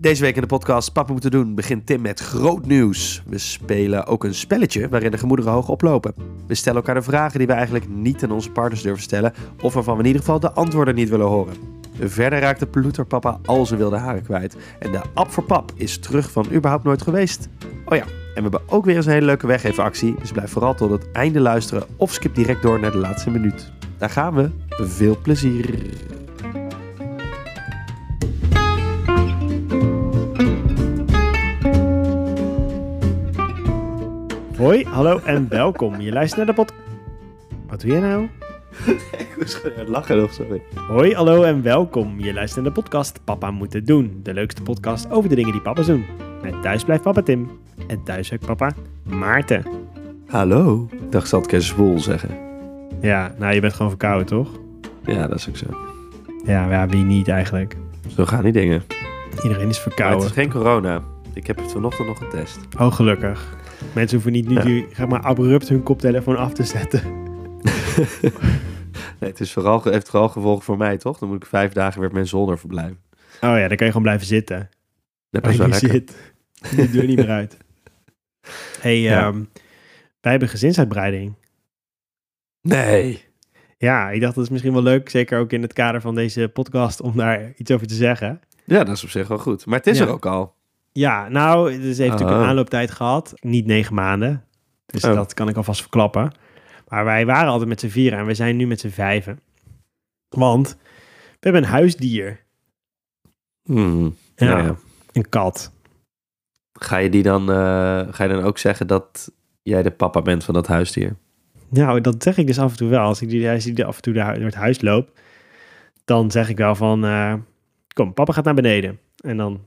Deze 0.00 0.22
week 0.22 0.34
in 0.34 0.40
de 0.40 0.46
podcast 0.46 0.92
Papa 0.92 1.12
moeten 1.12 1.30
doen 1.30 1.54
begint 1.54 1.86
Tim 1.86 2.00
met 2.00 2.20
groot 2.20 2.66
nieuws. 2.66 3.22
We 3.26 3.38
spelen 3.38 4.06
ook 4.06 4.24
een 4.24 4.34
spelletje 4.34 4.88
waarin 4.88 5.10
de 5.10 5.18
gemoederen 5.18 5.52
hoog 5.52 5.68
oplopen. 5.68 6.14
We 6.46 6.54
stellen 6.54 6.78
elkaar 6.78 6.94
de 6.94 7.02
vragen 7.02 7.38
die 7.38 7.46
we 7.46 7.52
eigenlijk 7.52 7.88
niet 7.88 8.24
aan 8.24 8.30
onze 8.30 8.50
partners 8.50 8.82
durven 8.82 9.02
stellen, 9.02 9.32
of 9.62 9.74
waarvan 9.74 9.94
we 9.94 10.00
in 10.00 10.06
ieder 10.06 10.22
geval 10.22 10.40
de 10.40 10.52
antwoorden 10.52 10.94
niet 10.94 11.08
willen 11.08 11.26
horen. 11.26 11.54
Verder 12.00 12.40
raakt 12.40 12.60
de 12.60 12.66
ploeterpapa 12.66 13.38
al 13.44 13.66
zijn 13.66 13.78
wilde 13.78 13.96
haren 13.96 14.22
kwijt. 14.22 14.56
En 14.78 14.92
de 14.92 15.00
app 15.14 15.30
voor 15.30 15.44
pap 15.44 15.72
is 15.74 15.98
terug 15.98 16.30
van 16.30 16.46
überhaupt 16.52 16.84
nooit 16.84 17.02
geweest. 17.02 17.48
Oh 17.84 17.96
ja, 17.96 18.04
en 18.04 18.34
we 18.34 18.40
hebben 18.40 18.60
ook 18.66 18.84
weer 18.84 18.96
eens 18.96 19.06
een 19.06 19.12
hele 19.12 19.26
leuke 19.26 19.46
weggevenactie. 19.46 20.14
Dus 20.18 20.32
blijf 20.32 20.50
vooral 20.50 20.74
tot 20.74 20.90
het 20.90 21.12
einde 21.12 21.40
luisteren 21.40 21.86
of 21.96 22.12
skip 22.12 22.34
direct 22.34 22.62
door 22.62 22.80
naar 22.80 22.92
de 22.92 22.98
laatste 22.98 23.30
minuut. 23.30 23.72
Daar 23.96 24.10
gaan 24.10 24.34
we. 24.34 24.50
Veel 24.68 25.18
plezier. 25.22 25.74
Hoi, 34.58 34.84
hallo 34.86 35.18
en 35.24 35.48
welkom. 35.48 36.00
Je 36.00 36.12
luistert 36.12 36.36
naar 36.36 36.46
de 36.46 36.62
pod... 36.62 36.72
Wat 37.68 37.80
doe 37.80 37.92
je 37.92 38.00
nou? 38.00 38.28
Ik 39.18 39.34
moest 39.38 39.70
lachen 39.86 40.22
of 40.22 40.32
sorry. 40.32 40.62
Hoi, 40.88 41.14
hallo 41.14 41.42
en 41.42 41.62
welkom. 41.62 42.20
Je 42.20 42.32
luistert 42.32 42.64
naar 42.64 42.74
de 42.74 42.80
podcast 42.80 43.20
Papa 43.24 43.50
moet 43.50 43.72
het 43.72 43.86
doen. 43.86 44.20
De 44.22 44.34
leukste 44.34 44.62
podcast 44.62 45.10
over 45.10 45.28
de 45.28 45.34
dingen 45.34 45.52
die 45.52 45.60
papa's 45.60 45.86
doen. 45.86 46.04
Met 46.42 46.62
thuis 46.62 46.84
blijft 46.84 47.02
papa 47.02 47.22
Tim. 47.22 47.50
En 47.86 48.02
thuis 48.02 48.32
ook 48.32 48.46
papa 48.46 48.72
Maarten. 49.02 49.64
Hallo. 50.26 50.88
Dacht, 51.10 51.28
zal 51.28 51.42
ik 51.42 51.52
eens 51.52 51.66
zwoel 51.66 51.98
zeggen. 51.98 52.30
Ja, 53.00 53.34
nou 53.38 53.54
je 53.54 53.60
bent 53.60 53.72
gewoon 53.72 53.90
verkouden 53.90 54.26
toch? 54.26 54.48
Ja, 55.04 55.26
dat 55.26 55.38
is 55.38 55.48
ook 55.48 55.56
zo. 55.56 55.66
Ja, 56.44 56.70
ja 56.70 56.86
wie 56.86 57.04
niet 57.04 57.28
eigenlijk? 57.28 57.76
Zo 58.16 58.24
gaan 58.24 58.42
die 58.42 58.52
dingen. 58.52 58.82
Iedereen 59.42 59.52
is 59.52 59.58
Maar 59.58 59.68
het 59.68 59.76
verkouden. 59.76 60.26
is 60.26 60.32
geen 60.32 60.50
corona. 60.50 61.02
Ik 61.34 61.46
heb 61.46 61.56
het 61.56 61.72
vanochtend 61.72 62.08
nog 62.08 62.18
getest. 62.18 62.58
Oh, 62.78 62.92
gelukkig. 62.92 63.56
Mensen 63.94 64.14
hoeven 64.14 64.32
niet 64.32 64.48
nu 64.48 64.54
Ja. 64.54 64.62
die, 64.62 64.86
zeg 64.92 65.08
maar, 65.08 65.20
abrupt 65.20 65.68
hun 65.68 65.82
koptelefoon 65.82 66.36
af 66.36 66.52
te 66.52 66.64
zetten. 66.64 67.02
Nee, 69.20 69.30
het 69.30 69.40
is 69.40 69.52
vooral, 69.52 69.82
heeft 69.82 70.08
vooral 70.10 70.28
gevolgen 70.28 70.64
voor 70.64 70.76
mij, 70.76 70.96
toch? 70.96 71.18
Dan 71.18 71.28
moet 71.28 71.42
ik 71.42 71.48
vijf 71.48 71.72
dagen 71.72 71.98
weer 71.98 72.08
op 72.08 72.14
mijn 72.14 72.26
zolder 72.26 72.58
verblijven. 72.58 72.98
Oh 73.14 73.28
ja, 73.40 73.68
dan 73.68 73.76
kan 73.76 73.86
je 73.86 73.92
gewoon 73.92 74.02
blijven 74.02 74.26
zitten. 74.26 74.68
Dat 75.30 75.46
is 75.46 75.52
je 75.52 75.58
wel 75.58 75.68
lekker. 75.68 75.88
zit. 75.90 76.32
Die 76.76 76.90
deur 76.90 77.06
niet 77.06 77.16
meer 77.16 77.28
uit. 77.30 77.56
hey, 78.80 79.00
Ja. 79.00 79.26
ehm, 79.26 79.42
wij 80.20 80.30
hebben 80.30 80.48
gezinsuitbreiding. 80.48 81.34
Nee. 82.62 83.24
Ja, 83.78 84.10
ik 84.10 84.20
dacht 84.20 84.34
dat 84.34 84.44
is 84.44 84.50
misschien 84.50 84.72
wel 84.72 84.82
leuk, 84.82 85.08
zeker 85.08 85.38
ook 85.38 85.52
in 85.52 85.62
het 85.62 85.72
kader 85.72 86.00
van 86.00 86.14
deze 86.14 86.48
podcast, 86.52 87.00
om 87.00 87.16
daar 87.16 87.52
iets 87.56 87.70
over 87.70 87.86
te 87.86 87.94
zeggen. 87.94 88.40
Ja, 88.64 88.84
dat 88.84 88.96
is 88.96 89.04
op 89.04 89.10
zich 89.10 89.28
wel 89.28 89.38
goed. 89.38 89.66
Maar 89.66 89.78
het 89.78 89.86
is 89.86 89.98
Ja. 89.98 90.04
er 90.04 90.10
ook 90.12 90.26
al. 90.26 90.54
Ja, 90.92 91.28
nou, 91.28 91.80
dus 91.80 91.98
heeft 91.98 92.10
natuurlijk 92.10 92.38
een 92.40 92.46
aanlooptijd 92.46 92.90
gehad. 92.90 93.32
Niet 93.40 93.66
negen 93.66 93.94
maanden. 93.94 94.44
Dus 94.86 95.04
Oh. 95.04 95.14
dat 95.14 95.34
kan 95.34 95.48
ik 95.48 95.56
alvast 95.56 95.80
verklappen. 95.80 96.32
Maar 96.88 97.04
wij 97.04 97.26
waren 97.26 97.50
altijd 97.50 97.68
met 97.68 97.80
z'n 97.80 97.88
vieren 97.88 98.18
en 98.18 98.26
we 98.26 98.34
zijn 98.34 98.56
nu 98.56 98.66
met 98.66 98.80
z'n 98.80 98.88
vijven. 98.88 99.40
Want 100.28 100.76
we 101.30 101.36
hebben 101.40 101.62
een 101.62 101.68
huisdier. 101.68 102.44
Hmm. 103.62 104.16
Ja, 104.36 104.46
Ja, 104.46 104.58
ja. 104.58 104.76
een 105.12 105.28
kat. 105.28 105.72
Ga 106.72 106.96
je 106.96 107.10
die 107.10 107.22
dan, 107.22 107.50
eh, 107.50 107.56
ga 108.10 108.24
je 108.24 108.28
dan 108.28 108.42
ook 108.42 108.58
zeggen 108.58 108.86
dat 108.86 109.32
jij 109.62 109.82
de 109.82 109.90
papa 109.90 110.22
bent 110.22 110.44
van 110.44 110.54
dat 110.54 110.66
huisdier? 110.66 111.16
Nou, 111.68 112.00
dat 112.00 112.22
zeg 112.22 112.36
ik 112.36 112.46
dus 112.46 112.58
af 112.58 112.70
en 112.70 112.76
toe 112.76 112.88
wel. 112.88 113.00
Als 113.00 113.22
ik 113.22 113.28
die, 113.28 113.50
als 113.50 113.64
die 113.64 113.84
af 113.84 113.96
en 113.96 114.02
toe 114.02 114.12
door 114.12 114.24
het 114.24 114.54
huis 114.54 114.80
loop, 114.80 115.18
dan 116.04 116.30
zeg 116.30 116.48
ik 116.48 116.56
wel 116.56 116.74
van, 116.74 117.04
eh, 117.04 117.34
kom, 117.94 118.14
papa 118.14 118.32
gaat 118.32 118.44
naar 118.44 118.54
beneden. 118.54 118.98
En 119.16 119.36
dan, 119.36 119.60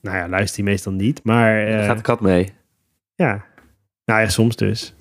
nou 0.00 0.16
ja, 0.16 0.28
luistert 0.28 0.56
hij 0.56 0.64
meestal 0.64 0.92
niet. 0.92 1.20
Maar 1.24 1.66
eh, 1.66 1.84
gaat 1.84 1.96
de 1.96 2.02
kat 2.02 2.20
mee. 2.20 2.52
ja, 3.14 3.44
nou 4.04 4.20
ja, 4.20 4.28
soms 4.28 4.56
dus. 4.56 4.94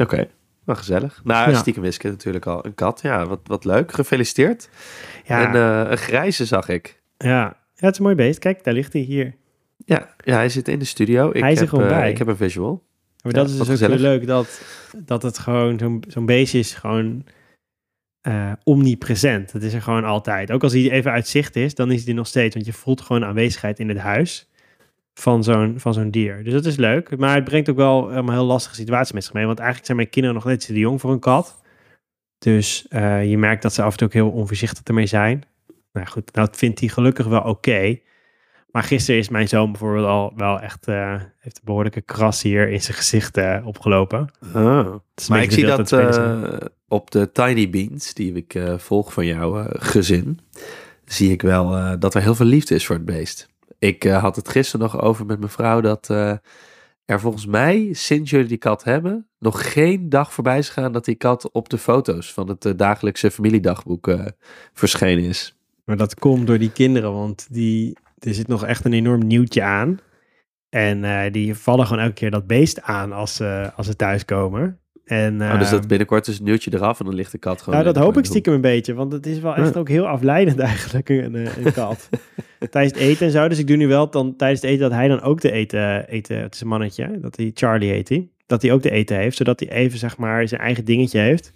Oké. 0.00 0.28
Wel 0.64 0.76
gezellig. 0.76 1.20
Nou, 1.24 1.50
Ja. 1.50 1.56
stiekem 1.56 1.82
wist 1.82 1.96
ik 1.96 2.02
het 2.02 2.12
natuurlijk 2.12 2.46
al. 2.46 2.64
Een 2.66 2.74
kat, 2.74 3.00
ja, 3.02 3.26
wat, 3.26 3.40
wat 3.44 3.64
leuk. 3.64 3.92
Gefeliciteerd. 3.92 4.68
Ja, 5.24 5.46
En 5.48 5.54
eh, 5.84 5.90
een 5.90 5.98
grijze 5.98 6.44
zag 6.46 6.68
ik. 6.68 7.00
ja. 7.18 7.28
ja, 7.28 7.56
het 7.74 7.92
is 7.92 7.98
een 7.98 8.04
mooi 8.04 8.14
beest. 8.16 8.38
Kijk, 8.38 8.64
daar 8.64 8.74
ligt 8.74 8.92
hij 8.92 9.02
hier. 9.02 9.34
Ja, 9.84 10.14
ja, 10.24 10.34
hij 10.34 10.48
zit 10.48 10.68
in 10.68 10.78
de 10.78 10.84
studio. 10.84 11.30
Ik 11.32 11.40
Hij 11.42 11.52
is 11.52 11.56
er 11.56 11.62
heb, 11.64 11.68
gewoon 11.74 11.88
eh, 11.88 11.96
bij. 11.96 12.10
Ik 12.10 12.18
heb 12.18 12.26
een 12.26 12.36
visual. 12.36 12.86
Maar 13.22 13.32
Ja, 13.34 13.38
dat 13.40 13.48
is 13.50 13.56
dus 13.56 13.82
ook 13.82 13.90
heel 13.90 13.98
leuk 13.98 14.26
dat, 14.26 14.60
dat 14.96 15.22
het 15.22 15.38
gewoon, 15.38 15.78
zo'n 15.78 16.04
zo'n 16.08 16.26
beestje 16.26 16.58
is 16.58 16.74
gewoon 16.74 17.24
eh, 18.20 18.52
omnipresent. 18.64 19.52
Het 19.52 19.62
is 19.62 19.74
er 19.74 19.82
gewoon 19.82 20.04
altijd. 20.04 20.50
Ook 20.52 20.62
als 20.62 20.72
hij 20.72 20.90
even 20.90 21.10
uit 21.10 21.28
zicht 21.28 21.56
is, 21.56 21.74
dan 21.74 21.90
is 21.90 22.04
hij 22.04 22.14
nog 22.14 22.26
steeds. 22.26 22.54
Want 22.54 22.66
je 22.66 22.72
voelt 22.72 23.00
gewoon 23.00 23.24
aanwezigheid 23.24 23.78
in 23.78 23.88
het 23.88 23.98
huis 23.98 24.48
van 25.14 25.44
zo'n, 25.44 25.74
van 25.80 25.94
zo'n 25.94 26.10
dier. 26.10 26.44
Dus 26.44 26.52
dat 26.52 26.64
is 26.64 26.76
leuk. 26.76 27.16
Maar 27.16 27.34
het 27.34 27.44
brengt 27.44 27.70
ook 27.70 27.76
wel 27.76 28.12
een 28.12 28.30
heel 28.30 28.44
lastige 28.44 28.74
situatie 28.74 29.14
met 29.14 29.24
zich 29.24 29.32
mee. 29.32 29.46
Want 29.46 29.58
eigenlijk 29.58 29.86
zijn 29.86 29.98
mijn 29.98 30.10
kinderen 30.10 30.38
nog 30.38 30.46
net 30.46 30.66
te 30.66 30.78
jong 30.78 31.00
voor 31.00 31.12
een 31.12 31.18
kat. 31.18 31.60
Dus 32.38 32.88
eh, 32.88 33.30
je 33.30 33.38
merkt 33.38 33.62
dat 33.62 33.74
ze 33.74 33.82
af 33.82 33.90
en 33.90 33.96
toe 33.98 34.06
ook 34.06 34.12
heel 34.12 34.30
onvoorzichtig 34.30 34.82
ermee 34.84 35.06
zijn. 35.06 35.44
Nou 35.92 36.06
goed, 36.06 36.32
dat 36.32 36.56
vindt 36.56 36.80
hij 36.80 36.88
gelukkig 36.88 37.26
wel 37.26 37.42
oké. 37.42 37.98
Maar 38.70 38.82
gisteren 38.82 39.20
is 39.20 39.28
mijn 39.28 39.48
zoon 39.48 39.70
bijvoorbeeld 39.70 40.06
al 40.06 40.32
wel 40.36 40.60
echt, 40.60 40.86
eh, 40.86 41.14
heeft 41.38 41.56
een 41.56 41.64
behoorlijke 41.64 42.00
kras 42.00 42.42
hier 42.42 42.68
in 42.68 42.82
zijn 42.82 42.96
gezicht 42.96 43.36
eh, 43.36 43.66
opgelopen. 43.66 44.30
Een 44.52 45.00
Maar 45.28 45.42
ik 45.42 45.52
zie 45.52 45.66
dat 45.66 45.92
eh, 45.92 46.56
op 46.88 47.10
de 47.10 47.32
Tiny 47.32 47.70
Beans, 47.70 48.14
die 48.14 48.32
ik 48.32 48.54
eh, 48.54 48.78
volg 48.78 49.12
van 49.12 49.26
jouw 49.26 49.66
gezin, 49.68 50.40
zie 51.12 51.30
ik 51.30 51.42
wel 51.42 51.76
eh, 51.76 51.92
dat 51.98 52.14
er 52.14 52.22
heel 52.22 52.34
veel 52.34 52.46
liefde 52.46 52.74
is 52.74 52.86
voor 52.86 52.96
het 52.96 53.04
beest. 53.04 53.48
Ik 53.78 54.02
had 54.02 54.36
het 54.36 54.48
gisteren 54.48 54.80
nog 54.80 55.00
over 55.00 55.26
met 55.26 55.38
mijn 55.38 55.50
vrouw 55.50 55.80
dat 55.80 56.10
eh, 56.10 56.32
er 57.04 57.20
volgens 57.20 57.46
mij, 57.46 57.88
sinds 57.92 58.30
jullie 58.30 58.48
die 58.48 58.56
kat 58.58 58.84
hebben, 58.84 59.26
nog 59.38 59.72
geen 59.72 60.08
dag 60.08 60.32
voorbij 60.32 60.58
is 60.58 60.68
gegaan 60.68 60.92
dat 60.92 61.04
die 61.04 61.14
kat 61.14 61.50
op 61.52 61.68
de 61.68 61.78
foto's 61.78 62.32
van 62.32 62.48
het 62.48 62.78
dagelijkse 62.78 63.30
familiedagboek 63.30 64.08
eh, 64.08 64.26
verschenen 64.72 65.24
is. 65.24 65.56
Maar 65.84 65.96
dat 65.96 66.14
komt 66.14 66.46
door 66.46 66.58
die 66.58 66.72
kinderen, 66.72 67.12
want 67.12 67.46
die, 67.50 67.96
er 68.20 68.34
zit 68.34 68.48
nog 68.48 68.64
echt 68.64 68.84
een 68.84 68.92
enorm 68.92 69.26
nieuwtje 69.26 69.62
aan. 69.62 69.98
En 70.68 71.04
eh, 71.04 71.32
die 71.32 71.54
vallen 71.54 71.86
gewoon 71.86 72.02
elke 72.02 72.14
keer 72.14 72.30
dat 72.30 72.46
beest 72.46 72.82
aan 72.82 73.12
als, 73.12 73.34
ze 73.34 73.70
als 73.76 73.86
ze 73.86 73.96
thuiskomen. 73.96 74.80
En, 75.04 75.42
oh, 75.42 75.58
dus 75.58 75.70
dat 75.70 75.88
binnenkort 75.88 76.26
is 76.26 76.38
een 76.38 76.44
nieuwtje 76.44 76.74
eraf 76.74 76.98
en 76.98 77.04
dan 77.04 77.14
ligt 77.14 77.32
de 77.32 77.38
kat 77.38 77.62
gewoon... 77.62 77.80
Nou, 77.80 77.92
dat 77.92 78.02
hoop 78.04 78.16
ik 78.16 78.24
stiekem 78.24 78.54
een 78.54 78.60
beetje, 78.60 78.94
want 78.94 79.12
het 79.12 79.26
is 79.26 79.38
wel 79.38 79.54
echt 79.54 79.74
Ja. 79.74 79.80
ook 79.80 79.88
heel 79.88 80.06
afleidend 80.06 80.58
eigenlijk, 80.72 81.08
een, 81.08 81.34
eh, 81.34 81.56
een 81.64 81.72
kat. 81.72 82.08
tijdens 82.70 82.94
het 82.94 83.02
eten 83.02 83.26
en 83.26 83.32
zo, 83.32 83.48
dus 83.48 83.58
ik 83.58 83.66
doe 83.66 83.76
nu 83.76 83.86
wel 83.88 84.10
dan 84.10 84.36
tijdens 84.36 84.60
het 84.60 84.70
eten 84.70 84.82
dat 84.82 84.98
hij 84.98 85.08
dan 85.08 85.20
ook 85.20 85.40
de 85.40 85.52
eten, 85.52 86.08
eten 86.08 86.38
het 86.38 86.54
is 86.54 86.60
een 86.60 86.68
mannetje, 86.68 87.18
dat 87.20 87.36
hij, 87.36 87.50
Charlie 87.54 87.90
heet 87.90 88.08
hij, 88.08 88.28
dat 88.46 88.62
hij 88.62 88.72
ook 88.72 88.82
de 88.82 88.90
eten 88.90 89.16
heeft, 89.16 89.36
zodat 89.36 89.60
hij 89.60 89.68
even 89.68 89.98
zeg 89.98 90.16
maar 90.16 90.48
zijn 90.48 90.60
eigen 90.60 90.84
dingetje 90.84 91.20
heeft. 91.20 91.52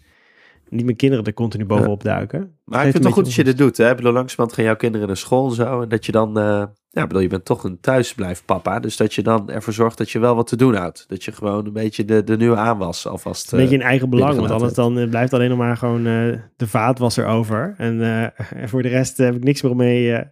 Niet 0.72 0.84
mijn 0.84 0.96
kinderen 0.96 1.24
er 1.24 1.34
continu 1.34 1.64
bovenop 1.64 2.02
duiken. 2.02 2.58
Maar 2.64 2.78
ik 2.78 2.82
vind 2.82 2.94
het 2.94 3.02
toch 3.02 3.12
goed 3.12 3.24
dat 3.24 3.34
je 3.34 3.44
dit 3.44 3.58
doet. 3.58 3.76
Hè? 3.76 3.90
Ik 3.90 3.96
bedoel, 3.96 4.12
langzamerhand 4.12 4.52
gaan 4.52 4.64
jouw 4.64 4.76
kinderen 4.76 5.06
naar 5.06 5.16
school 5.16 5.48
en 5.48 5.54
zo. 5.54 5.82
En 5.82 5.88
dat 5.88 6.06
je 6.06 6.12
dan... 6.12 6.38
eh, 6.38 6.64
ja, 6.90 7.06
bedoel, 7.06 7.22
je 7.22 7.28
bent 7.28 7.44
toch 7.44 7.64
een 7.64 7.80
thuisblijfpapa. 7.80 8.80
Dus 8.80 8.96
dat 8.96 9.14
je 9.14 9.22
dan 9.22 9.50
ervoor 9.50 9.72
zorgt 9.72 9.98
dat 9.98 10.10
je 10.10 10.18
wel 10.18 10.34
wat 10.34 10.46
te 10.46 10.56
doen 10.56 10.74
houdt. 10.74 11.04
Dat 11.08 11.24
je 11.24 11.32
gewoon 11.32 11.66
een 11.66 11.72
beetje 11.72 12.04
de, 12.04 12.24
de 12.24 12.36
nieuwe 12.36 12.56
aanwas 12.56 13.06
alvast... 13.06 13.52
Een 13.52 13.58
beetje 13.58 13.74
eh, 13.74 13.80
in 13.80 13.86
eigen 13.86 14.10
belang, 14.10 14.36
want 14.38 14.50
anders 14.50 14.74
dan 14.74 14.98
eh, 14.98 15.08
blijft 15.08 15.32
alleen 15.32 15.48
nog 15.48 15.58
maar 15.58 15.76
gewoon 15.76 16.06
eh, 16.06 16.38
de 16.56 16.66
vaatwasser 16.66 17.26
over. 17.26 17.74
En, 17.76 18.00
en 18.62 18.68
voor 18.68 18.82
de 18.82 18.88
rest 18.88 19.16
heb 19.16 19.34
ik 19.34 19.44
niks 19.44 19.62
meer 19.62 19.70
om 19.70 19.76
mee, 19.76 20.24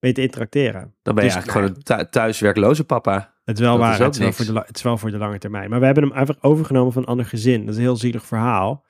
mee 0.00 0.12
te 0.12 0.22
interacteren. 0.22 0.94
dan 1.02 1.14
ben 1.14 1.24
je 1.24 1.30
dus- 1.30 1.38
eigenlijk 1.38 1.50
gewoon 1.50 1.68
een 1.68 1.82
thu- 1.82 2.10
thuiswerkloze 2.10 2.84
papa. 2.84 3.32
Het 3.44 3.58
is 3.58 3.64
wel 3.64 3.72
Dat 3.76 3.80
waar, 3.80 3.92
is 3.92 3.98
het, 3.98 4.14
is 4.14 4.20
wel 4.20 4.32
voor 4.32 4.44
de, 4.54 4.60
het 4.66 4.76
is 4.76 4.82
wel 4.82 4.98
voor 4.98 5.10
de 5.10 5.18
lange 5.18 5.38
termijn. 5.38 5.70
Maar 5.70 5.78
we 5.80 5.84
hebben 5.84 6.04
hem 6.04 6.12
einfach 6.12 6.36
overgenomen 6.40 6.92
van 6.92 7.02
een 7.02 7.08
ander 7.08 7.26
gezin. 7.26 7.60
Dat 7.60 7.68
is 7.70 7.76
een 7.76 7.82
heel 7.82 7.96
zielig 7.96 8.26
verhaal. 8.26 8.84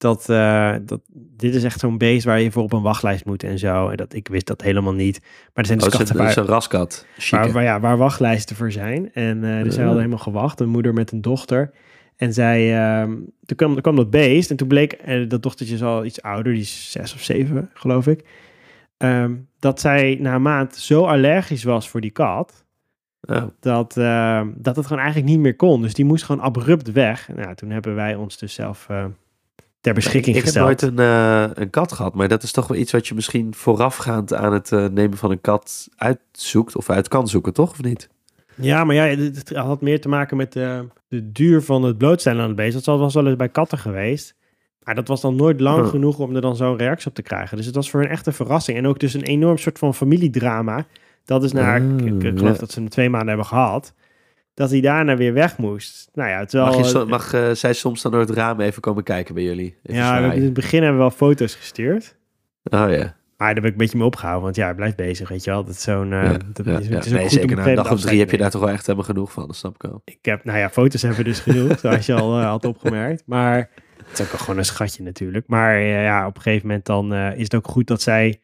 Dat, 0.00 0.28
eh, 0.28 0.74
dat, 0.82 1.00
dit 1.36 1.54
is 1.54 1.64
echt 1.64 1.80
zo'n 1.80 1.98
beest 1.98 2.24
waar 2.24 2.40
je 2.40 2.50
voor 2.50 2.62
op 2.62 2.72
een 2.72 2.82
wachtlijst 2.82 3.24
moet 3.24 3.42
en 3.42 3.58
zo. 3.58 3.88
En 3.88 3.96
dat, 3.96 4.14
ik 4.14 4.28
wist 4.28 4.46
dat 4.46 4.62
helemaal 4.62 4.92
niet. 4.92 5.20
Maar 5.20 5.50
er 5.54 5.66
zijn 5.66 5.78
Oh, 5.78 5.84
dus 5.84 5.92
is 5.92 5.98
katten 5.98 6.16
het 6.18 6.28
is 6.28 6.34
waar, 6.34 6.44
een 6.44 6.50
raskat. 6.50 7.06
Waar, 7.30 7.52
waar, 7.52 7.62
ja, 7.62 7.80
waar 7.80 7.96
wachtlijsten 7.96 8.56
voor 8.56 8.72
zijn. 8.72 9.12
En 9.12 9.40
dus 9.40 9.50
zij 9.50 9.60
Ja. 9.62 9.88
hadden 9.88 9.96
helemaal 9.96 10.18
gewacht. 10.18 10.60
Een 10.60 10.68
moeder 10.68 10.92
met 10.94 11.12
een 11.12 11.20
dochter. 11.20 11.70
En 12.16 12.32
zij, 12.32 12.78
ehm, 12.78 13.08
toen, 13.44 13.56
kwam, 13.56 13.72
toen 13.72 13.82
kwam 13.82 13.96
dat 13.96 14.10
beest. 14.10 14.50
En 14.50 14.56
toen 14.56 14.68
bleek, 14.68 14.92
eh, 14.92 15.28
dat 15.28 15.42
dochtertje 15.42 15.74
is 15.74 15.82
al 15.82 16.04
iets 16.04 16.22
ouder. 16.22 16.52
Die 16.52 16.62
is 16.62 16.90
zes 16.90 17.14
of 17.14 17.20
zeven, 17.22 17.70
geloof 17.74 18.06
ik. 18.06 18.24
Ehm, 18.96 19.34
dat 19.58 19.80
zij 19.80 20.18
na 20.20 20.34
een 20.34 20.42
maand 20.42 20.76
zo 20.76 21.04
allergisch 21.04 21.64
was 21.64 21.88
voor 21.88 22.00
die 22.00 22.10
kat 22.10 22.64
Oh. 23.28 23.42
dat, 23.60 23.96
eh, 23.96 24.42
dat 24.54 24.76
het 24.76 24.86
gewoon 24.86 25.02
eigenlijk 25.02 25.32
niet 25.32 25.40
meer 25.40 25.56
kon. 25.56 25.82
Dus 25.82 25.94
die 25.94 26.04
moest 26.04 26.24
gewoon 26.24 26.42
abrupt 26.44 26.92
weg. 26.92 27.28
Nou, 27.36 27.54
toen 27.54 27.70
hebben 27.70 27.94
wij 27.94 28.14
ons 28.14 28.38
dus 28.38 28.54
zelf 28.54 28.86
eh, 28.88 29.04
ter 29.80 29.94
beschikking 29.94 30.36
ik 30.36 30.44
heb 30.44 30.44
gesteld. 30.44 30.66
nooit 30.66 30.82
een, 30.82 30.98
eh, 30.98 31.50
een 31.62 31.70
kat 31.70 31.92
gehad. 31.92 32.14
Maar 32.14 32.28
dat 32.28 32.42
is 32.42 32.52
toch 32.52 32.66
wel 32.66 32.78
iets 32.78 32.92
wat 32.92 33.06
je 33.08 33.14
misschien 33.14 33.54
voorafgaand 33.54 34.34
aan 34.34 34.52
het 34.52 34.72
eh, 34.72 34.86
nemen 34.86 35.18
van 35.18 35.30
een 35.30 35.40
kat 35.40 35.88
uitzoekt. 35.96 36.76
Of 36.76 36.90
uit 36.90 37.08
kan 37.08 37.28
zoeken, 37.28 37.52
toch? 37.52 37.70
Of 37.70 37.82
niet? 37.82 38.08
Ja, 38.54 38.84
maar 38.84 38.94
ja, 38.94 39.04
het, 39.04 39.50
had 39.54 39.80
meer 39.80 40.00
te 40.00 40.08
maken 40.08 40.36
met 40.36 40.52
de, 40.52 40.86
de 41.08 41.32
duur 41.32 41.62
van 41.62 41.82
het 41.82 41.98
blootstellen 41.98 42.40
aan 42.42 42.46
het 42.46 42.56
beest. 42.56 42.84
Dat 42.84 42.98
was 42.98 43.14
wel 43.14 43.26
eens 43.26 43.36
bij 43.36 43.48
katten 43.48 43.78
geweest. 43.78 44.34
Maar 44.82 44.94
dat 44.94 45.08
was 45.08 45.20
dan 45.20 45.36
nooit 45.36 45.60
lang 45.60 45.80
Huh. 45.80 45.88
genoeg 45.88 46.18
om 46.18 46.34
er 46.34 46.40
dan 46.40 46.56
zo'n 46.56 46.76
reactie 46.76 47.08
op 47.08 47.14
te 47.14 47.22
krijgen. 47.22 47.56
Dus 47.56 47.66
het 47.66 47.74
was 47.74 47.90
voor 47.90 48.00
een 48.02 48.08
echte 48.08 48.32
verrassing. 48.32 48.78
En 48.78 48.86
ook 48.86 48.98
dus 48.98 49.14
een 49.14 49.22
enorm 49.22 49.58
soort 49.58 49.78
van 49.78 49.94
familiedrama. 49.94 50.86
Dat 51.24 51.44
is 51.44 51.52
na, 51.52 51.74
ik, 51.76 51.82
ik, 52.00 52.22
ik 52.22 52.32
Ah, 52.32 52.38
geloof 52.38 52.52
ja. 52.54 52.60
dat 52.60 52.70
ze 52.72 52.80
hem 52.80 52.88
twee 52.88 53.10
maanden 53.10 53.28
hebben 53.28 53.46
gehad, 53.46 53.94
dat 54.54 54.70
hij 54.70 54.80
daarna 54.80 55.16
weer 55.16 55.32
weg 55.32 55.58
moest. 55.58 56.10
Nou 56.12 56.28
ja, 56.28 56.44
terwijl... 56.44 56.78
Mag, 56.78 56.92
je 56.92 57.04
mag 57.04 57.32
eh, 57.32 57.50
zij 57.50 57.72
soms 57.72 58.02
dan 58.02 58.12
door 58.12 58.20
het 58.20 58.30
raam 58.30 58.60
even 58.60 58.82
komen 58.82 59.02
kijken 59.02 59.34
bij 59.34 59.44
jullie? 59.44 59.76
Even 59.82 60.02
ja, 60.02 60.28
we 60.28 60.34
in 60.34 60.44
het 60.44 60.52
begin 60.52 60.82
hebben 60.82 61.00
we 61.00 61.06
wel 61.08 61.16
foto's 61.16 61.54
gestuurd. 61.54 62.16
Oh 62.62 62.90
ja. 62.90 63.18
Maar 63.36 63.54
daar 63.54 63.62
ben 63.62 63.64
ik 63.64 63.72
een 63.72 63.76
beetje 63.76 63.96
mee 63.96 64.06
opgehouden, 64.06 64.44
want 64.44 64.56
ja, 64.56 64.64
hij 64.64 64.74
blijft 64.74 64.96
bezig, 64.96 65.28
weet 65.28 65.44
je 65.44 65.50
wel. 65.50 65.64
Dat 65.64 65.74
is 65.74 65.82
zo'n... 65.82 66.12
eh, 66.12 66.22
ja, 66.22 66.36
dat 66.52 66.66
ja, 66.66 66.78
is, 66.78 66.88
ja. 66.88 66.98
is 66.98 67.06
Nee, 67.06 67.28
zeker 67.28 67.56
na 67.56 67.66
een 67.66 67.74
dag 67.74 67.92
of 67.92 68.00
drie 68.00 68.18
heb 68.18 68.30
je 68.30 68.36
daar 68.36 68.50
toch 68.50 68.60
wel 68.60 68.70
echt 68.70 68.86
helemaal 68.86 69.06
genoeg 69.06 69.32
van. 69.32 69.46
Dat 69.46 69.56
snap 69.56 69.74
ik 69.74 69.82
wel. 69.82 70.02
Ik 70.04 70.18
heb, 70.22 70.44
nou 70.44 70.58
ja, 70.58 70.70
foto's 70.70 71.02
hebben 71.02 71.18
we 71.18 71.24
dus 71.24 71.40
genoeg, 71.40 71.78
zoals 71.80 72.06
je 72.06 72.14
al 72.14 72.38
eh, 72.38 72.44
had 72.44 72.64
opgemerkt. 72.64 73.22
Maar 73.26 73.70
het 74.04 74.18
is 74.18 74.20
ook 74.20 74.38
gewoon 74.40 74.58
een 74.58 74.64
schatje 74.64 75.02
natuurlijk. 75.02 75.46
Maar 75.48 75.80
ja, 75.80 76.26
op 76.26 76.36
een 76.36 76.42
gegeven 76.42 76.66
moment 76.66 76.86
dan 76.86 77.14
is 77.14 77.42
het 77.42 77.54
ook 77.54 77.68
goed 77.68 77.86
dat 77.86 78.02
zij 78.02 78.40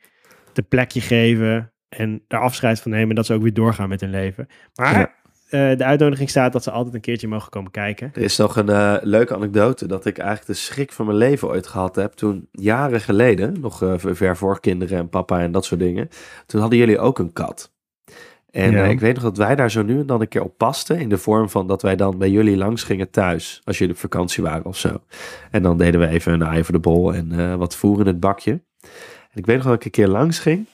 de 0.53 0.63
plekje 0.63 1.01
geven 1.01 1.73
en 1.89 2.23
er 2.29 2.39
afscheid 2.39 2.81
van 2.81 2.91
nemen. 2.91 3.15
Dat 3.15 3.27
ze 3.27 3.35
ook 3.35 3.43
weer 3.43 3.55
doorgaan 3.55 3.89
met 3.89 4.01
hun 4.01 4.11
leven. 4.11 4.47
Maar 4.75 5.15
de 5.51 5.85
uitnodiging 5.85 6.31
staat 6.31 6.53
dat 6.53 6.63
ze 6.63 6.71
altijd 6.71 6.95
een 6.95 7.01
keertje 7.01 7.29
mogen 7.29 7.51
komen 7.51 7.71
kijken. 7.71 8.11
Er 8.15 8.23
is 8.23 8.37
nog 8.37 8.57
een 8.57 8.69
eh, 8.69 8.97
leuke 9.03 9.35
anekdote 9.35 9.87
dat 9.87 10.07
ik 10.07 10.19
eigenlijk 10.19 10.49
de 10.49 10.55
schrik 10.55 10.93
van 10.93 11.07
mijn 11.07 11.19
leven 11.19 11.49
ooit 11.49 11.67
gehad 11.67 11.97
heb. 11.97 12.13
Toen 12.13 12.49
jaren 12.53 13.01
geleden, 13.01 13.61
nog 13.61 13.83
eh, 13.83 13.93
ver 13.97 14.37
voor 14.37 14.61
kinderen 14.61 14.99
en 14.99 15.09
papa 15.09 15.41
en 15.41 15.53
dat 15.53 15.65
soort 15.65 15.81
dingen. 15.81 16.09
Toen 16.47 16.61
hadden 16.61 16.79
jullie 16.79 16.99
ook 16.99 17.19
een 17.19 17.33
kat. 17.33 17.75
En 18.51 18.71
Ja. 18.73 18.85
eh, 18.85 18.91
ik 18.91 19.01
weet 19.01 19.15
nog 19.15 19.23
dat 19.23 19.37
wij 19.37 19.55
daar 19.57 19.71
zo 19.71 19.83
nu 19.83 19.99
en 20.01 20.07
dan 20.07 20.21
een 20.21 20.29
keer 20.29 20.43
op 20.43 20.57
pasten. 20.57 20.99
In 20.99 21.09
de 21.09 21.19
vorm 21.19 21.49
van 21.49 21.67
dat 21.67 21.83
wij 21.83 21.97
dan 21.97 22.19
bij 22.19 22.31
jullie 22.31 22.57
langs 22.57 22.83
gingen 22.83 23.11
thuis. 23.11 23.61
Als 23.65 23.79
jullie 23.79 23.95
op 23.95 24.01
vakantie 24.01 24.43
waren 24.43 24.65
of 24.65 24.77
zo. 24.77 25.01
En 25.51 25.63
dan 25.63 25.79
deden 25.79 26.01
we 26.01 26.07
even 26.07 26.33
een 26.33 26.43
ei 26.43 26.65
voor 26.65 26.75
de 26.75 26.81
bol 26.81 27.15
en 27.15 27.33
eh, 27.39 27.55
wat 27.55 27.77
voer 27.77 28.01
in 28.01 28.07
het 28.07 28.21
bakje. 28.21 28.51
En 29.31 29.43
ik 29.43 29.47
weet 29.47 29.57
nog 29.57 29.65
dat 29.67 29.75
ik 29.75 29.85
een 29.85 29.91
keer 29.91 30.09
langs 30.09 30.39
ging. 30.39 30.67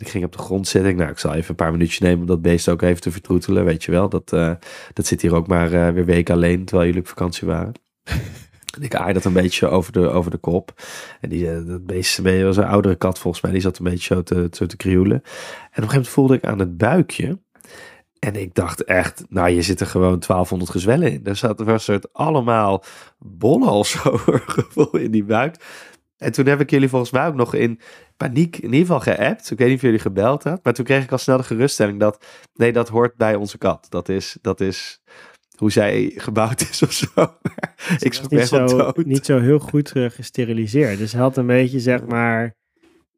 Ik 0.00 0.08
ging 0.08 0.24
op 0.24 0.32
de 0.32 0.38
grond 0.38 0.68
zitten. 0.68 0.90
Ik, 0.90 0.96
Nou, 0.96 1.10
ik 1.10 1.18
zal 1.18 1.34
even 1.34 1.50
een 1.50 1.54
paar 1.54 1.72
minuutjes 1.72 1.98
nemen 1.98 2.20
om 2.20 2.26
dat 2.26 2.42
beest 2.42 2.68
ook 2.68 2.82
even 2.82 3.00
te 3.00 3.10
vertroetelen. 3.10 3.64
Weet 3.64 3.84
je 3.84 3.90
wel, 3.90 4.08
dat, 4.08 4.32
eh, 4.32 4.52
dat 4.92 5.06
zit 5.06 5.22
hier 5.22 5.34
ook 5.34 5.46
maar 5.46 5.72
eh, 5.72 5.92
weer 5.92 6.04
weken 6.04 6.34
alleen 6.34 6.64
terwijl 6.64 6.86
jullie 6.86 7.02
op 7.02 7.08
vakantie 7.08 7.46
waren. 7.46 7.72
En 8.76 8.82
ik 8.82 8.94
aai 8.94 9.12
dat 9.12 9.24
een 9.24 9.32
beetje 9.32 9.68
over 9.68 9.92
de, 9.92 10.08
over 10.08 10.30
de 10.30 10.36
kop. 10.36 10.82
En 11.20 11.28
die, 11.28 11.50
eh, 11.50 11.66
dat 11.66 11.86
beest 11.86 12.18
was 12.18 12.56
een 12.56 12.64
oudere 12.64 12.94
kat 12.94 13.18
volgens 13.18 13.42
mij. 13.42 13.52
Die 13.52 13.60
zat 13.60 13.78
een 13.78 13.84
beetje 13.84 14.14
zo 14.14 14.22
te, 14.22 14.48
zo 14.50 14.66
te 14.66 14.76
krioelen. 14.76 15.16
En 15.16 15.20
op 15.20 15.28
een 15.64 15.72
gegeven 15.72 15.94
moment 15.94 16.08
voelde 16.08 16.34
ik 16.34 16.44
aan 16.44 16.58
het 16.58 16.76
buikje. 16.76 17.38
En 18.18 18.36
ik 18.36 18.54
dacht 18.54 18.84
echt, 18.84 19.24
nou 19.28 19.48
je 19.48 19.62
zit 19.62 19.80
er 19.80 19.86
gewoon 19.86 20.18
1200 20.18 20.70
gezwellen 20.70 21.12
in. 21.12 21.20
Er 21.24 21.36
zat 21.36 21.60
was 21.60 21.86
het 21.86 22.12
allemaal 22.12 22.84
bollen 23.18 23.68
of 23.68 23.86
zo 23.86 24.16
gevoel 24.56 24.96
in 24.96 25.10
die 25.10 25.24
buik. 25.24 25.56
En 26.16 26.32
toen 26.32 26.46
heb 26.46 26.60
ik 26.60 26.70
jullie 26.70 26.88
volgens 26.88 27.10
mij 27.10 27.26
ook 27.26 27.34
nog 27.34 27.54
in 27.54 27.80
paniek 28.26 28.56
in 28.56 28.64
ieder 28.72 28.80
geval 28.80 29.00
geappt. 29.00 29.50
Ik 29.50 29.58
weet 29.58 29.68
niet 29.68 29.76
of 29.76 29.82
jullie 29.82 29.98
gebeld 29.98 30.44
had. 30.44 30.64
Maar 30.64 30.72
toen 30.72 30.84
kreeg 30.84 31.02
ik 31.02 31.12
al 31.12 31.18
snel 31.18 31.36
de 31.36 31.42
geruststelling 31.42 32.00
dat, 32.00 32.24
nee 32.54 32.72
dat 32.72 32.88
hoort 32.88 33.16
bij 33.16 33.34
onze 33.34 33.58
kat. 33.58 33.86
Dat 33.88 34.08
is, 34.08 34.38
dat 34.40 34.60
is 34.60 35.02
hoe 35.56 35.72
zij 35.72 36.12
gebouwd 36.16 36.60
is 36.60 36.82
of 36.82 36.92
zo. 36.92 37.06
ik 38.06 38.12
schrok 38.12 38.30
echt 38.32 38.48
zo, 38.48 38.92
niet 38.96 39.24
zo 39.26 39.38
heel 39.38 39.58
goed 39.58 39.92
eh, 39.92 40.10
gesteriliseerd. 40.10 40.98
Dus 40.98 41.12
hij 41.12 41.20
had 41.20 41.36
een 41.36 41.46
beetje, 41.46 41.80
zeg 41.80 42.06
maar... 42.06 42.54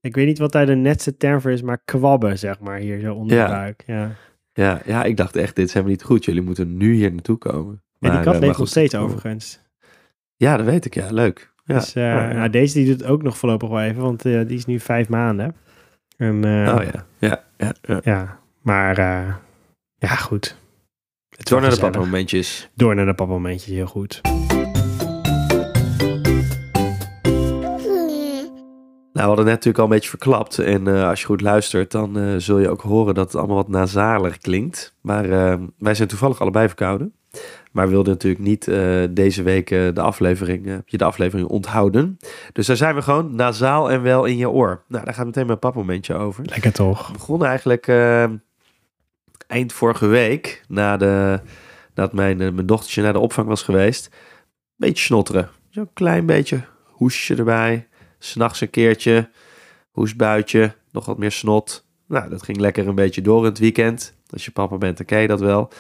Ik 0.01 0.15
weet 0.15 0.27
niet 0.27 0.39
wat 0.39 0.53
daar 0.53 0.67
de 0.67 0.75
netste 0.75 1.17
term 1.17 1.41
voor 1.41 1.51
is, 1.51 1.63
maar 1.63 1.83
kwabben, 1.85 2.39
zeg 2.39 2.61
maar, 2.61 2.79
hier 2.79 3.01
zo 3.01 3.15
onder 3.15 3.37
Ja. 3.37 3.47
de 3.47 3.53
buik. 3.53 3.83
Ja. 3.87 4.11
Ja, 4.53 4.81
ja, 4.85 5.05
ik 5.05 5.17
dacht 5.17 5.37
echt, 5.37 5.57
dit 5.57 5.67
is 5.67 5.73
helemaal 5.73 5.95
niet 5.95 6.05
goed. 6.05 6.25
Jullie 6.25 6.43
moeten 6.43 6.77
nu 6.77 6.95
hier 6.95 7.13
naartoe 7.13 7.39
komen. 7.39 7.73
En 7.73 7.83
die 7.99 8.11
Maar, 8.11 8.23
kat 8.23 8.27
eh, 8.35 8.39
maar 8.39 8.49
leeft 8.49 8.59
nog 8.59 8.69
steeds 8.69 8.95
overigens. 8.95 9.61
Ja, 10.37 10.57
dat 10.57 10.67
weet 10.67 10.85
ik, 10.85 10.95
ja. 10.95 11.11
Leuk. 11.11 11.52
Ja. 11.65 11.75
dus 11.75 11.95
eh, 11.95 12.03
ja, 12.03 12.29
ja. 12.29 12.33
Nou, 12.33 12.51
deze 12.51 12.75
die 12.75 12.87
doet 12.87 13.01
het 13.01 13.09
ook 13.09 13.23
nog 13.23 13.37
voorlopig 13.37 13.69
wel 13.69 13.81
even, 13.81 14.03
want 14.03 14.25
eh, 14.25 14.47
die 14.47 14.57
is 14.57 14.65
nu 14.65 14.81
vijf 14.81 15.09
maanden. 15.09 15.55
En, 16.17 16.45
eh, 16.45 16.75
oh 16.75 16.83
ja, 16.85 17.07
ja, 17.19 17.43
ja. 17.57 18.01
ja. 18.03 18.39
maar 18.63 18.97
ja, 19.99 20.15
goed. 20.17 20.57
Het 21.37 21.49
Door 21.49 21.61
naar 21.61 21.69
de 21.69 21.75
gezellig. 21.75 21.95
papa 21.95 22.05
momentjes. 22.05 22.71
Door 22.75 22.95
naar 22.95 23.07
de 23.07 23.15
papa 23.15 23.33
momentjes, 23.33 23.75
heel 23.75 23.87
goed. 23.87 24.21
Nou, 29.13 29.31
we 29.31 29.37
hadden 29.37 29.45
net 29.45 29.55
natuurlijk 29.55 29.79
al 29.79 29.85
een 29.85 29.91
beetje 29.91 30.09
verklapt. 30.09 30.59
En 30.59 30.87
als 30.87 31.21
je 31.21 31.27
goed 31.27 31.41
luistert, 31.41 31.91
dan 31.91 32.41
zul 32.41 32.59
je 32.59 32.69
ook 32.69 32.81
horen 32.81 33.15
dat 33.15 33.27
het 33.27 33.37
allemaal 33.37 33.57
wat 33.57 33.69
nasaler 33.69 34.39
klinkt. 34.39 34.97
Maar 35.01 35.29
wij 35.79 35.95
zijn 35.95 36.09
toevallig 36.09 36.41
allebei 36.41 36.67
verkouden. 36.67 37.15
Maar 37.73 37.85
we 37.85 37.93
wilden 37.93 38.13
natuurlijk 38.13 38.43
niet 38.43 38.69
eh, 38.69 39.03
deze 39.11 39.43
week 39.43 39.71
eh, 39.71 39.89
de 39.95 40.01
aflevering, 40.01 40.67
eh, 40.67 40.77
je 40.85 40.99
de 40.99 41.05
aflevering 41.05 41.49
onthouden. 41.49 42.19
Dus 42.53 42.67
daar 42.67 42.77
zijn 42.77 42.95
we 42.95 43.03
gewoon 43.03 43.35
nasaal 43.35 43.91
en 43.91 44.03
wel 44.03 44.25
in 44.25 44.37
je 44.37 44.51
oor. 44.51 44.83
Nou, 44.89 45.05
daar 45.05 45.15
gaat 45.15 45.27
meteen 45.27 45.47
mijn 45.47 45.59
papmomentje 45.59 46.15
over. 46.15 46.45
Lekker 46.47 46.73
toch? 46.73 47.07
We 47.07 47.13
begonnen 47.13 47.49
eigenlijk 47.49 47.87
eind 49.47 49.73
vorige 49.73 50.07
week, 50.07 50.65
na 50.69 50.97
de, 50.97 51.41
nadat 51.95 52.13
mijn, 52.13 52.37
mijn 52.37 52.67
dochtertje 52.67 53.03
naar 53.03 53.13
de 53.13 53.19
opvang 53.19 53.49
was 53.49 53.63
geweest. 53.63 54.11
Beetje 54.77 55.05
snotteren. 55.05 55.49
Zo'n 55.71 55.91
klein 55.93 56.27
beetje 56.27 56.61
hoesje 56.85 57.35
erbij. 57.35 57.89
S'nachts 58.19 58.61
een 58.61 58.71
keertje, 58.71 59.31
hoesbuitje, 59.91 60.75
nog 60.91 61.07
wat 61.07 61.19
meer 61.19 61.33
snot. 61.33 61.87
Nou, 62.07 62.29
dat 62.29 62.43
ging 62.43 62.59
lekker 62.59 62.89
een 62.89 62.95
beetje 62.95 63.23
door 63.23 63.39
in 63.39 63.45
het 63.45 63.59
weekend. 63.59 64.15
Als 64.31 64.45
je 64.45 64.51
papa 64.51 64.77
bent, 64.77 64.97
dan 64.97 65.07
ken 65.07 65.21
je 65.21 65.27
dat 65.27 65.41
wel. 65.41 65.71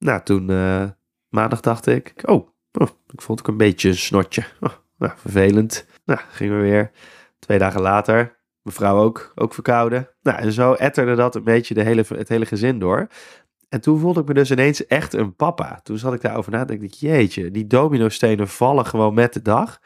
Nou, 0.00 0.22
toen 0.22 0.50
eh, 0.50 0.84
maandag 1.28 1.60
dacht 1.60 1.86
ik, 1.86 2.12
oh, 2.24 2.48
oh, 2.72 2.88
ik 3.12 3.20
vond 3.20 3.38
ook 3.38 3.48
een 3.48 3.56
beetje 3.56 3.88
een 3.88 3.96
snotje. 3.96 4.44
Oh, 4.60 4.72
nou, 4.98 5.12
vervelend. 5.16 5.86
Nou, 6.04 6.20
gingen 6.30 6.56
we 6.56 6.62
weer. 6.62 6.90
Twee 7.38 7.58
dagen 7.58 7.80
later, 7.80 8.38
mevrouw 8.62 8.96
ook, 8.96 9.32
ook 9.34 9.54
verkouden. 9.54 10.08
Nou, 10.22 10.38
en 10.38 10.52
zo 10.52 10.72
etterde 10.72 11.14
dat 11.14 11.34
een 11.34 11.44
beetje 11.44 11.74
de 11.74 11.82
hele, 11.82 12.04
het 12.08 12.28
hele 12.28 12.46
gezin 12.46 12.78
door. 12.78 13.08
En 13.68 13.80
toen 13.80 13.98
voelde 13.98 14.20
ik 14.20 14.26
me 14.26 14.34
dus 14.34 14.50
ineens 14.50 14.86
echt 14.86 15.14
een 15.14 15.36
papa. 15.36 15.80
Toen 15.82 15.98
zat 15.98 16.14
ik 16.14 16.20
daarover 16.20 16.52
na 16.52 16.64
dacht 16.64 16.82
ik, 16.82 16.94
jeetje, 16.94 17.50
die 17.50 17.66
dominostenen 17.66 18.48
vallen 18.48 18.86
gewoon 18.86 19.14
met 19.14 19.32
de 19.32 19.42
dag. 19.42 19.80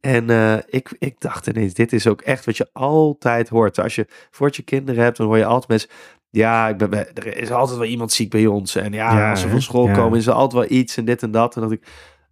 En 0.00 0.30
eh, 0.30 0.56
ik, 0.66 0.96
ik 0.98 1.20
dacht 1.20 1.46
ineens, 1.46 1.74
dit 1.74 1.92
is 1.92 2.06
ook 2.06 2.20
echt 2.20 2.44
wat 2.44 2.56
je 2.56 2.68
altijd 2.72 3.48
hoort. 3.48 3.78
Als 3.78 3.94
je 3.94 4.06
voordat 4.30 4.56
je 4.56 4.62
kinderen 4.62 5.02
hebt, 5.02 5.16
dan 5.16 5.26
hoor 5.26 5.38
je 5.38 5.44
altijd 5.44 5.68
mensen... 5.68 5.88
Ja, 6.34 6.68
ik 6.68 6.76
ben, 6.76 6.92
er 7.14 7.36
is 7.36 7.50
altijd 7.50 7.78
wel 7.78 7.88
iemand 7.88 8.12
ziek 8.12 8.30
bij 8.30 8.46
ons. 8.46 8.76
En 8.76 8.92
ja, 8.92 9.18
Ja, 9.18 9.30
als 9.30 9.40
ze 9.40 9.48
van 9.48 9.62
school 9.62 9.86
Ja. 9.86 9.94
komen, 9.94 10.18
is 10.18 10.26
er 10.26 10.32
altijd 10.32 10.68
wel 10.68 10.78
iets 10.78 10.96
en 10.96 11.04
dit 11.04 11.22
en 11.22 11.30
dat. 11.30 11.54
En 11.56 11.62
dat 11.62 11.72
ik, 11.72 11.86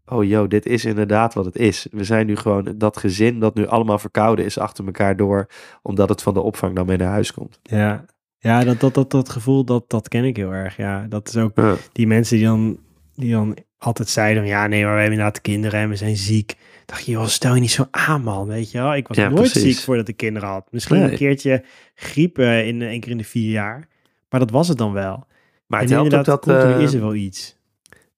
oh 0.07 0.25
joh, 0.25 0.49
dit 0.49 0.67
is 0.67 0.85
inderdaad 0.85 1.35
wat 1.35 1.45
het 1.45 1.57
is. 1.57 1.87
We 1.91 2.05
zijn 2.05 2.27
nu 2.27 2.37
gewoon 2.37 2.75
dat 2.77 2.97
gezin 2.97 3.41
dat 3.41 3.55
nu 3.55 3.67
allemaal 3.67 3.99
verkouden 3.99 4.45
is 4.45 4.59
achter 4.59 4.85
elkaar 4.85 5.17
door, 5.17 5.47
omdat 5.83 6.09
het 6.09 6.23
van 6.23 6.35
de 6.35 6.41
opvang 6.41 6.75
dan 6.77 6.87
mee 6.87 6.97
naar 6.97 7.09
huis 7.11 7.33
komt. 7.33 7.59
Ja, 7.63 8.05
ja 8.39 8.65
dat, 8.65 8.81
dat, 8.81 8.95
dat, 8.95 9.11
dat 9.11 9.29
gevoel, 9.29 9.65
dat, 9.65 9.85
dat 9.91 10.09
ken 10.09 10.25
ik 10.25 10.37
heel 10.37 10.53
erg. 10.53 10.77
Ja, 10.77 11.07
dat 11.09 11.29
is 11.29 11.37
ook 11.37 11.53
Ja. 11.55 11.75
die 11.93 12.07
mensen 12.07 12.37
die 12.37 12.47
dan, 12.47 12.79
die 13.17 13.31
dan 13.33 13.57
altijd 13.79 14.09
zeiden, 14.09 14.47
ja 14.47 14.67
nee, 14.67 14.85
maar 14.85 14.95
we 14.95 15.01
hebben 15.01 15.19
inderdaad 15.19 15.41
kinderen 15.41 15.81
en 15.81 15.89
we 15.89 15.97
zijn 15.97 16.17
ziek. 16.17 16.55
Dacht 16.87 17.05
je, 17.07 17.13
joh, 17.13 17.27
stel 17.27 17.55
je 17.55 17.61
niet 17.61 17.71
zo 17.71 17.85
aan 17.91 18.23
man, 18.23 18.47
weet 18.47 18.71
je 18.71 18.79
wel. 18.79 18.95
Ik 18.95 19.09
was 19.09 19.17
Ja, 19.17 19.29
nooit 19.29 19.35
precies. 19.51 19.63
ziek 19.77 19.85
voordat 19.85 20.09
ik 20.09 20.17
kinderen 20.17 20.49
had. 20.49 20.67
Misschien 20.71 20.99
Nee. 21.01 21.11
een 21.11 21.17
keertje 21.17 21.65
griep 21.95 22.39
eh, 22.39 22.67
in 22.67 22.83
één 22.83 23.01
keer 23.01 23.11
in 23.11 23.17
de 23.19 23.25
vier 23.25 23.51
jaar. 23.51 23.89
Maar 24.33 24.41
dat 24.41 24.51
was 24.51 24.69
het 24.69 24.79
dan 24.79 24.93
wel. 24.93 25.27
Maar 25.67 25.81
en 25.81 25.87
het 25.87 25.95
helpt 25.95 26.15
ook 26.15 26.25
dat... 26.25 26.41
continu 26.41 26.73
eh, 26.73 26.83
is 26.83 26.95
er 26.95 27.01
wel 27.01 27.15
iets. 27.15 27.57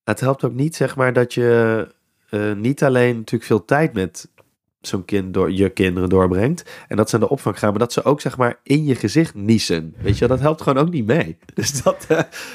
Het 0.04 0.20
helpt 0.20 0.44
ook 0.44 0.52
niet, 0.52 0.76
zeg 0.76 0.96
maar, 0.96 1.12
dat 1.12 1.34
je 1.34 1.88
eh, 2.30 2.52
niet 2.52 2.82
alleen 2.82 3.16
natuurlijk 3.16 3.44
veel 3.44 3.64
tijd 3.64 3.92
met 3.92 4.28
zo'n 4.80 5.04
kind 5.04 5.34
door 5.34 5.52
je 5.52 5.68
kinderen 5.68 6.08
doorbrengt. 6.08 6.70
En 6.88 6.96
dat 6.96 7.10
ze 7.10 7.18
naar 7.18 7.26
de 7.26 7.32
opvang 7.32 7.58
gaan, 7.58 7.70
maar 7.70 7.78
dat 7.78 7.92
ze 7.92 8.04
ook, 8.04 8.20
zeg 8.20 8.36
maar, 8.36 8.58
in 8.62 8.84
je 8.84 8.94
gezicht 8.94 9.34
niezen. 9.34 9.94
Weet 9.98 10.18
je, 10.18 10.26
dat 10.26 10.40
helpt 10.40 10.62
gewoon 10.62 10.82
ook 10.82 10.90
niet 10.90 11.06
mee. 11.06 11.36
Dus 11.54 11.82
dat, 11.82 12.06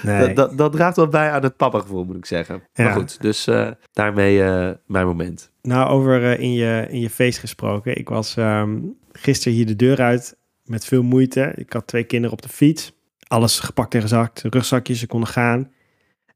Nee. 0.04 0.26
dat, 0.26 0.36
dat, 0.36 0.58
dat 0.58 0.72
draagt 0.72 0.96
wel 0.96 1.08
bij 1.08 1.32
aan 1.32 1.44
het 1.44 1.58
papa-gevoel, 1.58 2.04
moet 2.04 2.16
ik 2.16 2.26
zeggen. 2.26 2.64
Ja. 2.74 2.84
Maar 2.84 2.94
goed, 2.94 3.22
dus 3.22 3.48
daarmee 3.94 4.38
mijn 4.86 5.06
moment. 5.06 5.52
Nou, 5.62 5.90
over 5.90 6.40
in, 6.40 6.54
je, 6.54 6.88
in 6.90 7.00
je 7.00 7.10
feest 7.10 7.40
gesproken. 7.40 7.98
Ik 7.98 8.10
was 8.10 8.38
ehm 8.38 8.78
gisteren 9.12 9.54
hier 9.54 9.66
de 9.66 9.76
deur 9.76 10.02
uit 10.02 10.38
met 10.66 10.86
veel 10.86 11.04
moeite. 11.04 11.54
Ik 11.56 11.74
had 11.74 11.88
twee 11.88 12.04
kinderen 12.04 12.38
op 12.38 12.42
de 12.42 12.50
fiets. 12.50 12.94
Alles 13.30 13.60
gepakt 13.60 13.96
en 13.96 14.02
gezakt, 14.02 14.44
rugzakjes, 14.50 15.00
ze 15.00 15.08
konden 15.08 15.30
gaan. 15.30 15.72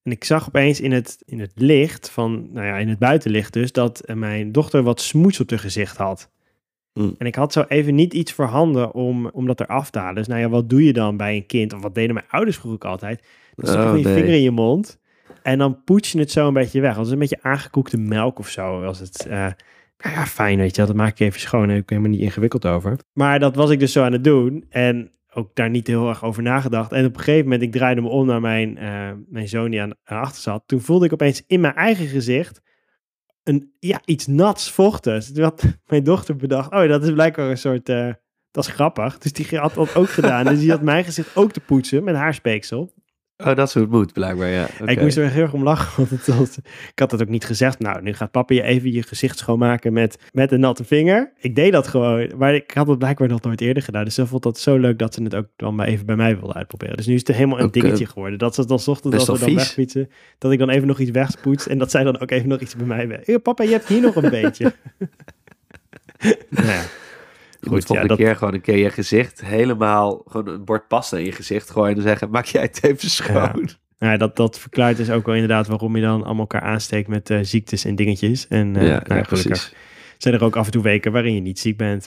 En 0.03 0.11
ik 0.11 0.23
zag 0.23 0.47
opeens 0.47 0.81
in 0.81 0.91
het, 0.91 1.17
in 1.25 1.39
het 1.39 1.51
licht 1.55 2.09
van, 2.09 2.49
nou 2.51 2.67
ja, 2.67 2.77
in 2.77 2.89
het 2.89 2.99
buitenlicht 2.99 3.53
dus, 3.53 3.71
dat 3.71 3.99
eh, 3.99 4.15
mijn 4.15 4.51
dochter 4.51 4.83
wat 4.83 5.01
smoets 5.01 5.39
op 5.39 5.49
haar 5.49 5.59
gezicht 5.59 5.97
had. 5.97 6.31
Mm. 6.93 7.15
En 7.17 7.25
ik 7.25 7.35
had 7.35 7.53
zo 7.53 7.65
even 7.67 7.95
niet 7.95 8.13
iets 8.13 8.33
voorhanden 8.33 8.93
om, 8.93 9.27
om 9.27 9.47
dat 9.47 9.59
eraf 9.59 9.89
te 9.89 9.99
halen. 9.99 10.15
Dus 10.15 10.27
nou 10.27 10.39
ja, 10.39 10.49
wat 10.49 10.69
doe 10.69 10.83
je 10.83 10.93
dan 10.93 11.17
bij 11.17 11.35
een 11.35 11.45
kind? 11.45 11.73
Of 11.73 11.81
wat 11.81 11.95
deden 11.95 12.13
mijn 12.13 12.29
ouders 12.29 12.57
vroeger 12.57 12.85
ook 12.85 12.91
altijd? 12.91 13.23
Dan 13.55 13.67
stop 13.67 13.79
je 13.79 13.81
Oh, 13.81 13.81
gewoon 13.81 13.99
je 13.99 14.05
nee. 14.05 14.15
vinger 14.15 14.33
in 14.33 14.41
je 14.41 14.51
mond 14.51 15.01
en 15.43 15.57
dan 15.57 15.83
poets 15.83 16.11
je 16.11 16.19
het 16.19 16.31
zo 16.31 16.47
een 16.47 16.53
beetje 16.53 16.81
weg. 16.81 16.97
Als 16.97 17.09
een 17.09 17.19
beetje 17.19 17.39
aangekoekte 17.41 17.97
melk 17.97 18.39
of 18.39 18.49
zo. 18.49 18.81
Was 18.81 18.99
het, 18.99 19.25
eh, 19.25 19.37
nou 19.97 20.15
ja, 20.15 20.25
fijn 20.25 20.57
weet 20.57 20.69
je 20.69 20.77
wel. 20.77 20.85
Dat 20.85 20.95
maak 20.95 21.11
ik 21.11 21.19
even 21.19 21.39
schoon. 21.39 21.61
Daar 21.61 21.75
heb 21.75 21.83
ik 21.83 21.89
helemaal 21.89 22.11
niet 22.11 22.21
ingewikkeld 22.21 22.65
over. 22.65 22.97
Maar 23.13 23.39
dat 23.39 23.55
was 23.55 23.69
ik 23.69 23.79
dus 23.79 23.91
zo 23.91 24.03
aan 24.03 24.11
het 24.11 24.23
doen. 24.23 24.65
En 24.69 25.11
ook 25.33 25.55
daar 25.55 25.69
niet 25.69 25.87
heel 25.87 26.09
erg 26.09 26.23
over 26.23 26.43
nagedacht. 26.43 26.91
En 26.91 27.05
op 27.05 27.13
een 27.15 27.19
gegeven 27.23 27.43
moment, 27.43 27.61
ik 27.61 27.71
draaide 27.71 28.01
me 28.01 28.07
om 28.07 28.25
naar 28.25 28.41
mijn, 28.41 28.77
eh, 28.77 29.11
mijn 29.27 29.47
zoon 29.47 29.71
die 29.71 29.81
aan, 29.81 29.93
aan 30.03 30.21
achter 30.21 30.41
zat. 30.41 30.63
Toen 30.65 30.81
voelde 30.81 31.05
ik 31.05 31.13
opeens 31.13 31.43
in 31.47 31.59
mijn 31.59 31.75
eigen 31.75 32.07
gezicht 32.07 32.61
een, 33.43 33.73
ja, 33.79 34.01
iets 34.05 34.27
nats 34.27 34.71
vochtigs. 34.71 35.31
Toen 35.31 35.43
had 35.43 35.63
mijn 35.85 36.03
dochter 36.03 36.35
bedacht, 36.35 36.71
oh, 36.71 36.87
dat 36.87 37.03
is 37.03 37.11
blijkbaar 37.11 37.49
een 37.49 37.57
soort, 37.57 37.89
eh, 37.89 38.13
Dat 38.51 38.67
is 38.67 38.73
grappig. 38.73 39.17
Dus 39.17 39.33
die 39.33 39.57
had 39.57 39.73
dat 39.73 39.95
ook 39.95 40.09
gedaan. 40.09 40.45
Dus 40.45 40.59
die 40.59 40.71
had 40.71 40.81
mijn 40.81 41.03
gezicht 41.03 41.35
ook 41.35 41.51
te 41.51 41.59
poetsen 41.59 42.03
met 42.03 42.15
haar 42.15 42.33
speeksel. 42.33 42.93
Oh, 43.37 43.55
dat 43.55 43.67
is 43.67 43.73
hoe 43.73 43.81
het 43.81 43.91
moet, 43.91 44.13
blijkbaar, 44.13 44.47
ja. 44.47 44.67
Ik 44.85 45.01
moest 45.01 45.17
er 45.17 45.29
heel 45.29 45.41
erg 45.41 45.53
om 45.53 45.63
lachen, 45.63 45.93
want 46.07 46.25
het 46.25 46.57
ik 46.91 46.99
had 46.99 47.11
het 47.11 47.21
ook 47.21 47.27
niet 47.27 47.45
gezegd. 47.45 47.79
Nou, 47.79 48.01
nu 48.01 48.13
gaat 48.13 48.31
papa 48.31 48.53
je 48.53 48.61
even 48.61 48.91
je 48.91 49.03
gezicht 49.03 49.37
schoonmaken 49.37 49.93
met, 49.93 50.17
met 50.31 50.51
een 50.51 50.59
natte 50.59 50.83
vinger. 50.83 51.33
Ik 51.39 51.55
deed 51.55 51.71
dat 51.71 51.87
gewoon, 51.87 52.31
maar 52.37 52.55
ik 52.55 52.71
had 52.71 52.87
het 52.87 52.99
blijkbaar 52.99 53.27
nog 53.27 53.41
nooit 53.41 53.61
eerder 53.61 53.83
gedaan. 53.83 54.03
Dus 54.03 54.15
ze 54.15 54.27
vond 54.27 54.43
dat 54.43 54.59
zo 54.59 54.77
leuk 54.77 54.99
dat 54.99 55.13
ze 55.13 55.23
het 55.23 55.35
ook 55.35 55.47
dan 55.55 55.75
maar 55.75 55.87
even 55.87 56.05
bij 56.05 56.15
mij 56.15 56.37
wilde 56.39 56.53
uitproberen. 56.53 56.97
Dus 56.97 57.05
nu 57.05 57.13
is 57.13 57.27
het 57.27 57.35
helemaal 57.35 57.59
een 57.59 57.71
dingetje 57.71 58.05
geworden. 58.05 58.39
Dat 58.39 58.55
ze 58.55 58.65
dan 58.65 58.79
ochtends 58.85 59.27
als 59.27 59.39
we 59.39 59.45
dan 59.45 59.55
wegfietsen, 59.55 60.09
dat 60.37 60.51
ik 60.51 60.59
dan 60.59 60.69
even 60.69 60.87
nog 60.87 60.99
iets 60.99 61.11
wegspoets 61.11 61.67
en 61.67 61.77
dat 61.77 61.91
zij 61.91 62.03
dan 62.03 62.19
ook 62.19 62.31
even 62.31 62.49
nog 62.49 62.59
iets 62.59 62.75
bij 62.75 62.85
mij. 62.85 63.19
Hey, 63.23 63.39
papa, 63.39 63.63
je 63.63 63.71
hebt 63.71 63.87
hier 63.87 64.01
nog 64.01 64.15
een 64.15 64.29
beetje. 64.29 64.73
nou 66.49 66.67
ja. 66.67 66.83
Je 67.63 67.69
moet 67.69 67.85
volgende 67.85 68.15
keer 68.15 68.35
gewoon 68.35 68.53
een 68.53 68.61
keer 68.61 68.77
je 68.77 68.89
gezicht 68.89 69.45
helemaal, 69.45 70.21
gewoon 70.27 70.47
een 70.47 70.65
bord 70.65 70.87
pasta 70.87 71.17
in 71.17 71.25
je 71.25 71.31
gezicht 71.31 71.69
gooien 71.69 71.95
en 71.95 72.01
zeggen, 72.01 72.29
maak 72.29 72.45
jij 72.45 72.61
het 72.61 72.83
even 72.83 73.09
schoon. 73.09 73.69
Ja. 73.97 74.17
dat, 74.17 74.35
dat 74.35 74.59
verklaart 74.59 74.97
dus 74.97 75.09
ook 75.09 75.25
wel 75.25 75.35
inderdaad 75.35 75.67
waarom 75.67 75.95
je 75.95 76.01
dan 76.01 76.23
allemaal 76.23 76.39
elkaar 76.39 76.61
aansteekt 76.61 77.07
met 77.07 77.29
uh, 77.29 77.39
ziektes 77.41 77.85
en 77.85 77.95
dingetjes. 77.95 78.47
En 78.47 78.75
uh, 78.75 78.87
ja, 78.87 79.01
nou, 79.07 79.19
ja, 79.19 79.23
gelukkig 79.23 79.73
zijn 80.17 80.33
er 80.33 80.43
ook 80.43 80.55
af 80.55 80.65
en 80.65 80.71
toe 80.71 80.83
weken 80.83 81.11
waarin 81.11 81.33
je 81.33 81.41
niet 81.41 81.59
ziek 81.59 81.77
bent. 81.77 82.05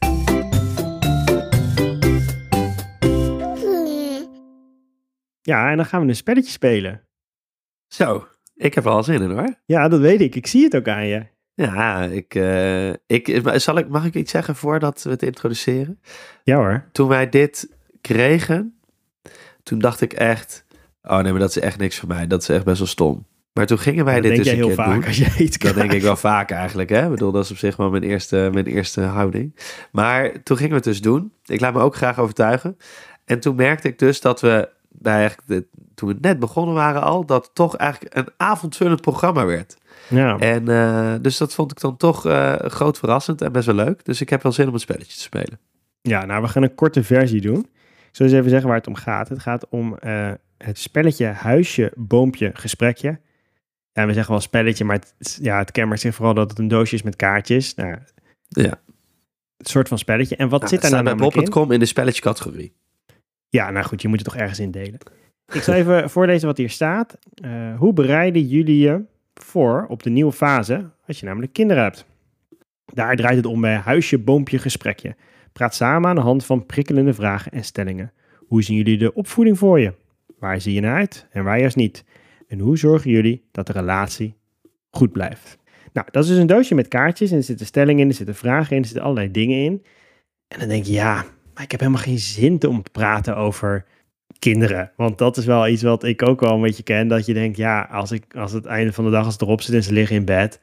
Ja, 5.43 5.71
en 5.71 5.77
dan 5.77 5.87
gaan 5.87 6.03
we 6.03 6.09
een 6.09 6.17
spelletje 6.17 6.51
spelen. 6.51 7.03
Zo, 7.87 8.27
ik 8.55 8.75
heb 8.75 8.85
er 8.85 8.91
al 8.91 9.03
zin 9.03 9.23
in 9.23 9.31
hoor. 9.31 9.55
Ja, 9.65 9.89
dat 9.89 10.01
weet 10.01 10.21
ik. 10.21 10.35
Ik 10.35 10.47
zie 10.47 10.65
het 10.65 10.77
ook 10.77 10.89
aan 10.89 11.07
je. 11.07 11.27
Ja, 11.57 12.03
ik, 12.03 12.35
uh, 12.35 12.89
ik, 13.07 13.41
zal 13.55 13.79
ik, 13.79 13.89
mag 13.89 14.05
ik 14.05 14.15
iets 14.15 14.31
zeggen 14.31 14.57
voordat 14.57 15.03
we 15.03 15.11
het 15.11 15.23
introduceren? 15.23 16.01
Ja 16.43 16.57
hoor. 16.57 16.85
Toen 16.93 17.09
wij 17.09 17.29
dit 17.29 17.69
kregen, 18.01 18.79
toen 19.63 19.79
dacht 19.79 20.01
ik 20.01 20.13
echt, 20.13 20.65
oh 21.03 21.19
nee, 21.19 21.31
maar 21.31 21.41
dat 21.41 21.57
is 21.57 21.59
echt 21.59 21.79
niks 21.79 21.99
voor 21.99 22.09
mij. 22.09 22.27
Dat 22.27 22.43
is 22.43 22.49
echt 22.49 22.65
best 22.65 22.79
wel 22.79 22.87
stom. 22.87 23.27
Maar 23.53 23.67
toen 23.67 23.79
gingen 23.79 24.05
wij 24.05 24.15
dat 24.15 24.23
dit 24.23 24.33
denk 24.33 24.45
dus 24.45 24.53
een 24.53 24.59
heel 24.59 24.75
vaak 24.75 24.95
doen. 24.95 25.05
als 25.05 25.17
je 25.17 25.45
iets 25.45 25.59
Dat 25.59 25.75
denk 25.75 25.93
ik 25.93 26.03
wel 26.03 26.17
vaak 26.17 26.51
eigenlijk. 26.51 26.89
Hè? 26.89 27.05
Ik 27.05 27.11
bedoel, 27.11 27.33
dat 27.33 27.45
is 27.45 27.51
op 27.51 27.57
zich 27.57 27.77
wel 27.77 27.91
mijn 27.91 28.03
eerste, 28.03 28.51
mijn 28.53 28.67
eerste 28.67 29.01
houding. 29.01 29.57
Maar 29.93 30.43
toen 30.43 30.57
gingen 30.57 30.73
we 30.73 30.77
het 30.77 30.85
dus 30.85 31.01
doen. 31.01 31.33
Ik 31.45 31.61
laat 31.61 31.75
me 31.75 31.81
ook 31.81 31.97
graag 31.97 32.19
overtuigen. 32.19 32.77
En 33.25 33.41
toen 33.41 33.57
merkte 33.57 33.89
ik 33.89 33.99
dus 33.99 34.21
dat 34.21 34.41
we 34.41 34.69
bij 34.89 35.15
eigenlijk 35.15 35.49
de, 35.49 35.67
toen 35.95 36.09
we 36.09 36.17
net 36.21 36.39
begonnen 36.39 36.75
waren 36.75 37.03
al, 37.03 37.27
dat 37.27 37.45
het 37.45 37.55
toch 37.55 37.77
eigenlijk 37.77 38.15
een 38.15 38.29
avondvullend 38.37 39.01
programma 39.01 39.45
werd. 39.45 39.77
Ja. 40.09 40.39
En 40.39 40.71
uh, 40.71 41.15
dus 41.21 41.37
dat 41.37 41.55
vond 41.55 41.71
ik 41.71 41.81
dan 41.81 41.97
toch 41.97 42.27
uh, 42.27 42.55
groot 42.59 42.99
verrassend 42.99 43.43
en 43.43 43.53
best 43.53 43.67
wel 43.67 43.75
leuk. 43.75 44.05
Dus 44.05 44.21
ik 44.21 44.31
heb 44.31 44.43
wel 44.43 44.53
zin 44.53 44.69
om 44.69 44.75
een 44.75 44.81
spelletje 44.81 45.17
te 45.17 45.23
spelen. 45.23 45.59
Ja, 46.03 46.25
nou, 46.25 46.43
we 46.43 46.49
gaan 46.49 46.63
een 46.63 46.75
korte 46.75 47.03
versie 47.03 47.41
doen. 47.41 47.59
Ik 48.09 48.23
zal 48.23 48.27
eens 48.27 48.35
even 48.35 48.51
zeggen 48.51 48.69
waar 48.69 48.79
het 48.79 48.87
om 48.87 48.95
gaat. 48.95 49.29
Het 49.29 49.39
gaat 49.39 49.69
om 49.69 49.97
uh, 50.05 50.31
het 50.59 50.79
spelletje 50.79 51.27
huisje, 51.27 51.93
boompje, 51.97 52.51
gesprekje. 52.55 53.21
Ja, 53.93 54.07
we 54.07 54.13
zeggen 54.13 54.33
wel 54.33 54.41
spelletje, 54.41 54.85
maar 54.85 54.97
het, 54.97 55.39
ja, 55.43 55.59
het 55.59 55.71
kenmerkt 55.71 56.03
zich 56.03 56.15
vooral 56.15 56.35
dat 56.35 56.51
het 56.51 56.59
een 56.59 56.69
doosje 56.69 56.95
is 56.95 57.03
met 57.03 57.17
kaartjes. 57.17 57.75
Nou, 57.75 57.97
ja. 58.49 58.81
Het 59.57 59.69
soort 59.69 59.89
van 59.89 59.99
spelletje. 59.99 60.37
En 60.37 60.49
wat 60.49 60.61
nou, 60.61 60.73
zit 60.73 60.83
daar 60.83 60.91
nou 60.91 61.05
bij 61.05 61.15
Bob.com 61.15 61.73
in 61.73 61.79
de 61.79 61.87
spelletje 61.87 62.23
categorie. 62.23 62.75
Ja, 63.49 63.71
nou 63.71 63.87
goed, 63.87 64.03
je 64.03 64.09
moet 64.09 64.19
het 64.19 64.29
toch 64.29 64.37
ergens 64.37 64.59
indelen. 64.59 64.99
Ik 65.53 65.63
zal 65.63 65.75
even 65.75 66.11
voorlezen 66.11 66.47
wat 66.47 66.57
hier 66.57 66.71
staat. 66.71 67.19
Uh, 67.45 67.79
hoe 67.79 67.93
bereiden 67.93 68.47
jullie 68.47 68.79
je 68.79 69.05
voor 69.43 69.87
op 69.89 70.03
de 70.03 70.11
nieuwe 70.11 70.33
fase 70.33 70.91
als 71.07 71.21
je 71.21 71.27
namelijk 71.27 71.53
kinderen 71.53 71.83
hebt? 71.83 72.07
Daar 72.85 73.17
draait 73.17 73.37
het 73.37 73.47
om 73.47 73.61
bij 73.61 73.75
huisje, 73.75 74.19
boompje, 74.19 74.59
gesprekje. 74.59 75.17
Praat 75.53 75.75
samen 75.75 76.09
aan 76.09 76.15
de 76.15 76.21
hand 76.21 76.45
van 76.45 76.67
prikkelende 76.67 77.15
vragen 77.15 77.53
en 77.53 77.65
stellingen. 77.65 78.13
Hoe 78.47 78.63
zien 78.63 78.77
jullie 78.77 78.99
de 78.99 79.15
opvoeding 79.15 79.59
voor 79.59 79.81
je? 79.81 79.95
Waar 80.39 80.61
zie 80.61 80.75
je 80.75 80.81
naar 80.81 80.97
uit 80.97 81.27
en 81.31 81.45
waar 81.45 81.61
juist 81.61 81.77
niet? 81.77 82.05
En 82.49 82.59
hoe 82.59 82.79
zorgen 82.79 83.11
jullie 83.11 83.49
dat 83.53 83.67
de 83.67 83.73
relatie 83.73 84.35
goed 84.91 85.13
blijft? 85.13 85.59
Nou, 85.93 86.09
dat 86.11 86.23
is 86.23 86.29
dus 86.29 86.39
een 86.39 86.47
doosje 86.47 86.75
met 86.75 86.89
kaartjes 86.89 87.31
en 87.31 87.37
er 87.37 87.43
zitten 87.43 87.67
stellingen 87.67 88.03
in, 88.03 88.09
er 88.09 88.15
zitten 88.15 88.35
vragen 88.35 88.77
in, 88.77 88.83
er 88.83 88.89
zitten 88.89 89.05
allerlei 89.05 89.31
dingen 89.31 89.65
in. 89.65 89.85
En 90.49 90.59
dan 90.59 90.69
denk 90.69 90.85
je, 90.85 90.93
ja, 90.93 91.25
maar 91.55 91.63
ik 91.63 91.71
heb 91.71 91.81
helemaal 91.81 92.03
geen 92.03 92.19
zin 92.19 92.67
om 92.67 92.83
te 92.83 92.91
praten 92.91 93.37
over 93.37 93.85
kinderen. 94.39 94.93
Want 94.97 95.19
dat 95.19 95.37
is 95.37 95.45
wel 95.45 95.69
iets 95.69 95.83
wat 95.83 96.05
ik 96.05 96.29
ook 96.29 96.41
wel 96.41 96.55
een 96.55 96.61
beetje 96.61 96.83
ken. 96.83 97.09
Dat 97.09 97.27
je 97.27 97.35
denkt, 97.35 97.57
ja, 97.57 97.89
als, 97.91 98.11
ik, 98.11 98.35
als 98.35 98.53
het 98.53 98.65
einde 98.65 98.93
van 98.93 99.05
de 99.05 99.11
dag 99.11 99.25
als 99.25 99.33
het 99.33 99.43
erop 99.43 99.61
zit 99.61 99.75
en 99.75 99.83
ze 99.83 99.93
liggen 99.93 100.17
in 100.17 100.25
bed. 100.25 100.61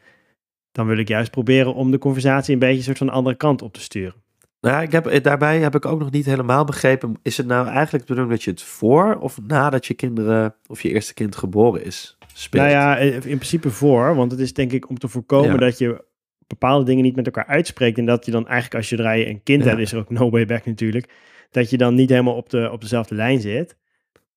Dan 0.72 0.88
wil 0.88 0.98
ik 0.98 1.08
juist 1.08 1.32
proberen 1.32 1.74
om 1.74 1.92
de 1.92 1.98
conversatie 1.98 2.54
een 2.54 2.60
beetje 2.60 2.78
een 2.78 2.84
soort 2.84 2.98
van 2.98 3.08
de 3.08 3.14
andere 3.14 3.36
kant 3.36 3.62
op 3.62 3.74
te 3.74 3.82
sturen. 3.82 4.22
Nou, 4.62 4.84
ik 4.84 4.92
heb, 4.92 5.24
daarbij 5.24 5.60
heb 5.60 5.76
ik 5.76 5.86
ook 5.86 6.00
nog 6.00 6.12
niet 6.12 6.26
helemaal 6.26 6.66
begrepen. 6.66 7.20
Is 7.22 7.38
het 7.38 7.48
nou 7.48 7.68
eigenlijk 7.68 8.08
de 8.08 8.14
bedoeling 8.14 8.30
dat 8.30 8.44
je 8.44 8.52
het 8.52 8.62
voor 8.62 9.18
of 9.20 9.40
nadat 9.48 9.86
je 9.86 9.94
kinderen 9.94 10.56
of 10.68 10.82
je 10.82 10.90
eerste 10.90 11.14
kind 11.14 11.36
geboren 11.36 11.86
is 11.86 12.18
speelt? 12.34 12.64
Nou 12.64 12.76
ja, 12.76 12.98
in 12.98 13.20
principe 13.20 13.70
voor. 13.70 14.16
Want 14.16 14.32
het 14.32 14.40
is 14.40 14.54
denk 14.54 14.72
ik 14.72 14.90
om 14.90 14.98
te 14.98 15.08
voorkomen 15.08 15.60
dat 15.60 15.78
je 15.78 16.04
bepaalde 16.48 16.86
dingen 16.86 17.04
niet 17.04 17.16
met 17.16 17.26
elkaar 17.26 17.46
uitspreekt. 17.48 17.98
En 17.98 18.06
dat 18.06 18.26
je 18.26 18.32
dan 18.32 18.48
eigenlijk 18.48 18.76
als 18.76 18.90
je 18.90 19.28
een 19.28 19.44
kind 19.44 19.64
hebt, 19.64 19.80
is 19.80 19.92
er 19.92 20.00
ook 20.00 20.10
no 20.10 20.30
way 20.30 20.46
back 20.46 20.66
natuurlijk 20.66 21.10
dat 21.54 21.70
je 21.70 21.78
dan 21.78 21.96
niet 21.96 22.10
helemaal 22.10 22.36
op, 22.36 22.50
de, 22.50 22.70
op 22.72 22.82
dezelfde 22.82 23.16
lijn 23.16 23.42
zit. 23.42 23.78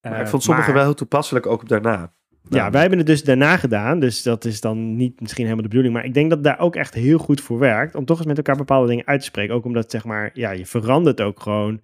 Maar 0.00 0.12
ik 0.12 0.24
eh, 0.24 0.26
vond 0.26 0.42
sommige 0.42 0.72
wel 0.72 0.82
heel 0.82 0.94
toepasselijk, 0.94 1.46
ook 1.46 1.68
daarna. 1.68 2.12
Ja, 2.48 2.70
wij 2.70 2.80
hebben 2.80 2.98
het 2.98 3.06
dus 3.06 3.24
daarna 3.24 3.56
gedaan, 3.56 4.00
dus 4.00 4.22
dat 4.22 4.44
is 4.44 4.60
dan 4.60 4.96
niet 4.96 5.20
misschien 5.20 5.44
helemaal 5.44 5.62
de 5.62 5.68
bedoeling. 5.68 5.94
Maar 5.94 6.04
ik 6.04 6.14
denk 6.14 6.30
dat 6.30 6.44
daar 6.44 6.58
ook 6.58 6.76
echt 6.76 6.94
heel 6.94 7.18
goed 7.18 7.40
voor 7.40 7.58
werkt, 7.58 7.94
om 7.94 8.04
toch 8.04 8.18
eens 8.18 8.26
met 8.26 8.36
elkaar 8.36 8.56
bepaalde 8.56 8.88
dingen 8.88 9.06
uit 9.06 9.20
te 9.20 9.26
spreken. 9.26 9.54
Ook 9.54 9.64
omdat, 9.64 9.90
zeg 9.90 10.04
maar, 10.04 10.30
ja, 10.34 10.50
je 10.50 10.66
verandert 10.66 11.20
ook 11.20 11.40
gewoon 11.40 11.80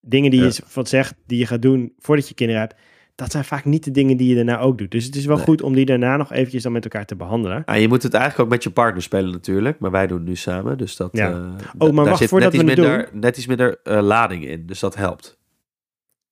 dingen 0.00 0.30
die 0.30 0.42
je 0.42 0.58
wat 0.72 0.88
zegt, 0.88 1.14
die 1.26 1.38
je 1.38 1.46
gaat 1.46 1.62
doen 1.62 1.92
voordat 1.98 2.28
je 2.28 2.34
kinderen 2.34 2.60
hebt 2.60 2.74
dat 3.16 3.30
zijn 3.30 3.44
vaak 3.44 3.64
niet 3.64 3.84
de 3.84 3.90
dingen 3.90 4.16
die 4.16 4.28
je 4.28 4.34
daarna 4.34 4.58
ook 4.58 4.78
doet. 4.78 4.90
Dus 4.90 5.04
het 5.04 5.14
is 5.14 5.24
wel 5.24 5.38
goed 5.38 5.62
om 5.62 5.74
die 5.74 5.84
daarna 5.84 6.16
nog 6.16 6.32
eventjes 6.32 6.62
dan 6.62 6.72
met 6.72 6.84
elkaar 6.84 7.06
te 7.06 7.16
behandelen. 7.16 7.62
Ja, 7.66 7.74
je 7.74 7.88
moet 7.88 8.02
het 8.02 8.14
eigenlijk 8.14 8.44
ook 8.44 8.54
met 8.54 8.62
je 8.62 8.70
partner 8.70 9.02
spelen 9.02 9.32
natuurlijk. 9.32 9.78
Maar 9.78 9.90
wij 9.90 10.06
doen 10.06 10.18
het 10.18 10.26
nu 10.26 10.36
samen, 10.36 10.78
dus 10.78 10.96
dat... 10.96 11.08
Ja. 11.12 11.30
Uh, 11.30 11.54
oh, 11.78 11.92
maar 11.92 12.04
wacht, 12.04 12.24
voordat 12.24 12.52
net 12.52 12.62
we 12.62 12.70
iets 12.70 12.80
minder, 12.80 13.08
doen... 13.10 13.20
Net 13.20 13.36
iets 13.36 13.46
minder 13.46 13.78
uh, 13.84 14.00
lading 14.02 14.46
in, 14.46 14.66
dus 14.66 14.80
dat 14.80 14.94
helpt. 14.94 15.38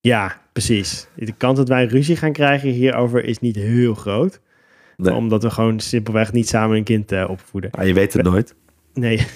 Ja, 0.00 0.40
precies. 0.52 1.08
De 1.14 1.32
kans 1.32 1.58
dat 1.58 1.68
wij 1.68 1.84
ruzie 1.84 2.16
gaan 2.16 2.32
krijgen 2.32 2.68
hierover 2.68 3.24
is 3.24 3.38
niet 3.38 3.56
heel 3.56 3.94
groot. 3.94 4.40
Nee. 4.96 5.14
Omdat 5.14 5.42
we 5.42 5.50
gewoon 5.50 5.80
simpelweg 5.80 6.32
niet 6.32 6.48
samen 6.48 6.76
een 6.76 6.84
kind 6.84 7.12
uh, 7.12 7.30
opvoeden. 7.30 7.70
Ah, 7.70 7.86
je 7.86 7.94
weet 7.94 8.12
het 8.12 8.22
we... 8.22 8.30
nooit. 8.30 8.54
Nee. 8.94 9.16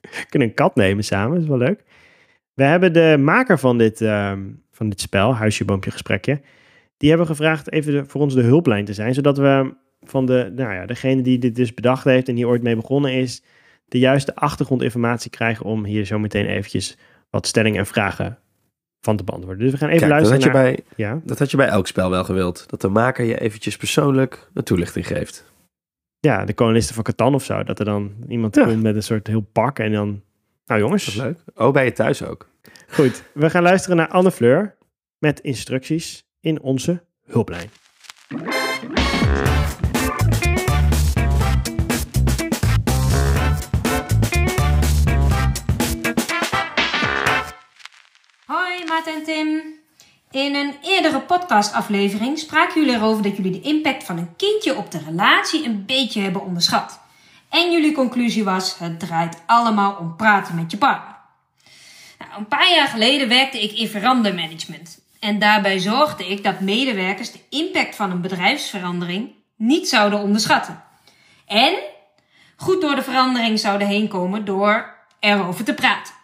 we 0.00 0.26
kunnen 0.28 0.48
een 0.48 0.54
kat 0.54 0.74
nemen 0.74 1.04
samen, 1.04 1.32
dat 1.32 1.42
is 1.42 1.48
wel 1.48 1.58
leuk. 1.58 1.84
We 2.54 2.64
hebben 2.64 2.92
de 2.92 3.16
maker 3.20 3.58
van 3.58 3.78
dit... 3.78 4.00
Ehm, 4.00 4.40
van 4.76 4.88
dit 4.88 5.00
spel, 5.00 5.34
Huisje, 5.34 5.64
Boompje, 5.64 5.90
Gesprekje. 5.90 6.40
Die 6.96 7.08
hebben 7.08 7.26
gevraagd 7.26 7.72
even 7.72 8.06
voor 8.06 8.20
ons 8.20 8.34
de 8.34 8.42
hulplijn 8.42 8.84
te 8.84 8.92
zijn, 8.92 9.14
zodat 9.14 9.38
we 9.38 9.74
van 10.02 10.26
de, 10.26 10.52
nou 10.54 10.74
ja, 10.74 10.86
degene 10.86 11.22
die 11.22 11.38
dit 11.38 11.56
dus 11.56 11.74
bedacht 11.74 12.04
heeft 12.04 12.28
en 12.28 12.36
hier 12.36 12.46
ooit 12.46 12.62
mee 12.62 12.76
begonnen 12.76 13.12
is, 13.12 13.42
de 13.88 13.98
juiste 13.98 14.34
achtergrondinformatie 14.34 15.30
krijgen 15.30 15.66
om 15.66 15.84
hier 15.84 16.04
zo 16.04 16.18
meteen 16.18 16.46
eventjes 16.46 16.96
wat 17.30 17.46
stellingen 17.46 17.78
en 17.78 17.86
vragen 17.86 18.38
van 19.00 19.16
te 19.16 19.24
beantwoorden. 19.24 19.62
Dus 19.62 19.72
we 19.72 19.78
gaan 19.78 19.88
even 19.88 20.08
Kijk, 20.08 20.10
luisteren 20.10 20.40
dat 20.40 20.52
had, 20.52 20.62
naar... 20.62 20.70
je 20.70 20.76
bij, 20.76 21.06
ja? 21.06 21.20
dat 21.24 21.38
had 21.38 21.50
je 21.50 21.56
bij 21.56 21.68
elk 21.68 21.86
spel 21.86 22.10
wel 22.10 22.24
gewild. 22.24 22.64
Dat 22.68 22.80
de 22.80 22.88
maker 22.88 23.24
je 23.24 23.40
eventjes 23.40 23.76
persoonlijk 23.76 24.50
een 24.54 24.62
toelichting 24.64 25.06
geeft. 25.06 25.54
Ja, 26.20 26.44
de 26.44 26.54
kolonisten 26.54 26.94
van 26.94 27.04
Catan 27.04 27.34
of 27.34 27.44
zo. 27.44 27.62
Dat 27.62 27.78
er 27.78 27.84
dan 27.84 28.12
iemand 28.28 28.54
ja. 28.54 28.64
komt 28.64 28.82
met 28.82 28.96
een 28.96 29.02
soort 29.02 29.26
heel 29.26 29.46
pak 29.52 29.78
en 29.78 29.92
dan... 29.92 30.22
Nou 30.66 30.80
jongens. 30.80 31.04
Dat 31.04 31.14
is 31.14 31.20
leuk. 31.20 31.38
Oh, 31.54 31.72
bij 31.72 31.84
je 31.84 31.92
thuis 31.92 32.24
ook. 32.24 32.48
Goed, 32.88 33.22
we 33.34 33.50
gaan 33.50 33.62
luisteren 33.62 33.96
naar 33.96 34.08
Anne 34.08 34.30
Fleur 34.30 34.76
met 35.18 35.40
instructies 35.40 36.24
in 36.40 36.62
onze 36.62 37.04
hulplijn. 37.24 37.70
Hoi 48.46 48.84
Maarten 48.88 49.14
en 49.14 49.24
Tim. 49.24 49.74
In 50.30 50.54
een 50.54 50.74
eerdere 50.82 51.20
podcastaflevering 51.20 52.38
spraken 52.38 52.80
jullie 52.80 52.96
erover 52.96 53.22
dat 53.22 53.36
jullie 53.36 53.52
de 53.52 53.60
impact 53.60 54.04
van 54.04 54.18
een 54.18 54.36
kindje 54.36 54.76
op 54.76 54.90
de 54.90 54.98
relatie 55.06 55.64
een 55.64 55.86
beetje 55.86 56.20
hebben 56.20 56.42
onderschat. 56.42 57.00
En 57.48 57.72
jullie 57.72 57.92
conclusie 57.92 58.44
was: 58.44 58.78
het 58.78 59.00
draait 59.00 59.42
allemaal 59.46 59.96
om 59.96 60.16
praten 60.16 60.54
met 60.54 60.70
je 60.70 60.76
partner. 60.76 61.15
Nou, 62.36 62.48
een 62.48 62.58
paar 62.58 62.74
jaar 62.74 62.88
geleden 62.88 63.28
werkte 63.28 63.62
ik 63.62 63.72
in 63.72 63.88
verandermanagement. 63.88 64.98
En 65.20 65.38
daarbij 65.38 65.78
zorgde 65.78 66.26
ik 66.26 66.44
dat 66.44 66.60
medewerkers 66.60 67.32
de 67.32 67.38
impact 67.50 67.96
van 67.96 68.10
een 68.10 68.20
bedrijfsverandering 68.20 69.30
niet 69.56 69.88
zouden 69.88 70.18
onderschatten. 70.18 70.82
En 71.46 71.74
goed 72.56 72.80
door 72.80 72.94
de 72.94 73.02
verandering 73.02 73.58
zouden 73.58 73.86
heen 73.86 74.08
komen 74.08 74.44
door 74.44 74.94
erover 75.20 75.64
te 75.64 75.74
praten. 75.74 76.14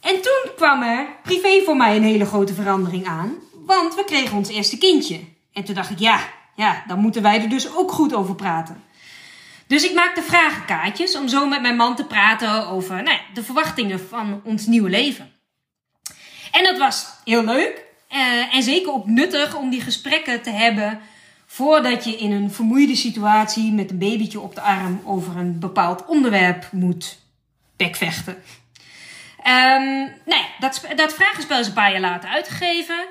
En 0.00 0.22
toen 0.22 0.50
kwam 0.56 0.82
er 0.82 1.06
privé 1.22 1.62
voor 1.64 1.76
mij 1.76 1.96
een 1.96 2.02
hele 2.02 2.26
grote 2.26 2.54
verandering 2.54 3.06
aan, 3.06 3.34
want 3.66 3.94
we 3.94 4.04
kregen 4.04 4.36
ons 4.36 4.48
eerste 4.48 4.78
kindje. 4.78 5.20
En 5.52 5.64
toen 5.64 5.74
dacht 5.74 5.90
ik, 5.90 5.98
ja, 5.98 6.20
ja, 6.56 6.84
dan 6.86 6.98
moeten 6.98 7.22
wij 7.22 7.42
er 7.42 7.48
dus 7.48 7.76
ook 7.76 7.92
goed 7.92 8.14
over 8.14 8.34
praten. 8.34 8.82
Dus 9.74 9.84
ik 9.84 9.94
maakte 9.94 10.22
vragenkaartjes 10.22 11.16
om 11.16 11.28
zo 11.28 11.46
met 11.46 11.62
mijn 11.62 11.76
man 11.76 11.96
te 11.96 12.04
praten 12.04 12.66
over 12.66 12.94
nou 12.94 13.16
ja, 13.16 13.20
de 13.34 13.42
verwachtingen 13.42 14.00
van 14.00 14.40
ons 14.44 14.66
nieuwe 14.66 14.90
leven. 14.90 15.32
En 16.50 16.64
dat 16.64 16.78
was 16.78 17.06
heel 17.24 17.44
leuk 17.44 17.84
eh, 18.08 18.54
en 18.54 18.62
zeker 18.62 18.92
ook 18.92 19.06
nuttig 19.06 19.56
om 19.56 19.70
die 19.70 19.80
gesprekken 19.80 20.42
te 20.42 20.50
hebben 20.50 21.00
voordat 21.46 22.04
je 22.04 22.16
in 22.16 22.32
een 22.32 22.50
vermoeide 22.50 22.96
situatie 22.96 23.72
met 23.72 23.90
een 23.90 23.98
babytje 23.98 24.40
op 24.40 24.54
de 24.54 24.60
arm 24.60 25.00
over 25.04 25.36
een 25.36 25.58
bepaald 25.58 26.06
onderwerp 26.06 26.68
moet 26.72 27.18
bekvechten. 27.76 28.42
Um, 29.46 30.12
nou 30.24 30.42
dat, 30.58 30.82
dat 30.96 31.14
vragenspel 31.14 31.58
is 31.58 31.66
een 31.66 31.72
paar 31.72 31.92
jaar 31.92 32.00
later 32.00 32.28
uitgegeven. 32.28 33.06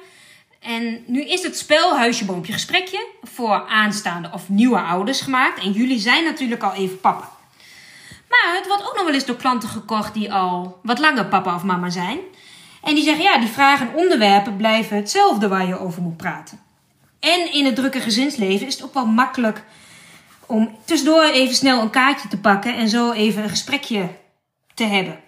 En 0.64 1.04
nu 1.08 1.24
is 1.24 1.44
het 1.44 1.58
spel 1.58 1.98
Huisje, 1.98 2.26
Boompje, 2.26 2.54
Gesprekje 2.54 3.08
voor 3.22 3.68
aanstaande 3.68 4.30
of 4.34 4.50
nieuwe 4.50 4.80
ouders 4.80 5.22
gemaakt. 5.22 5.60
En 5.60 5.72
jullie 5.72 6.00
zijn 6.00 6.24
natuurlijk 6.24 6.64
al 6.64 6.74
even 6.74 7.00
papa. 7.00 7.32
Maar 8.30 8.56
het 8.56 8.68
wordt 8.68 8.88
ook 8.88 8.96
nog 8.96 9.06
wel 9.06 9.14
eens 9.14 9.26
door 9.26 9.36
klanten 9.36 9.70
gekocht 9.70 10.14
die 10.14 10.34
al 10.34 10.80
wat 10.84 11.00
langer 11.00 11.26
papa 11.26 11.56
of 11.56 11.64
mama 11.64 11.90
zijn. 11.90 12.20
En 12.82 12.96
die 12.96 13.04
zeggen, 13.04 13.24
ja, 13.24 13.40
die 13.40 13.50
vragen 13.50 13.88
en 13.88 13.96
onderwerpen 13.96 14.58
blijven 14.58 14.98
hetzelfde 14.98 15.48
waar 15.48 15.68
je 15.68 15.80
over 15.80 16.02
moet 16.02 16.18
praten. 16.18 16.60
En 17.20 17.54
in 17.54 17.66
het 17.66 17.76
drukke 17.76 18.00
gezinsleven 18.00 18.68
is 18.68 18.74
het 18.74 18.84
ook 18.84 18.94
wel 18.94 19.06
makkelijk 19.06 19.64
om 20.46 20.78
tussendoor 20.86 21.24
even 21.24 21.56
snel 21.56 21.82
een 21.82 21.90
kaartje 21.90 22.28
te 22.28 22.40
pakken 22.40 22.76
en 22.76 22.90
zo 22.90 23.12
even 23.12 23.44
een 23.44 23.50
gesprekje 23.50 24.10
te 24.74 24.84
hebben. 24.84 25.20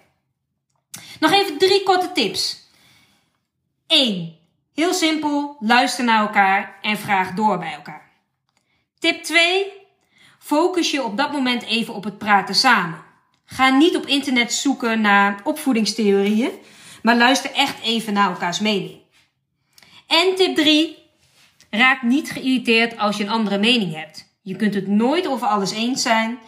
Nog 1.20 1.32
even 1.32 1.58
drie 1.58 1.82
korte 1.82 2.12
tips. 2.12 2.68
1. 3.86 4.36
Heel 4.76 4.94
simpel, 4.94 5.56
luister 5.60 6.04
naar 6.04 6.20
elkaar 6.20 6.78
en 6.82 6.98
vraag 6.98 7.34
door 7.34 7.58
bij 7.58 7.72
elkaar. 7.72 8.10
Tip 8.98 9.22
2. 9.22 9.72
Focus 10.38 10.90
je 10.90 11.04
op 11.04 11.16
dat 11.16 11.32
moment 11.32 11.62
even 11.62 11.94
op 11.94 12.04
het 12.04 12.18
praten 12.18 12.54
samen. 12.54 12.98
Ga 13.44 13.68
niet 13.68 13.96
op 13.96 14.06
internet 14.06 14.52
zoeken 14.52 15.00
naar 15.00 15.40
opvoedingstheorieën, 15.44 16.50
maar 17.02 17.16
luister 17.16 17.52
echt 17.52 17.82
even 17.82 18.12
naar 18.12 18.30
elkaars 18.30 18.60
mening. 18.60 19.00
En 20.06 20.34
tip 20.34 20.56
3. 20.56 20.98
Raak 21.70 22.02
niet 22.02 22.30
geïrriteerd 22.30 22.98
als 22.98 23.16
je 23.16 23.24
een 23.24 23.30
andere 23.30 23.58
mening 23.58 23.94
hebt. 23.94 24.36
Je 24.42 24.56
kunt 24.56 24.74
het 24.74 24.86
nooit 24.86 25.26
over 25.26 25.46
alles 25.46 25.70
eens 25.70 26.02
zijn. 26.02 26.38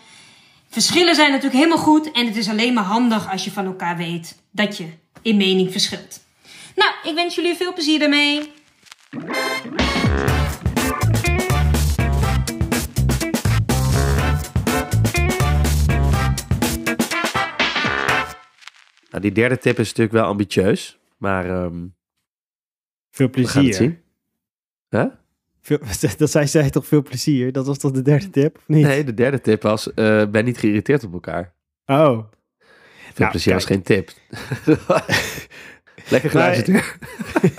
Verschillen 0.68 1.14
zijn 1.14 1.30
natuurlijk 1.30 1.62
helemaal 1.62 1.84
goed 1.84 2.10
en 2.10 2.26
het 2.26 2.36
is 2.36 2.48
alleen 2.48 2.74
maar 2.74 2.84
handig 2.84 3.30
als 3.30 3.44
je 3.44 3.52
van 3.52 3.66
elkaar 3.66 3.96
weet 3.96 4.38
dat 4.50 4.76
je 4.76 4.88
in 5.22 5.36
mening 5.36 5.72
verschilt. 5.72 6.26
Nou, 6.78 6.92
ik 7.04 7.14
wens 7.14 7.34
jullie 7.34 7.54
veel 7.56 7.72
plezier 7.72 7.98
daarmee. 7.98 8.52
Nou, 19.10 19.22
die 19.22 19.32
derde 19.32 19.58
tip 19.58 19.78
is 19.78 19.86
natuurlijk 19.88 20.12
wel 20.16 20.24
ambitieus, 20.24 20.98
maar 21.16 21.50
um, 21.64 21.94
veel 23.10 23.28
we 23.32 23.32
gaan 23.32 23.42
het 23.44 23.52
plezier. 23.52 23.74
zien. 23.74 23.98
Huh? 24.90 25.12
Veel, 25.62 25.78
dat 26.18 26.30
zei 26.30 26.46
zij 26.46 26.70
toch 26.70 26.86
veel 26.86 27.02
plezier? 27.02 27.52
Dat 27.52 27.66
was 27.66 27.78
toch 27.78 27.90
de 27.92 28.02
derde 28.02 28.30
tip? 28.30 28.56
Of 28.56 28.68
niet? 28.68 28.84
Nee, 28.86 29.04
de 29.04 29.14
derde 29.14 29.40
tip 29.40 29.62
was, 29.62 29.94
eh, 29.94 30.26
ben 30.26 30.44
niet 30.44 30.58
geïrriteerd 30.58 31.04
op 31.04 31.12
elkaar. 31.12 31.54
Oh. 31.86 32.18
Veel 32.58 33.26
Nou, 33.26 33.30
plezier 33.30 33.52
was 33.54 33.64
kijk. 33.64 33.86
geen 33.86 33.96
tip. 33.96 34.10
Lekker 36.10 36.30
geluisterd 36.30 36.68
weer. 36.68 36.96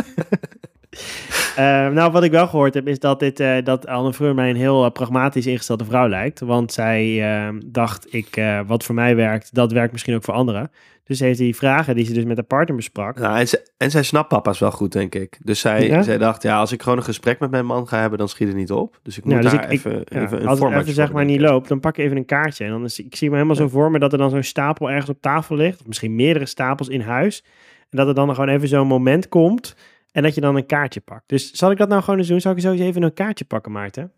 Eh, 1.55 1.87
nou, 1.87 2.11
wat 2.11 2.23
ik 2.23 2.31
wel 2.31 2.47
gehoord 2.47 2.73
heb, 2.73 2.87
is 2.87 2.99
dat, 2.99 3.19
dit, 3.19 3.39
eh, 3.39 3.57
dat 3.63 3.87
Anne 3.87 4.13
Fleur 4.13 4.35
mij 4.35 4.49
een 4.49 4.55
heel 4.55 4.85
eh, 4.85 4.91
pragmatisch 4.91 5.45
ingestelde 5.45 5.85
vrouw 5.85 6.07
lijkt. 6.09 6.39
Want 6.39 6.73
zij 6.73 7.21
eh, 7.47 7.53
dacht, 7.65 8.13
ik, 8.13 8.35
eh, 8.35 8.59
wat 8.67 8.83
voor 8.83 8.95
mij 8.95 9.15
werkt, 9.15 9.53
dat 9.53 9.71
werkt 9.71 9.91
misschien 9.91 10.15
ook 10.15 10.23
voor 10.23 10.33
anderen. 10.33 10.71
Dus 11.03 11.19
heeft 11.19 11.37
die 11.39 11.55
vragen 11.55 11.95
die 11.95 12.05
ze 12.05 12.13
dus 12.13 12.23
met 12.23 12.35
haar 12.37 12.45
partner 12.45 12.75
besprak. 12.75 13.19
Nou, 13.19 13.39
en, 13.39 13.47
ze, 13.47 13.67
en 13.77 13.91
zij 13.91 14.03
snapt 14.03 14.27
papa's 14.27 14.59
wel 14.59 14.71
goed, 14.71 14.91
denk 14.91 15.15
ik. 15.15 15.37
Dus 15.43 15.59
zij, 15.59 15.87
Ja? 15.87 16.01
zij 16.01 16.17
dacht, 16.17 16.43
ja, 16.43 16.57
als 16.59 16.71
ik 16.71 16.81
gewoon 16.81 16.97
een 16.97 17.03
gesprek 17.03 17.39
met 17.39 17.51
mijn 17.51 17.65
man 17.65 17.87
ga 17.87 17.99
hebben, 17.99 18.19
dan 18.19 18.29
schiet 18.29 18.47
het 18.47 18.57
niet 18.57 18.71
op. 18.71 18.99
Dus 19.03 19.17
ik 19.17 19.23
moet 19.23 19.33
Nou, 19.33 19.43
dus 19.43 19.53
daar 19.53 19.63
ik- 19.63 19.69
ik- 19.71 19.77
even, 19.77 19.91
Ja, 19.91 20.21
even 20.21 20.41
een 20.41 20.47
als 20.47 20.59
het 20.59 20.71
even 20.73 20.93
zeg 20.93 21.11
maar 21.11 21.25
niet 21.25 21.41
loopt, 21.41 21.67
dan 21.67 21.79
pak 21.79 21.95
je 21.95 22.01
even 22.03 22.17
een 22.17 22.25
kaartje. 22.25 22.63
En 22.65 22.69
dan 22.71 22.83
is, 22.83 22.99
ik 22.99 23.15
zie 23.15 23.27
me 23.29 23.35
helemaal 23.35 23.55
zo 23.55 23.67
voor 23.67 23.91
me 23.91 23.99
dat 23.99 24.11
er 24.11 24.17
dan 24.17 24.29
zo'n 24.29 24.43
stapel 24.43 24.89
ergens 24.89 25.09
op 25.09 25.21
tafel 25.21 25.55
ligt. 25.55 25.79
Of 25.79 25.87
misschien 25.87 26.15
meerdere 26.15 26.45
stapels 26.45 26.87
in 26.87 27.01
huis. 27.01 27.43
En 27.89 27.97
dat 27.97 28.07
er 28.07 28.13
dan 28.13 28.29
gewoon 28.35 28.49
even 28.49 28.67
zo'n 28.67 28.87
moment 28.87 29.29
komt. 29.29 29.75
En 30.11 30.23
dat 30.23 30.35
je 30.35 30.41
dan 30.41 30.55
een 30.55 30.65
kaartje 30.65 30.99
pakt. 30.99 31.23
Dus 31.29 31.51
zal 31.51 31.71
ik 31.71 31.77
dat 31.77 31.89
nou 31.89 32.01
gewoon 32.03 32.19
eens 32.19 32.27
doen? 32.27 32.41
Zal 32.41 32.51
ik 32.51 32.59
zo 32.59 32.71
eens 32.71 32.81
even 32.81 33.03
een 33.03 33.13
kaartje 33.13 33.45
pakken, 33.45 33.71
Maarten? 33.71 34.11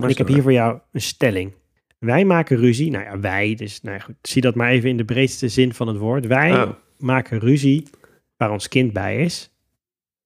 Maar 0.00 0.10
ik 0.10 0.18
heb 0.18 0.26
hier 0.28 0.42
voor 0.42 0.52
jou 0.52 0.78
een 0.92 1.00
stelling. 1.00 1.52
Wij 1.98 2.24
maken 2.24 2.56
ruzie. 2.56 2.90
Nou 2.90 3.04
ja, 3.04 3.20
wij. 3.20 3.54
Dus 3.54 3.80
nou 3.80 3.96
ja, 3.96 4.02
goed, 4.02 4.14
zie 4.22 4.42
dat 4.42 4.54
maar 4.54 4.70
even 4.70 4.88
in 4.88 4.96
de 4.96 5.04
breedste 5.04 5.48
zin 5.48 5.74
van 5.74 5.88
het 5.88 5.96
woord. 5.96 6.26
Wij 6.26 6.62
Oh. 6.62 6.70
maken 6.98 7.38
ruzie 7.38 7.88
waar 8.36 8.50
ons 8.50 8.68
kind 8.68 8.92
bij 8.92 9.16
is. 9.24 9.50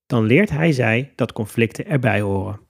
Dan 0.07 0.25
leert 0.25 0.51
hij 0.51 0.73
zij 0.73 1.13
dat 1.15 1.33
conflicten 1.33 1.87
erbij 1.87 2.21
horen. 2.21 2.61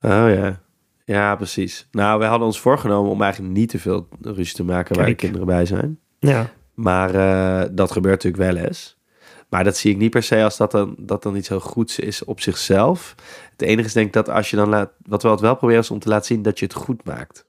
Oh 0.00 0.10
ja. 0.34 0.60
Ja, 1.04 1.36
precies. 1.36 1.88
Nou, 1.90 2.18
wij 2.18 2.28
hadden 2.28 2.46
ons 2.46 2.60
voorgenomen 2.60 3.10
om 3.10 3.22
eigenlijk 3.22 3.54
niet 3.54 3.68
te 3.68 3.78
veel 3.78 4.08
ruzie 4.20 4.54
te 4.54 4.64
maken 4.64 4.96
waar 4.96 5.06
de 5.06 5.14
kinderen 5.14 5.46
bij 5.46 5.66
zijn. 5.66 5.98
Ja. 6.18 6.50
Maar 6.74 7.14
eh, 7.14 7.68
dat 7.72 7.92
gebeurt 7.92 8.22
natuurlijk 8.22 8.54
wel 8.54 8.64
eens. 8.64 9.00
Maar 9.48 9.64
dat 9.64 9.76
zie 9.76 9.90
ik 9.90 9.96
niet 9.96 10.10
per 10.10 10.22
se 10.22 10.42
als 10.42 10.56
dat 10.56 10.70
dan, 10.70 10.94
dat 10.98 11.22
dan 11.22 11.36
iets 11.36 11.48
heel 11.48 11.60
goeds 11.60 11.98
is 11.98 12.24
op 12.24 12.40
zichzelf. 12.40 13.14
Het 13.50 13.62
enige 13.62 13.86
is 13.86 13.92
denk 13.92 14.06
ik 14.06 14.12
dat 14.12 14.28
als 14.28 14.50
je 14.50 14.56
dan 14.56 14.68
laat... 14.68 14.92
Wat 15.02 15.22
we 15.22 15.28
altijd 15.28 15.46
wel 15.46 15.56
proberen 15.56 15.82
is 15.82 15.90
om 15.90 15.98
te 15.98 16.08
laten 16.08 16.26
zien 16.26 16.42
dat 16.42 16.58
je 16.58 16.64
het 16.64 16.74
goed 16.74 17.04
maakt. 17.04 17.46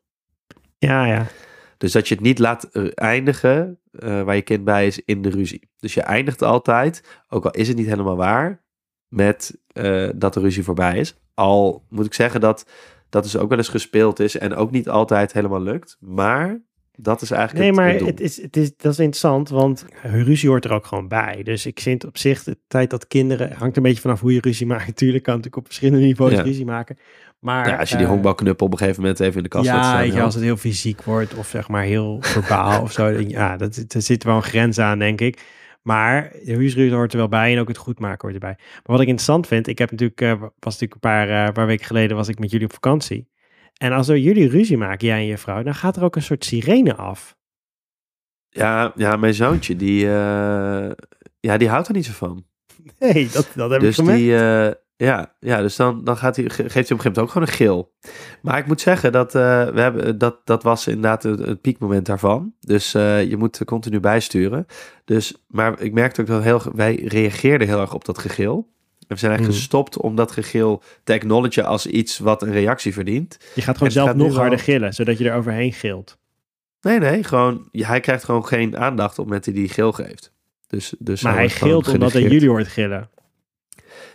Ja, 0.78 1.06
ja. 1.06 1.26
Dus 1.78 1.92
dat 1.92 2.08
je 2.08 2.14
het 2.14 2.24
niet 2.24 2.40
laat 2.40 2.64
eh, 2.64 2.88
eindigen 2.94 3.80
eh, 3.92 4.22
waar 4.22 4.36
je 4.36 4.42
kind 4.42 4.64
bij 4.64 4.88
is 4.88 5.02
in 5.06 5.22
de 5.22 5.30
ruzie. 5.30 5.70
Dus 5.80 5.94
je 5.94 6.02
eindigt 6.02 6.42
altijd, 6.42 7.04
ook 7.30 7.46
al 7.46 7.52
is 7.52 7.68
het 7.68 7.78
niet 7.78 7.88
helemaal 7.88 8.16
waar, 8.16 8.62
met 9.08 9.62
dat 10.16 10.34
de 10.34 10.40
ruzie 10.40 10.64
voorbij 10.64 10.98
is. 10.98 11.16
Al 11.34 11.86
moet 11.90 12.06
ik 12.06 12.14
zeggen 12.14 12.42
dat 12.42 12.66
dat 13.10 13.24
dus 13.24 13.38
ook 13.38 13.50
wel 13.50 13.58
eens 13.58 13.70
gespeeld 13.70 14.20
is 14.20 14.38
en 14.38 14.56
ook 14.56 14.72
niet 14.72 14.90
altijd 14.90 15.34
helemaal 15.34 15.62
lukt. 15.62 15.98
Maar 16.00 16.62
dat 16.98 17.22
is 17.22 17.32
eigenlijk 17.32 17.60
Nee, 17.76 17.86
het, 17.86 18.00
maar 18.00 18.08
het 18.08 18.22
is, 18.22 18.42
het 18.42 18.58
is, 18.58 18.76
dat 18.78 18.92
is 18.92 19.00
interessant, 19.00 19.50
want 19.50 19.86
ruzie 20.02 20.50
hoort 20.50 20.66
er 20.66 20.74
ook 20.74 20.86
gewoon 20.86 21.08
bij. 21.08 21.44
Dus 21.44 21.66
ik 21.66 21.80
vind 21.80 22.06
op 22.06 22.18
zich 22.18 22.44
de 22.44 22.58
tijd 22.68 22.90
dat 22.90 23.08
kinderen, 23.08 23.52
hangt 23.52 23.78
een 23.78 23.84
beetje 23.84 24.02
vanaf 24.02 24.20
hoe 24.20 24.34
je 24.34 24.42
ruzie 24.42 24.68
maakt. 24.74 24.88
Natuurlijk 24.88 25.24
kan 25.24 25.36
natuurlijk 25.36 25.62
op 25.62 25.66
verschillende 25.66 26.06
niveaus 26.06 26.32
Ja. 26.32 26.42
ruzie 26.42 26.66
maken. 26.66 26.98
Maar 27.40 27.68
ja, 27.68 27.78
als 27.78 27.90
je 27.90 27.96
die 27.96 28.06
eh, 28.06 28.12
honkbalknuppel 28.12 28.66
op 28.66 28.72
een 28.72 28.78
gegeven 28.78 29.02
moment 29.02 29.20
even 29.20 29.38
in 29.38 29.44
de 29.44 29.50
kast 29.50 29.66
laat 29.66 29.76
ja, 29.76 29.84
staan. 29.84 30.12
ja. 30.12 30.24
als 30.24 30.34
het 30.34 30.44
heel 30.44 30.58
fysiek 30.58 31.04
wordt 31.04 31.36
of 31.36 31.48
zeg 31.48 31.68
maar 31.68 31.84
heel 31.84 32.18
verbaal 32.22 32.82
of 32.82 32.92
zo. 32.92 33.10
Ja, 33.10 33.58
dat, 33.58 33.86
er 33.88 34.02
zit 34.02 34.24
wel 34.24 34.36
een 34.36 34.44
grens 34.44 34.80
aan, 34.80 35.00
denk 35.00 35.22
ik. 35.22 35.42
Maar 35.82 36.32
de 36.44 36.56
ruzie 36.56 36.94
hoort 36.94 37.12
er 37.12 37.18
wel 37.18 37.28
bij 37.28 37.54
en 37.54 37.60
ook 37.60 37.68
het 37.68 37.78
goed 37.78 38.00
maken 38.00 38.22
hoort 38.22 38.34
erbij. 38.34 38.56
Maar 38.58 38.82
wat 38.84 39.00
ik 39.00 39.08
interessant 39.08 39.48
vind, 39.48 39.68
ik 39.68 39.78
heb 39.78 39.92
natuurlijk, 39.92 40.22
eh, 40.22 40.42
was 40.42 40.80
natuurlijk 40.80 40.94
een 40.94 41.00
paar, 41.00 41.30
eh, 41.30 41.54
paar 41.54 41.66
weken 41.66 41.86
geleden 41.86 42.18
was 42.18 42.28
ik 42.28 42.40
met 42.40 42.52
jullie 42.52 42.66
op 42.66 42.74
vakantie. 42.74 43.28
En 43.78 43.92
als 43.92 44.08
er 44.08 44.18
jullie 44.18 44.50
ruzie 44.50 44.78
maken, 44.78 45.08
jij 45.08 45.18
en 45.18 45.26
je 45.26 45.38
vrouw, 45.38 45.64
dan 45.64 45.76
gaat 45.76 45.96
er 45.98 46.04
ook 46.04 46.16
een 46.16 46.22
soort 46.22 46.46
sirene 46.46 46.96
af. 46.96 47.36
Ja, 48.50 48.92
ja, 48.96 49.16
mijn 49.16 49.34
zoontje, 49.34 49.76
die, 49.76 50.06
eh, 50.06 50.92
ja, 51.40 51.58
die 51.58 51.70
houdt 51.70 51.88
er 51.88 51.94
niet 51.94 52.06
zo 52.06 52.12
van. 52.14 52.46
Nee, 53.00 53.30
dat, 53.34 53.52
dat 53.56 53.72
heb 53.72 53.80
dus 53.80 53.90
ik 53.90 53.96
gemerkt. 53.96 54.20
die, 54.22 54.36
eh, 54.36 54.72
ja, 54.96 55.36
ja, 55.40 55.62
dus 55.62 55.76
dan, 55.76 56.04
dan 56.04 56.18
gaat 56.18 56.36
hij, 56.36 56.50
ge- 56.50 56.70
geeft 56.70 56.74
hij 56.74 56.82
op 56.84 56.90
een 56.92 57.00
gegeven 57.00 57.12
moment 57.12 57.20
ook 57.20 57.30
gewoon 57.32 57.48
een 57.48 57.54
geel. 57.54 57.94
Maar 58.42 58.58
ik 58.58 58.68
moet 58.68 58.82
zeggen 58.82 59.12
dat 59.12 59.36
eh, 59.36 59.68
we 59.68 59.82
hebben, 59.82 60.18
dat, 60.18 60.46
dat 60.46 60.64
was 60.64 60.88
inderdaad 60.88 61.24
het, 61.24 61.40
het 61.40 61.62
piekmoment 61.62 62.06
daarvan. 62.06 62.54
Dus 62.60 62.92
je 62.92 63.36
moet 63.38 63.66
continu 63.66 64.00
bijsturen. 64.00 64.66
Dus, 65.06 65.46
maar 65.48 65.80
ik 65.82 65.94
merkte 65.94 66.22
ook 66.22 66.28
dat 66.28 66.44
heel, 66.44 66.62
wij 66.74 66.96
reageerden 66.96 67.68
heel 67.68 67.80
erg 67.82 67.94
op 67.94 68.06
dat 68.06 68.18
gegil. 68.18 68.72
We 69.08 69.16
zijn 69.18 69.32
eigenlijk 69.32 69.42
Mhm. 69.42 69.52
gestopt 69.70 69.98
om 69.98 70.16
dat 70.16 70.32
gegil 70.32 70.82
te 71.04 71.14
acknowledgen 71.14 71.66
als 71.66 71.86
iets 71.88 72.18
wat 72.20 72.42
een 72.42 72.52
reactie 72.52 72.94
verdient. 72.94 73.38
Je 73.56 73.62
gaat 73.62 73.78
gewoon 73.78 73.92
zelf 73.92 74.08
gaat 74.08 74.18
nog 74.18 74.36
harder 74.36 74.60
gillen, 74.60 74.94
zodat 74.94 75.18
je 75.18 75.30
er 75.30 75.36
overheen 75.36 75.74
gilt. 75.74 76.18
Nee, 76.82 77.00
nee, 77.00 77.24
gewoon, 77.24 77.68
hij 77.72 78.00
krijgt 78.00 78.24
gewoon 78.24 78.46
geen 78.46 78.78
aandacht 78.78 79.20
op 79.20 79.30
dat 79.30 79.46
hij 79.46 79.54
die 79.54 79.70
geel 79.70 79.92
geeft. 79.92 80.32
Dus, 80.68 80.94
dus 81.00 81.22
Maar 81.22 81.34
hij 81.34 81.50
gilt 81.50 81.88
omdat 81.88 82.14
hij 82.14 82.22
jullie 82.22 82.50
hoort 82.50 82.68
gillen. 82.68 83.10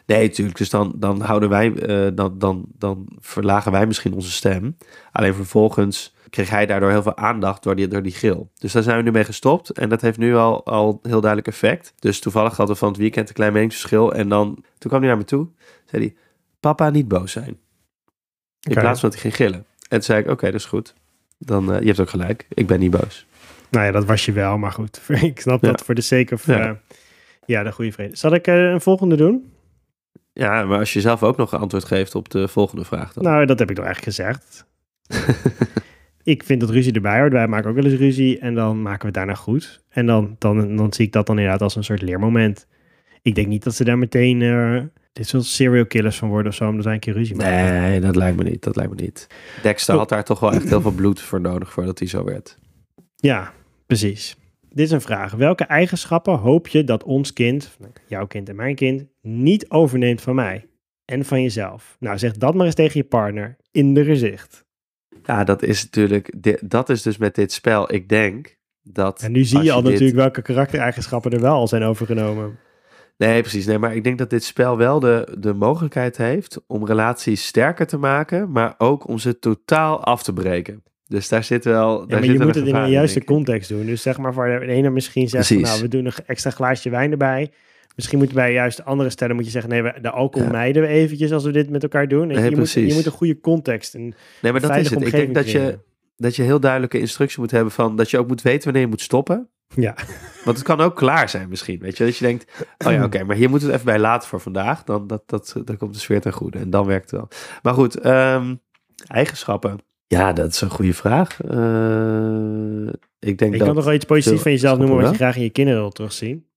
Nee, 0.07 0.27
natuurlijk. 0.27 0.59
Dus 0.59 0.71
dan, 0.71 0.93
dan 0.97 1.21
houden 1.21 1.49
wij, 1.49 1.73
eh, 1.75 2.11
dan, 2.15 2.39
dan, 2.39 2.65
dan 2.79 3.09
verlagen 3.19 3.73
wij 3.73 3.87
misschien 3.87 4.15
onze 4.15 4.31
stem. 4.31 4.77
Alleen 5.13 5.35
vervolgens 5.35 6.15
kreeg 6.31 6.51
hij 6.51 6.67
daardoor 6.67 6.91
heel 6.91 7.03
veel 7.03 7.17
aandacht 7.17 7.63
door 7.63 7.77
die, 7.77 7.89
door 7.89 8.03
die 8.03 8.13
gil. 8.13 8.51
Dus 8.59 8.73
daar 8.73 8.83
zijn 8.83 8.97
we 8.97 9.03
nu 9.03 9.11
mee 9.11 9.25
gestopt. 9.25 9.71
En 9.71 9.89
dat 9.89 10.01
heeft 10.01 10.19
nu 10.19 10.37
al, 10.37 10.65
al 10.65 10.99
heel 11.03 11.21
duidelijk 11.21 11.47
effect. 11.49 11.93
Dus 11.99 12.21
toevallig 12.21 12.57
hadden 12.57 12.75
we 12.75 12.81
van 12.81 12.89
het 12.89 12.99
weekend 12.99 13.29
een 13.29 13.35
klein 13.35 13.53
meningsverschil. 13.53 14.15
En 14.15 14.29
dan, 14.29 14.55
toen 14.79 14.91
kwam 14.91 15.01
hij 15.01 15.09
naar 15.09 15.19
me 15.19 15.25
toe. 15.25 15.49
Zei 15.85 16.03
hij, 16.03 16.15
papa 16.61 16.91
niet 16.91 17.09
boos 17.09 17.33
zijn. 17.33 17.59
In 18.61 18.75
plaats 18.75 19.01
van 19.01 19.11
dat 19.11 19.21
hij 19.21 19.31
ging 19.31 19.35
gillen. 19.37 19.59
En 19.79 19.89
toen 19.89 20.03
zei 20.03 20.21
ik, 20.21 20.29
oké, 20.31 20.47
dat 20.47 20.55
is 20.55 20.65
goed. 20.65 20.95
Dan, 21.39 21.73
eh, 21.73 21.81
je 21.81 21.87
hebt 21.87 22.01
ook 22.01 22.11
gelijk. 22.11 22.47
Ik 22.55 22.67
ben 22.67 22.81
niet 22.81 22.91
boos. 22.91 23.27
Nou 23.71 23.87
ja, 23.87 23.93
dat 23.93 24.05
was 24.05 24.25
je 24.25 24.33
wel, 24.33 24.59
maar 24.59 24.73
goed. 24.73 25.01
ik 25.23 25.41
snap 25.41 25.63
Ja. 25.63 25.71
dat 25.71 25.83
voor 25.85 25.95
de 25.95 26.01
sake 26.01 26.35
of... 26.35 26.47
Ja. 26.47 27.63
De 27.63 27.73
goede 27.73 27.93
vrede. 27.93 28.17
Zal 28.17 28.35
ik 28.35 28.47
eh, 28.47 28.71
een 28.71 28.81
volgende 28.81 29.17
doen? 29.17 29.53
Ja, 30.33 30.65
maar 30.65 30.79
als 30.79 30.93
je 30.93 31.01
zelf 31.01 31.23
ook 31.23 31.37
nog 31.37 31.53
een 31.53 31.59
antwoord 31.59 31.85
geeft 31.85 32.15
op 32.15 32.29
de 32.29 32.49
volgende 32.49 32.85
vraag 32.85 33.13
dan. 33.13 33.25
Nou, 33.25 33.47
dat 33.47 33.59
heb 33.59 33.71
ik 33.71 33.77
toch 33.77 33.85
eigenlijk 33.85 34.17
gezegd. 34.17 34.67
ik 36.29 36.43
vind 36.43 36.61
dat 36.61 36.71
ruzie 36.71 36.93
erbij 36.93 37.21
hoort. 37.21 37.33
Wij 37.33 37.49
maken 37.49 37.71
ook 37.71 37.77
wel 37.77 37.85
eens 37.85 38.01
ruzie 38.01 38.39
en 38.39 38.55
dan 38.55 38.83
maken 38.83 39.01
we 39.01 39.07
het 39.07 39.15
daarna 39.15 39.35
goed. 39.35 39.85
En 39.89 40.07
dan, 40.07 40.37
dan, 40.39 40.77
dan 40.77 40.93
zie 40.93 41.07
ik 41.07 41.13
dat 41.13 41.27
dan 41.27 41.37
inderdaad 41.37 41.63
als 41.63 41.77
een 41.77 41.85
soort 41.85 42.03
leermoment. 42.03 42.67
Ik 43.23 43.35
denk 43.35 43.47
niet 43.47 43.65
dat 43.65 43.75
ze 43.75 43.85
daar 43.85 43.99
meteen 43.99 44.41
uh, 44.41 44.83
dit 45.13 45.29
soort 45.29 45.45
serial 45.45 45.87
killers 45.87 46.17
van 46.17 46.29
worden 46.29 46.51
of 46.51 46.55
zo, 46.55 46.69
omdat 46.69 46.85
zij 46.85 46.93
een 46.93 47.01
keer 47.01 47.13
ruzie 47.13 47.37
maken. 47.37 47.81
Nee, 47.81 48.01
dat 48.01 48.17
lijkt 48.17 48.37
me 48.37 48.43
niet. 48.43 48.63
Dat 48.63 48.77
lijkt 48.77 48.95
me 48.95 49.03
niet. 49.03 49.27
Dexter 49.63 49.97
had 49.97 50.09
daar 50.09 50.25
toch 50.25 50.41
wel 50.41 50.53
echt 50.53 50.69
heel 50.69 50.81
veel 50.81 50.91
bloed 50.91 51.21
voor 51.21 51.41
nodig 51.41 51.73
voordat 51.73 51.99
hij 51.99 52.09
zo 52.09 52.25
werd. 52.25 52.59
Ja, 53.17 53.53
precies. 53.87 54.37
Dit 54.69 54.87
is 54.87 54.91
een 54.91 55.01
vraag. 55.01 55.33
Welke 55.33 55.65
eigenschappen 55.65 56.35
hoop 56.35 56.69
je 56.69 56.85
dat 56.85 57.05
ons 57.05 57.33
kind, 57.33 57.77
jouw 58.07 58.27
kind 58.27 58.49
en 58.49 58.57
mijn 58.57 58.75
kind, 58.75 59.05
niet 59.23 59.71
overneemt 59.71 60.21
van 60.21 60.35
mij 60.35 60.67
en 61.05 61.25
van 61.25 61.43
jezelf? 61.43 61.97
Nou, 62.01 62.19
zeg 62.19 62.33
dat 62.33 62.55
maar 62.55 62.67
eens 62.67 62.75
tegen 62.75 63.01
je 63.01 63.07
partner 63.07 63.57
in 63.71 63.95
de 63.95 64.05
gezicht. 64.05 64.67
Ja, 65.23 65.45
dat 65.45 65.63
is 65.63 65.85
natuurlijk, 65.85 66.33
dat 66.71 66.89
is 66.89 67.03
dus 67.03 67.17
met 67.17 67.35
dit 67.35 67.53
spel. 67.53 67.93
Ik 67.95 68.09
denk 68.09 68.57
dat. 68.83 69.23
En 69.23 69.33
nu 69.33 69.45
zie 69.45 69.63
je 69.63 69.73
al 69.73 69.83
natuurlijk 69.83 70.17
welke 70.17 70.43
karaktereigenschappen 70.43 71.31
er 71.31 71.41
wel 71.41 71.55
al 71.55 71.69
zijn 71.69 71.83
overgenomen. 71.83 72.59
Nee, 73.17 73.41
precies. 73.41 73.67
Nee, 73.67 73.79
maar 73.79 73.97
ik 73.97 74.05
denk 74.05 74.19
dat 74.19 74.31
dit 74.31 74.45
spel 74.45 74.77
wel 74.77 75.01
de, 75.01 75.37
de 75.39 75.55
mogelijkheid 75.55 76.17
heeft 76.17 76.61
om 76.67 76.87
relaties 76.87 77.47
sterker 77.47 77.87
te 77.87 77.99
maken, 77.99 78.51
maar 78.51 78.75
ook 78.79 79.09
om 79.09 79.19
ze 79.19 79.39
totaal 79.39 80.05
af 80.05 80.23
te 80.23 80.33
breken. 80.33 80.83
Dus 81.07 81.29
daar 81.29 81.45
zit 81.45 81.65
wel. 81.65 82.01
Ja, 82.01 82.07
maar 82.19 82.25
je 82.25 82.39
moet 82.39 82.55
het 82.55 82.67
in 82.67 82.75
een 82.75 82.91
juiste 82.91 83.25
context 83.25 83.69
doen. 83.69 83.87
Dus 83.87 84.03
zeg 84.03 84.19
maar 84.19 84.33
voor 84.33 84.45
de 84.45 84.67
ene 84.67 84.91
misschien 84.91 85.29
zeggen, 85.29 85.61
nou, 85.61 85.81
we 85.81 85.89
doen 85.89 86.07
een 86.07 86.13
extra 86.27 86.51
glaasje 86.51 86.91
wijn 86.91 87.11
erbij. 87.11 87.51
Misschien 87.99 88.19
moeten 88.19 88.37
bij 88.37 88.53
juist 88.53 88.85
andere 88.85 89.11
stellen 89.11 89.37
moet 89.37 89.45
je 89.45 89.51
zeggen, 89.51 89.71
nee, 89.71 90.01
de 90.01 90.11
alcohol 90.11 90.47
ja. 90.47 90.53
mijden 90.53 90.83
we 90.83 90.89
eventjes 90.89 91.33
als 91.33 91.45
we 91.45 91.51
dit 91.51 91.71
met 91.71 91.83
elkaar 91.83 92.09
doen. 92.09 92.27
Nee, 92.27 92.51
je, 92.51 92.57
moet, 92.57 92.71
je 92.71 92.95
moet 92.95 93.07
een 93.07 93.13
goede 93.13 93.41
context 93.41 93.95
en 93.95 94.15
Nee, 94.43 94.53
maar 94.53 94.61
dat 94.61 94.77
is 94.77 94.91
het. 94.91 95.01
Ik 95.01 95.11
denk 95.11 95.35
dat 95.35 95.51
je, 95.51 95.79
dat 96.17 96.37
je 96.37 96.43
heel 96.43 96.61
duidelijke 96.61 96.99
instructie 96.99 97.41
moet 97.41 97.51
hebben 97.51 97.73
van 97.73 97.97
dat 97.97 98.11
je 98.11 98.19
ook 98.19 98.29
moet 98.29 98.43
weten 98.43 98.65
wanneer 98.65 98.83
je 98.83 98.89
moet 98.89 99.01
stoppen. 99.01 99.49
Ja. 99.75 99.95
Want 100.45 100.57
het 100.57 100.67
kan 100.67 100.81
ook 100.81 100.97
klaar 100.97 101.29
zijn 101.29 101.49
misschien, 101.49 101.79
weet 101.79 101.97
je. 101.97 102.05
Dat 102.05 102.17
je 102.17 102.25
denkt, 102.25 102.67
oh 102.87 102.93
ja, 102.93 103.05
oké, 103.05 103.25
maar 103.25 103.37
hier 103.37 103.51
moet 103.51 103.63
het 103.63 103.73
even 103.73 103.85
bij 103.85 103.99
laten 103.99 104.29
voor 104.29 104.41
vandaag. 104.41 104.85
Dan, 104.85 105.07
dat, 105.07 105.23
dat, 105.27 105.55
dan 105.65 105.77
komt 105.77 105.95
de 105.95 106.01
sfeer 106.01 106.21
ten 106.21 106.33
goede 106.33 106.59
en 106.59 106.71
dan 106.71 106.87
werkt 106.87 107.11
het 107.11 107.21
wel. 107.21 107.29
Maar 107.63 107.75
goed, 107.75 108.07
um, 108.07 108.61
eigenschappen. 109.07 109.79
Ja, 110.07 110.33
dat 110.33 110.53
is 110.53 110.61
een 110.61 110.71
goede 110.71 110.95
vraag. 110.95 111.39
Uh, 111.43 112.93
ik 113.19 113.39
denk 113.39 113.53
je 113.53 113.59
dat 113.59 113.67
kan 113.67 113.77
toch 113.77 113.85
wel 113.85 113.95
iets 113.95 114.05
positiefs 114.05 114.43
van 114.43 114.53
jezelf 114.53 114.79
noemen 114.79 114.97
wat 114.97 115.11
je 115.11 115.17
graag 115.17 115.37
in 115.37 115.43
je 115.43 115.51
kinderen 115.51 115.81
wilt 115.81 115.95
terugzien? 115.95 116.48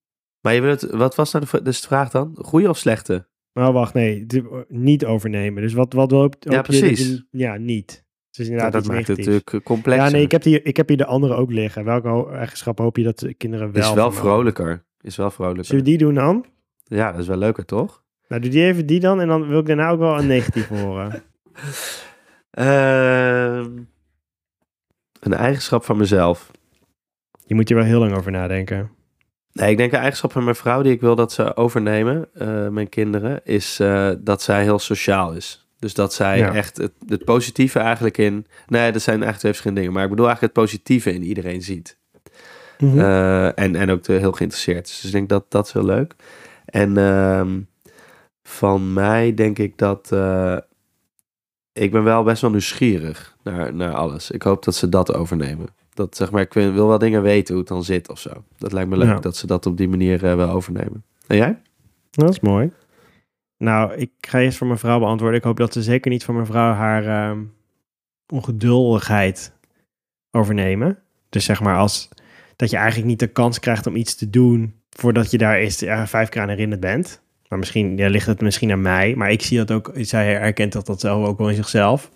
Maar 0.42 0.54
je 0.54 0.90
wat 0.92 1.16
was 1.16 1.32
nou 1.32 1.46
de, 1.52 1.62
dus 1.62 1.82
de 1.82 1.88
vraag 1.88 2.10
dan? 2.10 2.38
Goede 2.42 2.70
of 2.70 2.78
slechte? 2.78 3.30
Nou, 3.54 3.74
wacht, 3.74 3.94
nee. 3.94 4.26
Niet 4.68 5.06
overnemen. 5.06 5.62
Dus 5.62 5.74
wat, 5.74 5.94
wat 5.94 6.12
hoop, 6.12 6.36
hoop 6.40 6.54
ja, 6.54 6.62
precies. 6.62 7.08
Je, 7.08 7.26
ja, 7.32 7.58
niet. 7.58 8.06
Dus 8.32 8.46
inderdaad 8.46 8.74
ja, 8.74 8.80
dat 8.80 8.88
maakt 8.88 9.08
het 9.08 9.18
natuurlijk 9.18 9.64
complex. 9.64 10.04
Ja, 10.04 10.10
nee, 10.10 10.22
ik 10.22 10.32
heb, 10.32 10.44
hier, 10.44 10.66
ik 10.66 10.78
heb 10.78 10.88
hier 10.88 10.98
de 10.98 11.06
andere 11.06 11.34
ook 11.34 11.52
liggen. 11.52 11.84
Welke 11.84 12.30
eigenschap 12.32 12.78
hoop 12.78 12.98
je 12.98 13.04
dat 13.04 13.20
de 13.20 13.34
kinderen 13.34 13.72
wel... 13.72 13.90
Is 13.90 13.94
wel 13.94 14.12
vrolijker. 14.12 14.86
Is 15.02 15.16
wel 15.16 15.32
vrolijker. 15.32 15.66
Zullen 15.66 15.84
we 15.84 15.90
die 15.90 15.98
doen 15.98 16.14
dan? 16.14 16.46
Ja, 16.84 17.12
dat 17.12 17.22
is 17.22 17.28
wel 17.28 17.38
leuker, 17.38 17.66
toch? 17.66 18.04
Nou, 18.28 18.42
doe 18.42 18.52
die 18.52 18.64
even 18.64 18.86
die 18.86 19.00
dan. 19.00 19.22
En 19.22 19.28
dan 19.28 19.48
wil 19.48 19.60
ik 19.60 19.66
daarna 19.66 19.90
ook 19.90 20.00
wel 20.00 20.20
een 20.20 20.28
negatief 20.28 20.68
horen. 20.80 21.24
Uh, 22.60 23.66
een 25.20 25.34
eigenschap 25.34 25.84
van 25.84 25.98
mezelf. 25.98 26.52
Je 27.46 27.56
moet 27.56 27.68
hier 27.68 27.78
wel 27.78 27.86
heel 27.86 28.00
lang 28.00 28.18
over 28.18 28.32
nadenken. 28.32 28.92
Nee, 29.54 29.72
ik 29.72 29.78
denk 29.78 29.92
een 29.92 29.98
eigenschap 29.98 30.32
van 30.32 30.44
mijn 30.44 30.56
vrouw 30.56 30.82
die 30.82 30.92
ik 30.92 31.02
wil 31.02 31.16
dat 31.16 31.32
ze 31.32 31.56
overnemen, 31.56 32.28
uh, 32.34 32.68
mijn 32.68 32.90
kinderen, 32.90 33.42
is 33.44 33.80
uh, 33.80 34.10
dat 34.20 34.42
zij 34.42 34.64
heel 34.64 34.80
sociaal 34.80 35.34
is. 35.34 35.68
Dus 35.80 35.94
dat 35.94 36.14
zij 36.14 36.50
echt 36.50 36.78
het, 36.78 36.92
het, 37.08 37.26
positieve 37.26 37.80
eigenlijk 37.80 38.18
in. 38.18 38.46
Nee, 38.68 38.92
dat 38.92 39.02
zijn 39.02 39.16
eigenlijk 39.16 39.38
twee 39.38 39.52
verschillende 39.52 39.80
dingen. 39.80 39.94
Maar 39.94 40.04
ik 40.04 40.10
bedoel 40.10 40.28
eigenlijk 40.28 40.56
het 40.56 40.66
positieve 40.66 41.14
in 41.14 41.24
iedereen 41.24 41.62
ziet. 41.62 41.98
Mm 42.78 42.90
-hmm. 42.90 43.00
uh, 43.00 43.60
en, 43.60 43.76
en 43.76 43.90
ook 43.90 44.04
de, 44.04 44.14
heel 44.14 44.32
geïnteresseerd 44.32 44.88
is. 44.88 44.96
Dus 44.96 45.06
ik 45.06 45.12
denk 45.12 45.30
dat 45.30 45.46
dat 45.52 45.66
is 45.66 45.74
heel 45.74 45.86
leuk. 45.86 46.16
En 46.66 46.98
uh, 46.98 47.42
van 48.44 48.94
mij 48.94 49.34
denk 49.34 49.60
ik 49.60 49.78
dat. 49.78 50.12
Ik 51.74 51.92
ben 51.92 52.04
wel 52.04 52.24
best 52.24 52.42
wel 52.42 52.52
nieuwsgierig 52.52 53.36
naar, 53.44 53.74
naar 53.74 53.94
alles. 53.94 54.32
Ik 54.32 54.42
hoop 54.42 54.64
dat 54.64 54.76
ze 54.76 54.90
dat 54.90 55.14
overnemen. 55.14 55.68
Dat 55.94 56.16
zeg 56.16 56.32
maar, 56.32 56.42
ik 56.42 56.54
wil 56.54 56.88
wel 56.88 56.98
dingen 56.98 57.22
weten 57.22 57.54
hoe 57.54 57.64
het 57.64 57.74
dan 57.74 57.84
zit 57.84 58.10
of 58.10 58.20
zo. 58.20 58.30
Dat 58.58 58.72
lijkt 58.72 58.90
me 58.90 58.98
leuk 58.98 59.08
ja. 59.08 59.20
dat 59.20 59.36
ze 59.36 59.48
dat 59.48 59.66
op 59.66 59.78
die 59.78 59.90
manier 59.90 60.24
uh, 60.24 60.36
wel 60.36 60.50
overnemen. 60.50 61.04
En 61.28 61.38
jij? 61.38 61.62
Dat 62.12 62.30
is 62.30 62.40
mooi. 62.40 62.72
Nou, 63.58 63.94
ik 63.94 64.12
ga 64.22 64.40
eerst 64.40 64.58
voor 64.58 64.68
mijn 64.68 64.80
vrouw 64.80 65.00
beantwoorden. 65.00 65.38
Ik 65.38 65.46
hoop 65.46 65.58
dat 65.58 65.74
ze 65.74 65.82
zeker 65.82 66.12
niet 66.12 66.24
voor 66.24 66.34
mijn 66.34 66.46
vrouw 66.46 66.74
haar 66.74 67.34
uh, 67.34 67.38
ongeduldigheid 68.28 69.54
overnemen. 70.32 71.00
Dus 71.30 71.46
zeg 71.46 71.62
maar 71.62 71.78
als 71.78 72.10
dat 72.56 72.70
je 72.70 72.78
eigenlijk 72.78 73.08
niet 73.08 73.20
de 73.20 73.28
kans 73.28 73.60
krijgt 73.60 73.88
om 73.88 73.96
iets 73.96 74.16
te 74.16 74.30
doen 74.30 74.74
voordat 74.90 75.32
je 75.32 75.38
daar 75.38 75.58
eerst 75.58 75.82
uh, 75.82 76.06
vijf 76.06 76.30
keer 76.30 76.42
aan 76.42 76.50
herinnerd 76.50 76.82
bent. 76.82 77.22
Maar 77.48 77.60
misschien 77.60 77.98
ja, 77.98 78.10
ligt 78.10 78.28
het 78.28 78.42
misschien 78.42 78.72
aan 78.72 78.82
mij. 78.82 79.16
Maar 79.16 79.32
ik 79.32 79.42
zie 79.42 79.58
dat 79.58 79.72
ook. 79.72 79.92
Zij 79.96 80.34
herkent 80.34 80.74
dat, 80.74 80.86
dat 80.86 81.00
zelf 81.00 81.28
ook 81.28 81.38
wel 81.38 81.50
in 81.50 81.56
zichzelf. 81.56 82.12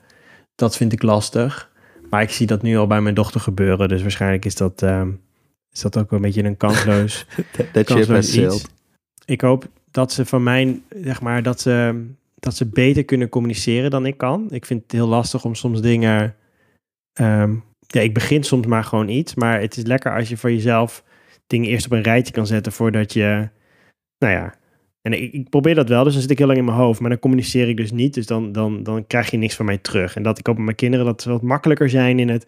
Dat 0.55 0.77
vind 0.77 0.93
ik 0.93 1.01
lastig. 1.01 1.71
Maar 2.15 2.23
ik 2.23 2.30
zie 2.30 2.47
dat 2.47 2.62
nu 2.62 2.78
al 2.78 2.88
bij 2.88 3.01
mijn 3.01 3.15
dochter 3.15 3.41
gebeuren. 3.41 3.88
Dus 3.88 4.01
waarschijnlijk 4.01 4.45
is 4.45 4.56
dat, 4.56 4.82
uh, 4.82 5.08
is 5.71 5.82
dat 5.82 5.97
ook 5.97 6.10
wel 6.10 6.19
een 6.19 6.25
beetje 6.25 6.43
een 6.43 6.58
kansloos, 6.58 7.25
dat 7.73 7.86
kansloos 7.86 8.34
je 8.34 8.45
iets. 8.45 8.65
Ik 9.25 9.41
hoop 9.41 9.67
dat 9.91 10.12
ze 10.12 10.25
van 10.25 10.43
mij, 10.43 10.82
zeg 10.89 11.21
maar, 11.21 11.43
dat 11.43 11.62
ze, 11.62 12.06
dat 12.36 12.56
ze 12.56 12.65
beter 12.65 13.06
kunnen 13.06 13.30
communiceren 13.30 13.89
dan 13.89 14.06
ik 14.06 14.17
kan. 14.17 14.47
Ik 14.49 14.65
vind 14.65 14.82
het 14.82 14.91
heel 14.91 15.08
lastig 15.08 15.45
om 15.45 15.56
soms 15.56 15.82
dingen... 15.82 16.36
Um, 17.19 17.63
ja, 17.88 18.01
ik 18.01 18.13
begin 18.13 18.43
soms 18.43 18.65
maar 18.65 18.84
gewoon 18.84 19.10
iets. 19.10 19.36
Maar 19.36 19.62
het 19.62 19.78
is 19.78 19.84
lekker 19.84 20.15
als 20.15 20.30
je 20.30 20.38
voor 20.38 20.51
jezelf 20.51 21.04
dingen 21.47 21.69
eerst 21.69 21.86
op 21.86 21.91
een 21.91 22.04
rijtje 22.04 22.34
kan 22.34 22.47
zetten 22.47 22.71
voordat 22.71 23.13
je... 23.13 23.49
Nou 24.17 24.34
ja, 24.34 24.54
en 25.06 25.13
ik, 25.13 25.34
ik, 25.34 25.50
probeer 25.50 25.76
dat 25.76 25.89
wel, 25.89 26.04
dus 26.04 26.13
dan 26.13 26.22
zit 26.22 26.32
ik 26.32 26.38
heel 26.38 26.48
lang 26.48 26.60
in 26.60 26.65
mijn 26.65 26.78
hoofd. 26.78 27.00
Maar 27.00 27.10
dan 27.10 27.20
communiceer 27.20 27.70
ik 27.70 27.78
dus 27.78 27.91
niet, 27.91 28.13
dus 28.13 28.26
dan, 28.26 28.52
dan, 28.52 28.84
dan 28.84 29.08
krijg 29.08 29.32
je 29.32 29.38
niks 29.38 29.56
van 29.56 29.65
mij 29.65 29.78
terug. 29.78 30.15
En 30.15 30.24
dat 30.24 30.39
ik 30.39 30.48
hoop 30.48 30.56
met 30.56 30.65
mijn 30.65 30.78
kinderen 30.78 31.06
dat 31.06 31.22
ze 31.22 31.30
wat 31.30 31.41
makkelijker 31.41 31.89
zijn 31.89 32.20
in 32.20 32.30
het, 32.30 32.48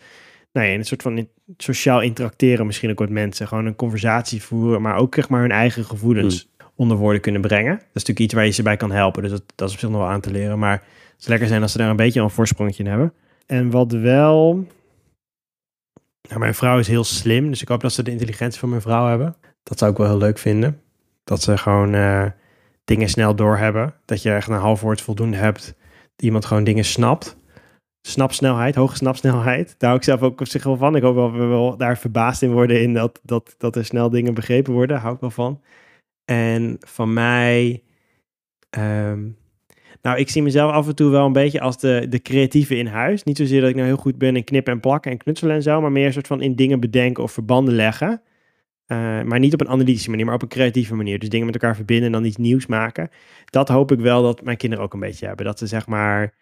nou 0.51 0.65
ja, 0.65 0.71
in 0.71 0.77
het 0.77 0.87
soort 0.87 1.01
van 1.01 1.27
sociaal 1.57 2.01
interacteren 2.01 2.65
misschien 2.65 2.89
ook 2.89 2.99
met 2.99 3.09
mensen. 3.09 3.47
Gewoon 3.47 3.65
een 3.65 3.75
conversatie 3.75 4.43
voeren, 4.43 4.81
maar 4.81 4.95
ook 4.95 5.15
zeg 5.15 5.29
maar 5.29 5.41
hun 5.41 5.51
eigen 5.51 5.85
gevoelens 5.85 6.45
mm. 6.57 6.67
onder 6.75 6.97
woorden 6.97 7.21
kunnen 7.21 7.41
brengen. 7.41 7.71
Dat 7.71 7.81
is 7.81 7.87
natuurlijk 7.93 8.19
iets 8.19 8.33
waar 8.33 8.45
je 8.45 8.51
ze 8.51 8.63
bij 8.63 8.77
kan 8.77 8.91
helpen, 8.91 9.21
dus 9.21 9.31
dat, 9.31 9.43
dat 9.55 9.67
is 9.67 9.73
op 9.73 9.79
zich 9.79 9.89
nog 9.89 9.99
wel 9.99 10.09
aan 10.09 10.21
te 10.21 10.31
leren. 10.31 10.59
Maar 10.59 10.83
het 11.11 11.19
is 11.19 11.27
lekker 11.27 11.47
zijn 11.47 11.61
als 11.61 11.71
ze 11.71 11.77
daar 11.77 11.89
een 11.89 11.95
beetje 11.95 12.21
een 12.21 12.29
voorsprongetje 12.29 12.83
in 12.83 12.89
hebben. 12.89 13.13
En 13.45 13.69
wat 13.69 13.91
wel... 13.91 14.67
Nou, 16.27 16.39
mijn 16.39 16.55
vrouw 16.55 16.79
is 16.79 16.87
heel 16.87 17.03
slim, 17.03 17.49
dus 17.49 17.61
ik 17.61 17.67
hoop 17.67 17.81
dat 17.81 17.93
ze 17.93 18.03
de 18.03 18.11
intelligentie 18.11 18.59
van 18.59 18.69
mijn 18.69 18.81
vrouw 18.81 19.07
hebben. 19.07 19.35
Dat 19.63 19.77
zou 19.77 19.91
ik 19.91 19.97
wel 19.97 20.07
heel 20.07 20.17
leuk 20.17 20.37
vinden. 20.37 20.81
Dat 21.23 21.41
ze 21.41 21.57
gewoon... 21.57 21.93
Uh, 21.93 22.25
dingen 22.87 23.09
snel 23.09 23.35
doorhebben. 23.35 23.93
Dat 24.05 24.21
je 24.21 24.31
echt 24.31 24.47
een 24.47 24.55
half 24.55 24.81
woord 24.81 25.01
voldoende 25.01 25.37
hebt. 25.37 25.65
Dat 26.15 26.25
iemand 26.25 26.45
gewoon 26.45 26.63
dingen 26.63 26.85
snapt. 26.85 27.37
Snapsnelheid, 28.01 28.75
hoge 28.75 28.95
snapsnelheid. 28.95 29.67
Daar 29.67 29.89
hou 29.89 29.95
ik 29.95 30.03
zelf 30.03 30.21
ook 30.21 30.39
op 30.39 30.47
zich 30.47 30.63
wel 30.63 30.77
van. 30.77 30.95
Ik 30.95 31.01
hoop 31.01 31.15
wel 31.15 31.31
we 31.71 31.77
daar 31.77 31.97
verbaasd 31.97 32.41
in 32.41 32.51
worden 32.51 32.81
in 32.81 32.93
dat, 32.93 33.19
dat, 33.23 33.55
dat 33.57 33.75
er 33.75 33.85
snel 33.85 34.09
dingen 34.09 34.33
begrepen 34.33 34.73
worden. 34.73 34.95
Daar 34.95 35.03
hou 35.03 35.15
ik 35.15 35.21
wel 35.21 35.29
van. 35.29 35.61
En 36.25 36.77
van 36.79 37.13
mij... 37.13 37.83
Um, 38.77 39.37
nou, 40.01 40.17
ik 40.17 40.29
zie 40.29 40.41
mezelf 40.41 40.71
af 40.71 40.87
en 40.87 40.95
toe 40.95 41.11
wel 41.11 41.25
een 41.25 41.33
beetje 41.33 41.59
als 41.59 41.77
de, 41.77 42.05
de 42.09 42.21
creatieve 42.21 42.75
in 42.75 42.87
huis. 42.87 43.23
Niet 43.23 43.37
zozeer 43.37 43.61
dat 43.61 43.69
ik 43.69 43.75
nou 43.75 43.87
heel 43.87 43.97
goed 43.97 44.17
ben 44.17 44.35
in 44.35 44.43
knippen 44.43 44.73
en 44.73 44.79
plakken 44.79 45.11
en 45.11 45.17
knutselen 45.17 45.55
en 45.55 45.61
zo, 45.61 45.81
maar 45.81 45.91
meer 45.91 46.05
een 46.05 46.13
soort 46.13 46.27
van 46.27 46.41
in 46.41 46.55
dingen 46.55 46.79
bedenken 46.79 47.23
of 47.23 47.31
verbanden 47.31 47.73
leggen. 47.73 48.21
Uh, 48.87 49.21
maar 49.21 49.39
niet 49.39 49.53
op 49.53 49.61
een 49.61 49.69
analytische 49.69 50.09
manier, 50.09 50.25
maar 50.25 50.35
op 50.35 50.41
een 50.41 50.47
creatieve 50.47 50.95
manier. 50.95 51.19
Dus 51.19 51.29
dingen 51.29 51.45
met 51.45 51.55
elkaar 51.55 51.75
verbinden 51.75 52.05
en 52.05 52.11
dan 52.11 52.25
iets 52.25 52.37
nieuws 52.37 52.65
maken. 52.65 53.09
Dat 53.45 53.67
hoop 53.67 53.91
ik 53.91 53.99
wel 53.99 54.21
dat 54.21 54.43
mijn 54.43 54.57
kinderen 54.57 54.85
ook 54.85 54.93
een 54.93 54.99
beetje 54.99 55.27
hebben. 55.27 55.45
Dat 55.45 55.59
ze 55.59 55.67
zeg 55.67 55.87
maar 55.87 56.33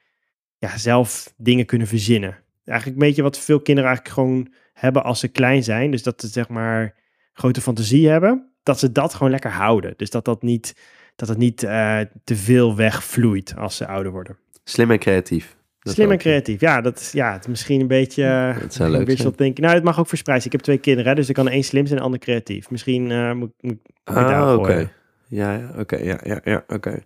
ja, 0.57 0.77
zelf 0.77 1.33
dingen 1.37 1.65
kunnen 1.65 1.87
verzinnen. 1.87 2.37
Eigenlijk 2.65 2.99
een 3.01 3.07
beetje 3.07 3.21
wat 3.21 3.39
veel 3.39 3.61
kinderen 3.61 3.89
eigenlijk 3.89 4.19
gewoon 4.19 4.53
hebben 4.73 5.03
als 5.03 5.19
ze 5.19 5.27
klein 5.27 5.63
zijn. 5.63 5.91
Dus 5.91 6.03
dat 6.03 6.21
ze 6.21 6.27
zeg 6.27 6.49
maar 6.49 6.95
grote 7.33 7.61
fantasie 7.61 8.09
hebben. 8.09 8.49
Dat 8.63 8.79
ze 8.79 8.91
dat 8.91 9.13
gewoon 9.13 9.31
lekker 9.31 9.51
houden. 9.51 9.93
Dus 9.97 10.09
dat 10.09 10.25
dat 10.25 10.41
niet, 10.41 10.75
dat 11.15 11.27
het 11.27 11.37
niet 11.37 11.63
uh, 11.63 11.99
te 12.23 12.35
veel 12.35 12.75
wegvloeit 12.75 13.55
als 13.57 13.77
ze 13.77 13.87
ouder 13.87 14.11
worden. 14.11 14.37
Slim 14.63 14.91
en 14.91 14.99
creatief. 14.99 15.54
Slim 15.93 16.11
en 16.11 16.17
creatief. 16.17 16.59
Ja, 16.59 16.81
dat 16.81 17.09
ja, 17.13 17.33
het 17.33 17.47
misschien 17.47 17.81
een 17.81 17.87
beetje 17.87 18.55
dat 18.61 18.73
zou 18.73 18.89
leuk 18.89 19.07
wishful 19.07 19.31
thinking. 19.31 19.59
Nou, 19.59 19.73
het 19.73 19.83
mag 19.83 19.99
ook 19.99 20.07
verspreid. 20.07 20.45
Ik 20.45 20.51
heb 20.51 20.61
twee 20.61 20.77
kinderen, 20.77 21.15
dus 21.15 21.29
ik 21.29 21.35
kan 21.35 21.49
één 21.49 21.63
slim 21.63 21.85
zijn 21.85 21.89
en 21.91 21.97
de 21.97 22.03
ander 22.03 22.19
creatief. 22.19 22.69
Misschien 22.69 23.09
uh, 23.09 23.33
moet, 23.33 23.51
moet, 23.59 23.77
moet 24.05 24.17
ah, 24.17 24.53
oké. 24.53 24.61
Okay. 24.61 24.89
Ja, 25.27 25.69
oké. 25.71 25.79
Okay, 25.79 26.03
ja, 26.03 26.19
ja, 26.23 26.39
ja, 26.43 26.63
oké. 26.67 26.73
Okay. 26.73 26.93
Uh, 26.93 27.01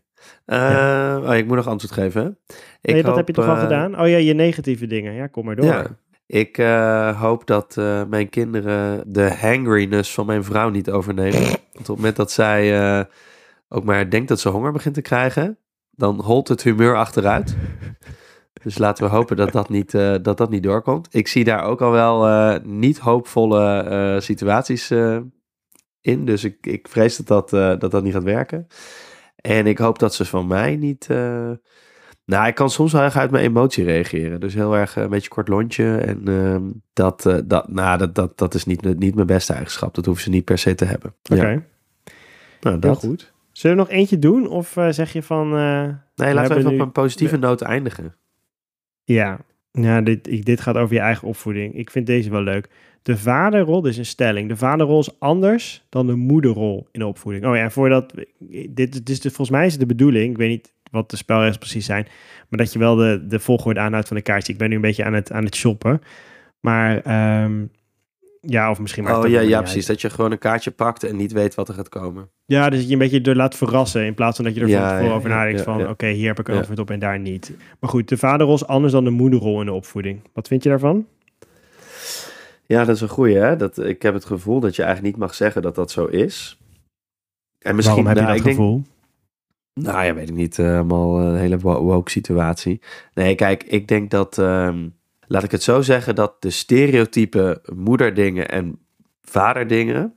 ja. 0.46 1.20
oh, 1.20 1.36
ik 1.36 1.48
moet 1.48 1.56
nog 1.56 1.68
antwoord 1.68 1.94
geven. 1.94 2.22
Hè? 2.22 2.28
Ik 2.82 2.94
nee, 2.94 3.04
dat 3.04 3.16
heb 3.16 3.28
je 3.28 3.34
toch 3.34 3.46
uh, 3.46 3.52
al 3.52 3.58
gedaan? 3.60 4.00
Oh 4.00 4.08
ja, 4.08 4.18
je 4.18 4.34
negatieve 4.34 4.88
dingen. 4.88 5.14
Ja, 5.14 5.28
kom 5.28 5.46
maar 5.46 5.56
door. 5.56 5.66
Ja. 5.66 5.88
Ik 6.26 6.56
hoop 7.16 7.48
dat 7.48 7.76
mijn 8.10 8.30
kinderen 8.30 9.04
de 9.14 9.34
hangriness 9.34 10.14
van 10.14 10.26
mijn 10.26 10.44
vrouw 10.44 10.70
niet 10.70 10.90
overnemen. 10.90 11.42
Want 11.42 11.60
op 11.74 11.86
het 11.86 11.88
moment 11.88 12.16
dat 12.16 12.32
zij 12.32 13.08
ook 13.70 13.84
maar 13.84 14.10
denkt 14.10 14.28
dat 14.28 14.40
ze 14.40 14.50
honger 14.50 14.72
begint 14.72 14.94
te 14.94 15.02
krijgen, 15.02 15.58
dan 15.92 16.22
holt 16.22 16.48
het 16.48 16.64
humeur 16.64 16.96
achteruit. 16.96 17.56
Dus 18.64 18.78
laten 18.78 19.04
we 19.04 19.10
hopen 19.10 19.36
dat 19.36 19.52
dat 19.52 19.70
niet, 19.70 19.94
eh, 19.94 20.16
dat 20.22 20.38
dat 20.38 20.50
niet 20.50 20.64
doorkomt. 20.64 21.08
Ik 21.12 21.28
zie 21.28 21.44
daar 21.44 21.64
ook 21.64 21.82
al 21.82 21.92
wel 21.92 22.28
eh, 22.28 22.64
niet 22.64 22.98
hoopvolle 22.98 23.80
eh, 23.80 24.20
situaties 24.20 24.92
in. 26.02 26.26
Dus 26.26 26.44
ik, 26.44 26.66
ik 26.66 26.88
vrees 26.88 27.18
dat 27.18 27.50
dat, 27.50 27.80
dat 27.80 27.92
dat 27.92 28.04
niet 28.04 28.14
gaat 28.14 28.24
werken. 28.24 28.68
En 29.36 29.68
ik 29.68 29.78
hoop 29.78 30.00
dat 30.00 30.14
ze 30.16 30.26
van 30.26 30.48
mij 30.48 30.76
niet... 30.76 31.08
Nou, 32.26 32.48
ik 32.48 32.56
kan 32.56 32.70
soms 32.70 32.92
wel 32.92 33.02
erg 33.02 33.18
uit 33.18 33.32
mijn 33.32 33.46
emotie 33.46 33.84
reageren. 33.84 34.40
Dus 34.40 34.54
heel 34.54 34.76
erg 34.76 34.96
een 34.96 35.10
beetje 35.10 35.30
kort 35.30 35.48
lontje. 35.48 35.98
En 35.98 36.28
ehm, 36.28 36.64
dat, 36.94 37.42
dat, 37.46 37.68
nou, 37.68 37.98
dat, 37.98 38.16
dat, 38.16 38.38
dat 38.38 38.54
is 38.54 38.66
niet, 38.66 39.00
niet 39.00 39.16
mijn 39.16 39.28
beste 39.28 39.54
eigenschap. 39.54 39.96
Dat 39.96 40.06
hoeven 40.06 40.24
ze 40.24 40.30
niet 40.30 40.46
per 40.46 40.58
se 40.58 40.76
te 40.76 40.86
hebben. 40.86 41.16
Oké, 41.32 41.48
Ja, 41.48 41.48
nou, 41.50 41.62
heel 42.62 42.80
dat. 42.80 43.00
goed. 43.00 43.34
Zullen 43.52 43.78
we 43.78 43.84
nog 43.84 43.92
eentje 43.92 44.20
doen? 44.20 44.48
Of 44.48 44.76
zeg 44.90 45.14
je 45.14 45.24
van... 45.24 45.50
Nee, 45.50 46.34
laten 46.34 46.54
we 46.54 46.60
even 46.60 46.74
op 46.74 46.80
een 46.80 46.92
positieve 46.92 47.38
noot 47.38 47.62
eindigen. 47.62 48.16
Ja, 49.14 49.40
ja 49.72 50.02
dit, 50.02 50.46
dit 50.46 50.62
gaat 50.62 50.76
over 50.76 50.96
je 50.96 51.02
eigen 51.02 51.28
opvoeding. 51.28 51.74
Ik 51.74 51.90
vind 51.92 52.06
deze 52.06 52.30
wel 52.30 52.42
leuk. 52.42 52.70
De 53.02 53.18
vaderrol, 53.18 53.82
dus 53.82 53.98
een 53.98 54.06
stelling. 54.06 54.50
De 54.50 54.58
vaderrol 54.58 55.00
is 55.00 55.20
anders 55.20 55.86
dan 55.90 56.08
de 56.08 56.16
moederrol 56.16 56.88
in 56.92 57.00
de 57.00 57.06
opvoeding. 57.06 57.46
Oh 57.46 57.56
ja, 57.56 57.70
voordat... 57.70 58.14
Dit, 58.70 58.76
dit 58.76 59.10
is 59.10 59.20
de, 59.20 59.30
volgens 59.30 59.50
mij 59.50 59.66
is 59.66 59.72
het 59.72 59.82
de 59.82 59.88
bedoeling, 59.88 60.32
ik 60.32 60.38
weet 60.38 60.50
niet 60.50 60.74
wat 60.92 61.10
de 61.10 61.18
spelregels 61.18 61.58
precies 61.58 61.86
zijn, 61.86 62.08
maar 62.50 62.60
dat 62.60 62.74
je 62.74 62.80
wel 62.80 62.96
de, 62.96 63.26
de 63.28 63.40
volgorde 63.40 63.80
aanhoudt 63.80 64.08
van 64.08 64.18
de 64.18 64.24
kaartje. 64.24 64.54
Ik 64.54 64.60
ben 64.60 64.70
nu 64.70 64.76
een 64.76 64.82
beetje 64.82 65.04
aan 65.04 65.14
het, 65.14 65.32
aan 65.32 65.46
het 65.46 65.56
shoppen. 65.56 66.02
Maar 66.60 67.02
ehm, 67.02 67.66
ja, 68.42 68.70
of 68.70 68.80
misschien 68.80 69.04
maar... 69.04 69.20
Oh 69.20 69.28
ja, 69.30 69.40
ja, 69.40 69.62
precies. 69.62 69.86
Dat 69.86 70.02
je 70.02 70.10
gewoon 70.10 70.32
een 70.32 70.38
kaartje 70.38 70.72
pakt 70.72 71.04
en 71.04 71.16
niet 71.16 71.32
weet 71.32 71.56
wat 71.56 71.68
er 71.68 71.74
gaat 71.74 71.90
komen. 71.90 72.30
Ja, 72.46 72.70
dus 72.70 72.80
dat 72.80 72.88
je 72.88 72.94
een 72.94 73.00
beetje 73.00 73.22
door 73.22 73.36
laat 73.36 73.56
verrassen 73.56 74.06
in 74.06 74.14
plaats 74.14 74.36
van 74.36 74.46
dat 74.46 74.56
je 74.56 74.62
er 74.62 74.68
van 74.70 74.76
Ja, 74.78 74.90
tevoren 74.90 75.10
ja, 75.10 75.16
over 75.16 75.30
nadenkt 75.30 75.58
ja, 75.58 75.64
van 75.64 75.88
oké, 75.90 76.08
hier 76.08 76.28
heb 76.28 76.40
ik 76.40 76.48
een 76.48 76.56
antwoord 76.56 76.80
op 76.80 76.90
en 76.92 77.00
daar 77.00 77.20
niet. 77.20 77.52
Maar 77.80 77.90
goed, 77.90 78.10
de 78.10 78.18
vaderrol 78.18 78.56
is 78.56 78.68
anders 78.68 78.94
dan 78.94 79.04
de 79.04 79.10
moederrol 79.10 79.60
in 79.60 79.66
de 79.66 79.74
opvoeding. 79.74 80.20
Wat 80.34 80.48
vind 80.48 80.64
je 80.64 80.70
daarvan? 80.70 81.06
Ja, 82.66 82.86
dat 82.86 82.96
is 82.96 83.02
een 83.02 83.10
goeie, 83.10 83.36
hè? 83.38 83.56
Dat, 83.56 83.78
ik 83.78 84.02
heb 84.02 84.14
het 84.14 84.26
gevoel 84.26 84.60
dat 84.60 84.76
je 84.76 84.84
eigenlijk 84.84 85.14
niet 85.16 85.24
mag 85.26 85.36
zeggen 85.36 85.62
dat 85.62 85.76
dat 85.76 85.92
zo 85.92 86.06
is. 86.06 86.58
En 87.60 87.76
misschien, 87.76 88.04
Waarom 88.04 88.06
heb 88.08 88.16
je 88.16 88.22
nou, 88.22 88.38
dat 88.38 88.38
ik 88.38 88.44
denk- 88.44 88.56
gevoel? 88.58 88.84
Nou 89.74 90.06
ja, 90.06 90.14
weet 90.14 90.30
ik 90.30 90.36
niet. 90.36 90.60
eh, 90.60 90.66
Helemaal 90.66 91.20
een 91.22 91.36
hele 91.38 91.58
wo- 91.60 91.82
woke 91.82 92.12
situatie. 92.12 92.82
Nee, 93.14 93.36
kijk, 93.36 93.64
ik 93.64 93.88
denk 93.88 94.10
dat... 94.12 94.38
ehm, 94.38 94.88
laat 95.30 95.44
ik 95.44 95.52
het 95.52 95.64
zo 95.64 95.82
zeggen, 95.82 96.16
dat 96.16 96.42
de 96.42 96.50
stereotype 96.50 97.62
moederdingen 97.76 98.50
en 98.50 98.80
vaderdingen... 99.22 100.14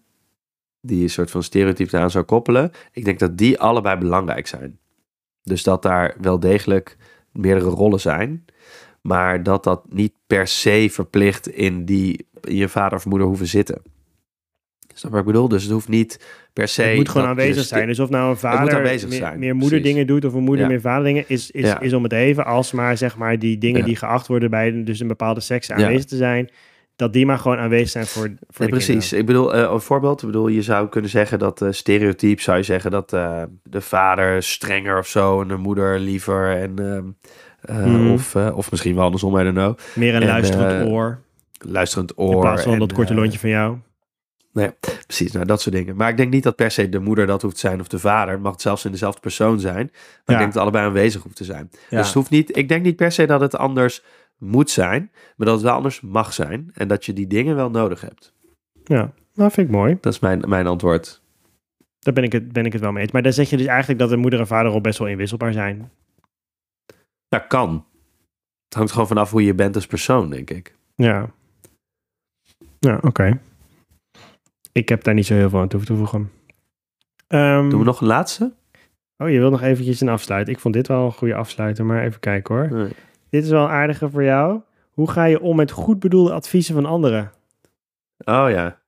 die 0.81 1.01
je 1.01 1.09
soort 1.09 1.31
van 1.31 1.42
stereotype 1.42 1.98
aan 1.98 2.11
zou 2.11 2.25
koppelen... 2.25 2.70
ik 2.92 3.05
denk 3.05 3.18
dat 3.18 3.38
die 3.38 3.61
allebei 3.61 3.96
belangrijk 3.96 4.46
zijn. 4.46 4.79
Dus 5.42 5.62
dat 5.62 5.83
daar 5.83 6.16
wel 6.20 6.40
degelijk 6.40 6.96
meerdere 7.33 7.70
rollen 7.70 8.01
zijn... 8.01 8.44
maar 9.01 9.42
dat 9.42 9.64
dat 9.64 9.92
niet 9.92 10.12
per 10.27 10.46
se 10.46 10.88
verplicht 10.90 11.48
in, 11.48 11.85
die, 11.85 12.29
in 12.40 12.57
je 12.57 12.68
vader 12.68 12.98
of 12.98 13.07
moeder 13.07 13.27
hoeven 13.27 13.46
zitten. 13.46 13.83
Snap 14.95 15.03
je 15.03 15.09
wat 15.11 15.19
ik 15.27 15.33
bedoel? 15.33 15.49
Dus 15.49 15.63
het 15.63 15.73
hoeft 15.73 15.89
niet 15.89 16.21
per 16.53 16.69
se... 16.69 16.83
Het 16.83 16.97
moet 16.97 17.09
gewoon 17.09 17.27
aanwezig 17.27 17.65
ste- 17.65 17.75
zijn. 17.75 17.87
Dus 17.87 17.99
of 17.99 18.11
nou 18.11 18.31
een 18.31 18.37
vader 18.37 18.99
meer, 19.09 19.39
meer 19.39 19.57
moederdingen 19.57 20.07
doet 20.07 20.25
of 20.25 20.33
een 20.35 20.43
moeder 20.43 20.65
Ja. 20.65 20.71
meer 20.71 20.81
vaderdingen, 20.81 21.25
is, 21.27 21.51
is, 21.51 21.65
Ja. 21.65 21.81
is 21.81 21.93
om 21.93 22.03
het 22.03 22.13
even 22.13 22.45
als 22.45 22.73
maar 22.73 22.97
zeg 22.97 23.17
maar 23.17 23.39
die 23.39 23.59
dingen 23.59 23.81
Ja. 23.81 23.87
die 23.87 23.97
geacht 23.97 24.27
worden 24.27 24.51
bij 24.51 24.85
dus 24.85 25.01
een 25.01 25.09
bepaalde 25.09 25.41
seks 25.41 25.71
aanwezig 25.71 26.05
te 26.05 26.17
zijn, 26.17 26.51
dat 26.97 27.13
die 27.13 27.27
maar 27.27 27.39
gewoon 27.39 27.59
aanwezig 27.59 27.89
zijn 27.91 28.07
voor, 28.07 28.23
voor 28.49 28.61
Nee, 28.67 28.69
precies. 28.69 28.89
kinderen. 28.89 29.19
Ik 29.19 29.27
bedoel, 29.27 29.55
eh, 29.55 29.73
een 29.73 29.81
voorbeeld. 29.81 30.21
Ik 30.21 30.27
bedoel, 30.27 30.49
je 30.49 30.63
zou 30.63 30.89
kunnen 30.89 31.11
zeggen 31.11 31.39
dat 31.39 31.63
eh 31.63 31.69
stereotyp 31.71 32.41
zou 32.41 32.57
je 32.57 32.63
zeggen 32.63 32.91
dat 32.91 33.13
eh, 33.13 33.43
de 33.63 33.81
vader 33.81 34.43
strenger 34.43 34.99
of 34.99 35.07
zo 35.07 35.41
en 35.43 35.49
de 35.49 35.57
moeder 35.57 35.99
liever 35.99 36.57
en 36.57 36.79
ehm, 36.79 37.05
eh, 37.79 37.85
Hmm. 37.85 38.13
of, 38.13 38.37
of 38.37 38.71
misschien 38.71 38.95
wel 38.95 39.05
andersom, 39.05 39.39
I 39.39 39.43
don't 39.43 39.55
know. 39.57 39.79
Meer 39.95 40.15
een 40.15 40.23
En, 40.23 40.29
luisterend 40.29 40.89
oor 40.89 41.19
Luisterend 41.69 42.19
oor. 42.19 42.33
in 42.35 42.41
plaats 42.41 42.63
van 42.63 42.73
en, 42.73 42.79
dat 42.79 42.93
korte 42.93 43.15
lontje 43.15 43.39
van 43.39 43.51
jou. 43.51 43.77
Precies, 45.07 45.33
nou 45.33 45.47
dat 45.47 45.61
soort 45.61 45.75
dingen. 45.75 45.97
Maar 45.97 46.09
ik 46.11 46.17
denk 46.17 46.33
niet 46.33 46.43
dat 46.43 46.57
per 46.57 46.71
se 46.71 46.88
de 46.88 46.99
moeder 46.99 47.27
dat 47.27 47.43
hoeft 47.43 47.55
te 47.55 47.61
zijn 47.61 47.81
of 47.81 47.88
de 47.88 47.99
vader. 47.99 48.35
Het 48.35 48.43
mag 48.43 48.53
het 48.53 48.61
zelfs 48.61 48.85
in 48.85 48.91
dezelfde 48.91 49.21
persoon 49.21 49.61
zijn. 49.61 49.91
Maar 49.93 50.23
Ja. 50.25 50.33
ik 50.33 50.38
denk 50.38 50.53
dat 50.53 50.62
allebei 50.62 50.87
aanwezig 50.87 51.23
hoeft 51.23 51.37
te 51.37 51.45
zijn. 51.45 51.71
Ja. 51.91 51.97
Dus 51.97 52.07
het 52.07 52.15
hoeft 52.15 52.31
niet, 52.31 52.57
ik 52.57 52.69
denk 52.69 52.83
niet 52.85 52.97
per 52.97 53.12
se 53.12 53.27
dat 53.27 53.41
het 53.41 53.57
anders 53.57 54.03
moet 54.38 54.71
zijn, 54.71 55.11
maar 55.37 55.47
dat 55.47 55.55
het 55.57 55.65
wel 55.65 55.75
anders 55.75 56.01
mag 56.01 56.33
zijn. 56.33 56.71
En 56.75 56.88
dat 56.88 57.05
je 57.05 57.12
die 57.12 57.27
dingen 57.27 57.57
wel 57.57 57.71
nodig 57.71 58.01
hebt. 58.01 58.33
Ja, 58.85 59.12
nou 59.35 59.51
vind 59.51 59.67
ik 59.67 59.73
mooi. 59.75 59.99
Dat 60.01 60.12
is 60.12 60.19
mijn, 60.19 60.43
mijn 60.49 60.67
antwoord. 60.67 61.23
Daar 61.99 62.15
ben 62.15 62.25
ik, 62.25 62.33
het, 62.33 62.53
ben 62.53 62.67
ik 62.67 62.73
het 62.73 62.81
wel 62.81 62.93
mee 62.93 63.03
eens. 63.03 63.12
Maar 63.12 63.23
dan 63.23 63.33
zeg 63.33 63.51
je 63.51 63.57
dus 63.57 63.67
eigenlijk 63.67 64.01
dat 64.01 64.09
de 64.09 64.17
moeder 64.17 64.41
en 64.41 64.47
vaderrol 64.47 64.81
best 64.81 64.99
wel 64.99 65.09
inwisselbaar 65.09 65.53
zijn. 65.53 65.91
Dat 67.29 67.47
kan. 67.47 67.87
Het 68.65 68.75
hangt 68.75 68.93
gewoon 68.93 69.07
vanaf 69.07 69.31
hoe 69.31 69.45
je 69.45 69.55
bent 69.55 69.75
als 69.75 69.87
persoon, 69.87 70.31
denk 70.31 70.51
ik. 70.51 70.77
Ja. 70.95 71.31
Ja, 72.79 72.99
oké. 73.03 73.41
Ik 74.73 74.89
heb 74.89 75.05
daar 75.05 75.15
niet 75.15 75.27
zo 75.27 75.35
heel 75.35 75.51
veel 75.51 75.61
aan 75.61 75.69
toe 75.69 75.85
te 75.85 75.97
voegen. 75.97 76.31
Ehm, 77.29 77.69
Doen 77.69 77.79
we 77.79 77.85
nog 77.85 78.01
een 78.01 78.07
laatste? 78.07 78.53
Oh, 79.19 79.31
je 79.31 79.39
wil 79.39 79.51
nog 79.51 79.63
eventjes 79.63 80.01
een 80.01 80.09
afsluiten. 80.09 80.53
Ik 80.55 80.61
vond 80.61 80.75
dit 80.75 80.89
wel 80.89 81.05
een 81.05 81.13
goede 81.13 81.35
afsluiter, 81.35 81.85
maar 81.85 82.03
even 82.05 82.21
kijken 82.21 82.55
hoor. 82.55 82.69
Nee. 82.73 82.93
Dit 83.31 83.45
is 83.45 83.51
wel 83.51 83.63
een 83.65 83.71
aardige 83.71 84.11
voor 84.11 84.23
jou. 84.25 84.61
Hoe 84.91 85.11
ga 85.11 85.25
je 85.25 85.41
om 85.41 85.57
met 85.57 85.71
goed 85.71 85.99
bedoelde 85.99 86.33
adviezen 86.33 86.75
van 86.75 86.87
anderen? 86.87 87.31
Oh 88.19 88.47
ja. 88.51 88.81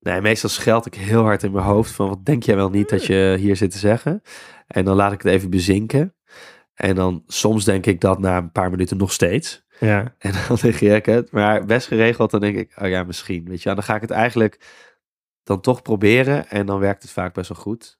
Nee, 0.00 0.20
meestal 0.20 0.50
scheld 0.50 0.86
ik 0.86 0.94
heel 0.94 1.22
hard 1.22 1.42
in 1.42 1.52
mijn 1.52 1.64
hoofd 1.64 1.92
van 1.92 2.08
wat 2.08 2.24
denk 2.24 2.42
jij 2.42 2.56
wel 2.56 2.70
niet 2.70 2.88
dat 2.88 3.06
je 3.06 3.36
hier 3.38 3.56
zit 3.56 3.70
te 3.70 3.78
zeggen. 3.78 4.22
En 4.66 4.84
dan 4.84 4.96
laat 4.96 5.12
ik 5.12 5.22
het 5.22 5.32
even 5.32 5.50
bezinken. 5.50 6.14
En 6.74 6.94
dan 6.94 7.22
soms 7.26 7.64
denk 7.64 7.86
ik 7.86 8.00
dat 8.00 8.18
na 8.18 8.36
een 8.36 8.52
paar 8.52 8.70
minuten 8.70 8.96
nog 8.96 9.12
steeds. 9.12 9.64
Ja, 9.80 10.14
En 10.18 10.32
dan 10.48 10.58
negeer 10.62 10.94
ik 10.94 11.06
het. 11.06 11.30
Maar 11.32 11.64
best 11.64 11.86
geregeld, 11.86 12.30
dan 12.30 12.40
denk 12.40 12.56
ik, 12.56 12.72
oh 12.82 12.88
ja, 12.88 13.02
misschien. 13.02 13.44
Weet 13.48 13.58
je, 13.58 13.64
wel. 13.64 13.74
dan 13.74 13.84
ga 13.84 13.94
ik 13.94 14.00
het 14.00 14.10
eigenlijk 14.10 14.60
dan 15.44 15.60
toch 15.60 15.82
proberen. 15.82 16.48
En 16.48 16.66
dan 16.66 16.78
werkt 16.78 17.02
het 17.02 17.10
vaak 17.12 17.34
best 17.34 17.48
wel 17.48 17.58
goed. 17.58 17.98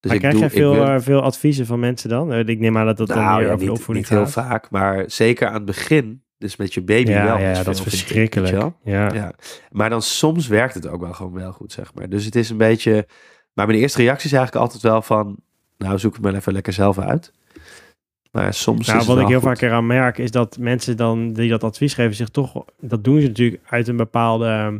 Dus 0.00 0.10
maar 0.10 0.20
krijg 0.20 0.36
jij 0.38 0.46
ik 0.46 0.52
veel, 0.52 0.72
wil- 0.74 0.84
eh, 0.86 1.00
veel 1.00 1.22
adviezen 1.22 1.66
van 1.66 1.80
mensen 1.80 2.08
dan? 2.08 2.32
Eh, 2.32 2.38
Ik 2.46 2.58
neem 2.58 2.78
aan 2.78 2.86
dat 2.86 2.96
dat 2.96 3.06
dan 3.08 3.16
nou, 3.16 3.30
meer 3.36 3.46
ja, 3.46 3.52
over 3.52 3.58
de 3.58 3.70
niet, 3.70 3.78
opvoeding 3.78 4.08
niet 4.08 4.18
heel 4.18 4.26
gaat. 4.26 4.46
vaak, 4.46 4.70
maar 4.70 5.04
zeker 5.06 5.46
aan 5.48 5.54
het 5.54 5.64
begin. 5.64 6.22
Dus 6.38 6.56
met 6.56 6.74
je 6.74 6.82
baby 6.82 7.10
Ja, 7.10 7.24
wel. 7.24 7.38
ja, 7.38 7.62
dat 7.62 7.74
is 7.74 7.80
ik, 7.80 7.88
verschrikkelijk. 7.88 8.52
wel. 8.56 8.76
Ja. 8.84 9.12
Ja. 9.12 9.32
Maar 9.70 9.90
dan 9.90 10.02
soms 10.02 10.46
werkt 10.46 10.74
het 10.74 10.86
ook 10.88 11.00
wel 11.00 11.12
gewoon 11.12 11.32
wel 11.32 11.52
goed, 11.52 11.72
zeg 11.72 11.94
maar. 11.94 12.08
Dus 12.08 12.24
het 12.24 12.34
is 12.36 12.50
een 12.50 12.56
beetje... 12.56 13.06
Maar 13.52 13.66
mijn 13.66 13.78
eerste 13.78 13.98
reactie 14.02 14.26
is 14.30 14.36
eigenlijk 14.36 14.64
altijd 14.64 14.82
wel 14.82 15.02
van... 15.02 15.36
Nou, 15.78 15.98
zoek 15.98 16.12
het 16.14 16.22
maar 16.22 16.34
even 16.34 16.52
lekker 16.52 16.72
zelf 16.72 16.98
uit. 16.98 17.32
Maar 18.32 18.54
soms 18.54 18.86
Nou, 18.86 19.04
wat 19.06 19.18
ik 19.18 19.26
heel 19.26 19.38
goed. 19.40 19.48
vaak 19.48 19.60
eraan 19.60 19.86
merk, 19.86 20.18
is 20.18 20.30
dat 20.30 20.58
mensen 20.58 20.96
dan 20.96 21.32
die 21.32 21.50
dat 21.50 21.64
advies 21.64 21.94
geven, 21.94 22.14
zich 22.14 22.28
toch, 22.28 22.64
dat 22.80 23.04
doen 23.04 23.20
ze 23.20 23.26
natuurlijk 23.26 23.62
uit 23.66 23.88
een 23.88 23.96
bepaalde 23.96 24.46
ehm, 24.46 24.78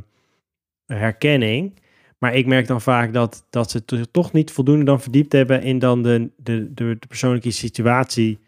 herkenning. 0.86 1.74
Maar 2.20 2.34
ik 2.34 2.46
merk 2.46 2.66
dan 2.66 2.80
vaak 2.80 3.12
dat, 3.12 3.46
dat 3.50 3.70
ze 3.70 3.84
to- 3.84 4.02
toch 4.10 4.32
niet 4.32 4.50
voldoende 4.50 4.84
dan 4.84 5.00
verdiept 5.00 5.32
hebben 5.32 5.62
in 5.62 5.78
dan 5.78 6.02
de, 6.02 6.30
de, 6.36 6.72
de, 6.74 6.96
de 6.98 7.06
persoonlijke 7.08 7.50
situatie 7.50 8.38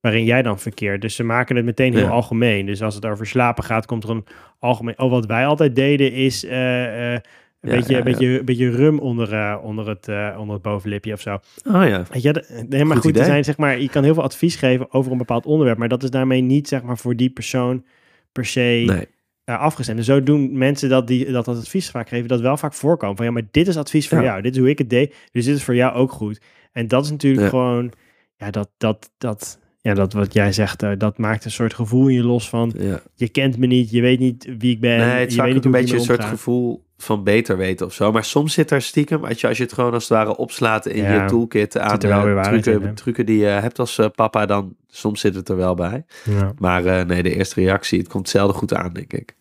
waarin 0.00 0.24
jij 0.24 0.42
dan 0.42 0.58
verkeert. 0.58 1.00
Dus 1.00 1.14
ze 1.14 1.22
maken 1.24 1.56
het 1.56 1.64
meteen 1.64 1.92
heel 1.94 2.02
Ja. 2.04 2.08
algemeen. 2.10 2.66
Dus 2.66 2.82
als 2.82 2.94
het 2.94 3.06
over 3.06 3.26
slapen 3.26 3.64
gaat, 3.64 3.86
komt 3.86 4.04
er 4.04 4.10
een 4.10 4.24
algemeen... 4.58 4.98
Oh, 4.98 5.10
wat 5.10 5.26
wij 5.26 5.46
altijd 5.46 5.74
deden 5.76 6.12
is 6.12 6.44
eh, 6.44 6.84
eh, 7.14 7.20
een, 7.60 7.70
Ja, 7.70 7.76
beetje, 7.76 7.92
ja, 7.92 7.98
een, 7.98 8.04
beetje, 8.04 8.38
een 8.38 8.44
beetje 8.44 8.70
rum 8.70 8.98
onder, 8.98 9.32
eh, 9.32 9.58
onder, 9.62 9.88
het, 9.88 10.08
onder 10.38 10.54
het 10.54 10.62
bovenlipje 10.62 11.12
of 11.12 11.20
zo. 11.20 11.34
Oh 11.64 11.86
ja. 11.86 12.02
Weet 12.12 12.22
je, 12.22 12.32
de- 12.32 12.64
nee, 12.68 12.84
maar 12.84 12.96
Goed 12.96 13.16
zijn, 13.16 13.44
zeg 13.44 13.56
maar, 13.56 13.80
je 13.80 13.88
kan 13.88 14.04
heel 14.04 14.14
veel 14.14 14.22
advies 14.22 14.56
geven 14.56 14.92
over 14.92 15.12
een 15.12 15.18
bepaald 15.18 15.46
onderwerp, 15.46 15.78
maar 15.78 15.88
dat 15.88 16.02
is 16.02 16.10
daarmee 16.10 16.40
niet 16.40 16.68
zeg 16.68 16.82
maar, 16.82 16.98
voor 16.98 17.16
die 17.16 17.30
persoon 17.30 17.84
per 18.32 18.44
se 18.44 18.82
Nee. 18.86 19.06
Eh, 19.52 19.60
afgestemd. 19.60 19.98
En 19.98 20.04
zo 20.04 20.22
doen 20.22 20.58
mensen 20.58 20.88
dat, 20.88 21.06
die, 21.06 21.30
dat 21.32 21.44
dat 21.44 21.56
advies 21.56 21.90
vaak 21.90 22.08
geven, 22.08 22.28
dat 22.28 22.40
wel 22.40 22.56
vaak 22.56 22.74
voorkomen. 22.74 23.16
Van 23.16 23.24
ja, 23.26 23.30
maar 23.32 23.42
dit 23.50 23.68
is 23.68 23.76
advies 23.76 24.08
voor 24.08 24.18
Ja. 24.18 24.24
jou, 24.24 24.42
dit 24.42 24.52
is 24.54 24.58
hoe 24.60 24.70
ik 24.70 24.78
het 24.78 24.90
deed, 24.90 25.14
dus 25.32 25.44
dit 25.44 25.56
is 25.56 25.64
voor 25.64 25.74
jou 25.74 25.94
ook 25.94 26.12
goed. 26.12 26.40
En 26.72 26.88
dat 26.88 27.04
is 27.04 27.10
natuurlijk 27.10 27.42
Ja. 27.42 27.48
gewoon, 27.48 27.92
ja, 28.36 28.50
dat, 28.50 28.70
dat, 28.78 29.10
dat, 29.18 29.58
ja, 29.80 29.94
dat 29.94 30.12
wat 30.12 30.32
jij 30.32 30.52
zegt, 30.52 30.82
eh, 30.82 30.90
dat 30.98 31.18
maakt 31.18 31.44
een 31.44 31.50
soort 31.50 31.74
gevoel 31.74 32.06
in 32.08 32.14
je 32.14 32.22
los 32.22 32.48
van, 32.48 32.72
Ja. 32.78 33.00
je 33.14 33.28
kent 33.28 33.58
me 33.58 33.66
niet, 33.66 33.90
je 33.90 34.00
weet 34.00 34.18
niet 34.18 34.48
wie 34.58 34.72
ik 34.74 34.80
ben, 34.80 34.98
nee, 34.98 35.08
het 35.20 35.28
is 35.28 35.34
je 35.34 35.42
weet 35.42 35.54
niet 35.54 35.64
een 35.64 35.70
beetje 35.70 35.96
een 35.96 36.02
soort 36.02 36.24
gevoel 36.24 36.84
van 36.96 37.24
beter 37.24 37.56
weten 37.56 37.86
of 37.86 37.94
zo. 37.94 38.12
Maar 38.12 38.24
soms 38.24 38.52
zit 38.52 38.68
daar 38.68 38.82
stiekem, 38.82 39.24
als 39.24 39.40
je, 39.40 39.48
als 39.48 39.56
je 39.56 39.62
het 39.62 39.72
gewoon 39.72 39.92
als 39.92 40.02
het 40.02 40.12
ware 40.12 40.36
opslaat 40.36 40.86
in 40.86 41.02
Ja, 41.02 41.22
je 41.22 41.28
toolkit 41.28 41.78
aan 41.78 41.98
eh, 41.98 42.08
waarheid 42.10 42.62
trucken, 42.62 42.82
in, 42.82 42.88
hè? 42.88 42.94
trucken 42.94 43.26
die 43.26 43.38
je 43.38 43.44
hebt 43.46 43.78
als 43.78 44.00
papa, 44.14 44.46
dan 44.46 44.76
soms 44.88 45.20
zit 45.20 45.34
het 45.34 45.48
er 45.48 45.56
wel 45.56 45.74
bij. 45.74 46.04
Ja. 46.24 46.52
Maar 46.58 47.06
nee, 47.06 47.22
de 47.22 47.34
eerste 47.36 47.60
reactie, 47.60 47.98
het 47.98 48.08
komt 48.08 48.28
zelden 48.28 48.56
goed 48.56 48.74
aan, 48.74 48.92
denk 48.92 49.12
ik. 49.12 49.36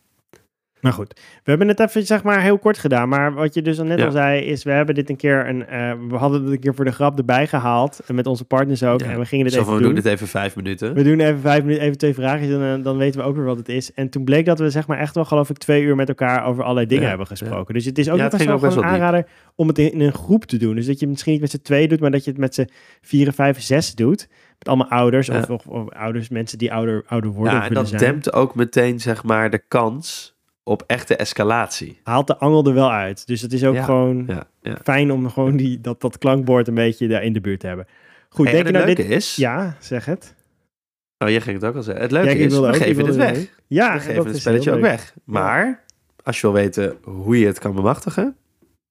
Maar 0.81 0.93
goed, 0.93 1.13
we 1.43 1.49
hebben 1.49 1.67
het 1.67 1.79
even 1.79 2.05
zeg 2.05 2.23
maar 2.23 2.41
heel 2.41 2.57
kort 2.59 2.77
gedaan. 2.77 3.09
Maar 3.09 3.33
wat 3.33 3.53
je 3.53 3.61
dus 3.61 3.79
al 3.79 3.85
net 3.85 3.99
Ja. 3.99 4.05
al 4.05 4.11
zei, 4.11 4.41
is 4.41 4.63
we 4.63 4.71
hebben 4.71 4.95
dit 4.95 5.09
een 5.09 5.15
keer, 5.15 5.47
een, 5.49 5.65
eh, 5.67 5.93
we 6.09 6.15
hadden 6.15 6.43
het 6.43 6.51
een 6.51 6.59
keer 6.59 6.75
voor 6.75 6.85
de 6.85 6.91
grap 6.91 7.17
erbij 7.17 7.47
gehaald. 7.47 7.99
En 8.07 8.15
met 8.15 8.25
onze 8.27 8.45
partners 8.45 8.83
ook. 8.83 8.99
Ja. 9.01 9.09
En 9.11 9.19
we 9.19 9.25
gingen 9.25 9.45
dit 9.45 9.53
Zo 9.53 9.59
even 9.59 9.71
van, 9.71 9.81
we 9.81 9.87
doen. 9.87 9.95
dit 9.95 10.05
even 10.05 10.27
vijf 10.27 10.55
minuten. 10.55 10.93
We 10.93 11.03
doen 11.03 11.19
even 11.19 11.39
vijf 11.39 11.63
minuten, 11.63 11.83
even 11.83 11.97
twee 11.97 12.13
vragen 12.13 12.61
en 12.61 12.77
eh, 12.77 12.83
dan 12.83 12.97
weten 12.97 13.19
we 13.21 13.25
ook 13.27 13.35
weer 13.35 13.45
wat 13.45 13.57
het 13.57 13.69
is. 13.69 13.93
En 13.93 14.09
toen 14.09 14.23
bleek 14.23 14.45
dat 14.45 14.59
we 14.59 14.69
zeg 14.69 14.87
maar 14.87 14.97
echt 14.99 15.15
wel 15.15 15.25
geloof 15.25 15.49
ik 15.49 15.57
twee 15.57 15.81
uur 15.83 15.95
met 15.95 16.07
elkaar 16.09 16.45
over 16.45 16.61
allerlei 16.63 16.87
dingen 16.87 17.03
Ja, 17.03 17.09
hebben 17.09 17.27
gesproken. 17.27 17.73
Dus 17.73 17.85
het 17.85 17.97
is 17.97 18.09
ook 18.09 18.17
Ja, 18.17 18.21
het 18.21 18.31
best 18.31 18.43
ging 18.43 18.59
wel 18.61 18.69
ook 18.71 18.75
een 18.77 18.83
aanrader 18.83 19.25
om 19.55 19.67
het 19.67 19.79
in, 19.79 19.91
in 19.93 20.01
een 20.01 20.13
groep 20.13 20.45
te 20.45 20.57
doen. 20.57 20.75
Dus 20.75 20.85
dat 20.85 20.93
je 20.95 20.99
het 21.01 21.09
misschien 21.09 21.31
niet 21.31 21.41
met 21.41 21.51
z'n 21.51 21.61
twee 21.61 21.87
doet, 21.87 21.99
maar 21.99 22.11
dat 22.11 22.23
je 22.23 22.31
het 22.31 22.39
met 22.39 22.55
z'n 22.55 22.69
vier, 23.01 23.31
vijf, 23.33 23.61
zes 23.61 23.95
doet. 23.95 24.27
Met 24.57 24.67
allemaal 24.67 24.87
ouders 24.99 25.27
Ja. 25.27 25.37
of, 25.39 25.49
of, 25.49 25.67
of 25.67 25.89
ouders, 25.89 26.29
mensen 26.29 26.57
die 26.57 26.73
ouder, 26.73 27.03
ouder 27.07 27.29
worden 27.31 27.53
Ja, 27.53 27.67
en 27.67 27.73
dat 27.73 27.87
zijn. 27.87 28.01
dempt 28.01 28.33
ook 28.33 28.55
meteen 28.55 28.99
zeg 28.99 29.23
maar 29.23 29.49
de 29.49 29.61
kans 29.67 30.35
op 30.63 30.83
echte 30.87 31.15
escalatie. 31.15 31.99
Haalt 32.03 32.27
de 32.27 32.37
angel 32.37 32.65
er 32.65 32.73
wel 32.73 32.91
uit. 32.91 33.27
Dus 33.27 33.41
het 33.41 33.53
is 33.53 33.63
ook 33.63 33.75
Ja, 33.75 33.83
gewoon 33.83 34.23
Ja, 34.27 34.43
ja. 34.61 34.77
fijn 34.83 35.11
om 35.11 35.29
gewoon 35.29 35.55
die, 35.57 35.81
dat, 35.81 36.01
dat 36.01 36.17
klankbord 36.17 36.67
een 36.67 36.73
beetje 36.73 37.07
daar 37.07 37.23
in 37.23 37.33
de 37.33 37.41
buurt 37.41 37.59
te 37.59 37.67
hebben. 37.67 37.87
Goed, 38.29 38.45
Hey, 38.45 38.53
denk 38.55 38.65
je 38.67 38.71
nou 38.73 38.85
dit... 38.85 38.99
is... 39.09 39.35
Ja, 39.35 39.75
zeg 39.79 40.05
het. 40.05 40.35
Oh, 41.17 41.29
jij 41.29 41.41
ging 41.41 41.55
het 41.61 41.65
ook 41.69 41.75
al 41.75 41.83
zeggen. 41.83 42.03
Het 42.03 42.11
leuke 42.11 42.29
is, 42.37 42.53
we 42.53 42.67
ook- 42.67 42.75
ik 42.75 42.81
geven 42.81 43.05
het 43.05 43.15
wilde 43.15 43.31
weg. 43.33 43.47
Ja, 43.67 43.93
we 43.93 43.99
geven 43.99 44.25
het 44.25 44.37
spelletje 44.37 44.71
ook 44.71 44.81
weg. 44.81 45.13
Maar 45.23 45.83
als 46.23 46.35
je 46.35 46.41
wil 46.41 46.53
weten 46.55 46.97
hoe 47.03 47.39
je 47.39 47.45
het 47.45 47.59
kan 47.59 47.75
bemachtigen, 47.75 48.35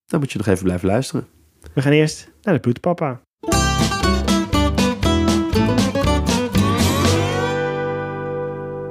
dan 0.06 0.20
moet 0.20 0.33
je 0.33 0.38
nog 0.38 0.46
even 0.46 0.64
blijven 0.64 0.88
luisteren. 0.88 1.26
We 1.74 1.83
gaan 1.83 1.92
eerst 1.92 2.30
naar 2.42 2.54
de 2.54 2.61
bloedpapa. 2.61 3.20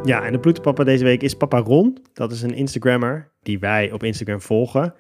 Ja, 0.10 0.24
en 0.24 0.32
de 0.32 0.39
bloedpapa 0.39 0.84
deze 0.84 1.04
week 1.04 1.22
is 1.22 1.34
papa 1.34 1.60
Ron. 1.60 1.98
Dat 2.13 2.32
is 2.32 2.41
een 2.41 2.54
Instagrammer 2.54 3.32
die 3.41 3.60
wij 3.60 3.91
op 3.91 4.04
Instagram 4.04 4.41
volgen. 4.41 4.93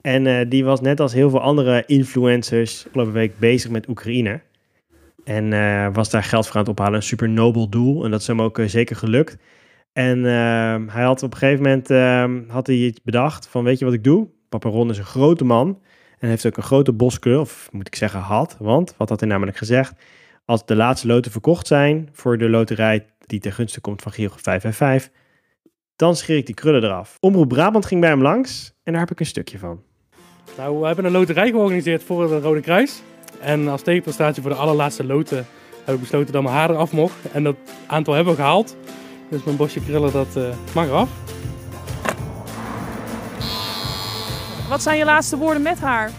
En 0.00 0.26
eh, 0.26 0.48
die 0.48 0.64
was 0.64 0.80
net 0.80 1.00
als 1.00 1.12
heel 1.12 1.30
veel 1.30 1.40
andere 1.40 1.82
influencers 1.86 2.84
afgelopen 2.86 3.12
week 3.12 3.38
bezig 3.38 3.70
met 3.70 3.88
Oekraïne. 3.88 4.40
En 5.24 5.52
eh, 5.52 5.88
was 5.94 6.10
daar 6.10 6.22
geld 6.22 6.46
voor 6.46 6.54
aan 6.56 6.60
het 6.60 6.70
ophalen. 6.70 6.94
Een 6.94 7.02
super 7.02 7.28
nobel 7.28 7.68
doel. 7.68 8.04
En 8.04 8.10
dat 8.10 8.20
is 8.20 8.26
hem 8.26 8.42
ook 8.42 8.58
eh, 8.58 8.66
zeker 8.66 8.96
gelukt. 8.96 9.36
En 9.92 10.26
ehm, 10.26 10.88
hij 10.88 11.04
had 11.04 11.22
op 11.22 11.32
een 11.32 11.38
gegeven 11.38 11.62
moment 11.62 11.90
ehm, 11.90 12.42
had 12.48 12.66
hij 12.66 12.76
iets 12.76 13.02
bedacht 13.02 13.48
van 13.48 13.64
weet 13.64 13.78
je 13.78 13.84
wat 13.84 13.94
ik 13.94 14.04
doe? 14.04 14.28
Papa 14.48 14.68
Ron 14.68 14.90
is 14.90 14.98
een 14.98 15.04
grote 15.04 15.44
man. 15.44 15.80
En 16.18 16.28
heeft 16.28 16.46
ook 16.46 16.56
een 16.56 16.62
grote 16.62 16.92
boskleur, 16.92 17.40
of 17.40 17.68
moet 17.72 17.86
ik 17.86 17.94
zeggen 17.94 18.20
had. 18.20 18.56
Want, 18.58 18.94
wat 18.96 19.08
had 19.08 19.20
hij 19.20 19.28
namelijk 19.28 19.56
gezegd? 19.56 19.94
Als 20.44 20.66
de 20.66 20.76
laatste 20.76 21.06
loten 21.06 21.30
verkocht 21.30 21.66
zijn 21.66 22.08
voor 22.12 22.38
de 22.38 22.48
loterij 22.48 23.06
die 23.26 23.40
ten 23.40 23.52
gunste 23.52 23.80
komt 23.80 24.02
van 24.02 24.12
Giro 24.12 24.34
555, 24.36 25.12
dan 25.96 26.16
scheer 26.16 26.36
ik 26.36 26.46
die 26.46 26.54
krullen 26.54 26.84
eraf. 26.84 27.16
Omroep 27.20 27.48
Brabant 27.48 27.86
ging 27.86 28.00
bij 28.00 28.10
hem 28.10 28.22
langs 28.22 28.72
en 28.82 28.92
daar 28.92 29.00
heb 29.00 29.10
ik 29.10 29.20
een 29.20 29.26
stukje 29.26 29.58
van. 29.58 29.82
Nou, 30.56 30.80
we 30.80 30.86
hebben 30.86 31.04
een 31.04 31.12
loterij 31.12 31.50
georganiseerd 31.50 32.02
voor 32.02 32.32
het 32.32 32.42
Rode 32.42 32.60
Kruis. 32.60 33.02
En 33.40 33.68
als 33.68 33.82
tegenprestatie 33.82 34.42
voor 34.42 34.50
de 34.50 34.56
allerlaatste 34.56 35.04
loten 35.04 35.46
heb 35.84 35.94
ik 35.94 36.00
besloten 36.00 36.32
dat 36.32 36.42
mijn 36.42 36.54
haar 36.54 36.70
eraf 36.70 36.92
mocht. 36.92 37.16
En 37.32 37.42
dat 37.42 37.56
aantal 37.86 38.14
hebben 38.14 38.34
we 38.34 38.40
gehaald. 38.40 38.76
Dus 39.30 39.44
mijn 39.44 39.56
bosje 39.56 39.80
krullen, 39.80 40.12
dat 40.12 40.36
eh, 40.36 40.42
mag 40.74 40.86
eraf. 40.86 41.08
Wat 44.68 44.82
zijn 44.82 44.98
je 44.98 45.04
laatste 45.04 45.36
woorden 45.36 45.62
met 45.62 45.80
haar? 45.80 46.10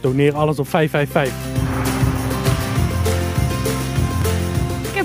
Doneer 0.00 0.34
alles 0.34 0.58
op 0.58 0.68
555. 0.68 1.61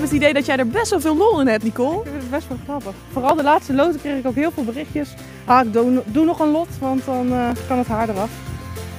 Het 0.08 0.16
idee 0.16 0.32
dat 0.32 0.46
jij 0.46 0.56
er 0.56 0.66
best 0.68 0.90
wel 0.90 1.00
veel 1.00 1.16
lol 1.16 1.40
in 1.40 1.46
hebt, 1.46 1.64
Nicole. 1.64 1.96
Ik 1.98 2.02
vind 2.10 2.20
het 2.22 2.30
best 2.30 2.48
wel 2.48 2.58
grappig. 2.64 2.92
Vooral 3.12 3.34
de 3.34 3.42
laatste 3.42 3.74
loten 3.74 4.00
kreeg 4.00 4.18
ik 4.18 4.26
ook 4.26 4.34
heel 4.34 4.50
veel 4.50 4.64
berichtjes. 4.64 5.14
Ah, 5.44 5.66
ik 5.66 5.72
doe, 5.72 6.02
doe 6.06 6.24
nog 6.24 6.38
een 6.40 6.50
lot, 6.50 6.68
want 6.80 7.04
dan 7.04 7.32
eh, 7.32 7.48
kan 7.68 7.78
het 7.78 7.86
haar 7.86 8.08
eraf. 8.08 8.30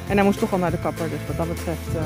En 0.08 0.16
hij 0.16 0.24
moest 0.26 0.40
toch 0.40 0.52
al 0.52 0.58
naar 0.58 0.72
de 0.72 0.80
kapper, 0.80 1.10
dus 1.10 1.20
wat 1.28 1.38
dat 1.38 1.48
betreft... 1.48 1.88
eh, 1.96 2.02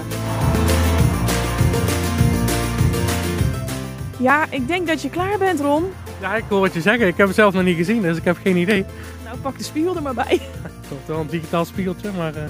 Ja, 4.20 4.46
ik 4.50 4.68
denk 4.68 4.88
dat 4.88 5.02
je 5.02 5.10
klaar 5.10 5.38
bent, 5.38 5.60
Ron. 5.60 5.84
Ja, 6.22 6.36
ik 6.36 6.44
hoor 6.50 6.60
wat 6.60 6.74
je 6.74 6.82
zeggen. 6.82 7.08
Ik 7.08 7.18
heb 7.18 7.28
het 7.28 7.36
zelf 7.36 7.54
nog 7.54 7.64
niet 7.64 7.78
gezien, 7.78 8.02
dus 8.02 8.18
ik 8.18 8.24
heb 8.24 8.38
geen 8.44 8.58
idee. 8.58 8.86
Nou, 9.26 9.38
pak 9.38 9.58
de 9.58 9.64
spiegel 9.64 9.96
er 9.96 10.02
maar 10.02 10.14
bij. 10.14 10.26
Het 10.64 11.00
is 11.02 11.08
wel 11.08 11.20
een 11.20 11.28
digitaal 11.28 11.66
spiegeltje, 11.66 12.10
maar... 12.18 12.36
eh, 12.36 12.44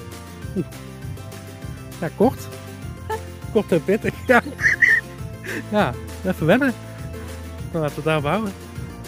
ja, 2.00 2.08
kort. 2.16 2.38
Kort 3.52 3.72
en 3.72 3.84
pittig, 3.84 4.14
ja. 4.26 4.42
ja, 5.70 5.92
even 6.26 6.46
wennen. 6.46 6.72
Nou, 7.72 7.84
laten 7.84 7.88
we 7.88 7.94
het 7.94 8.04
daarop 8.04 8.24
houden. 8.24 8.52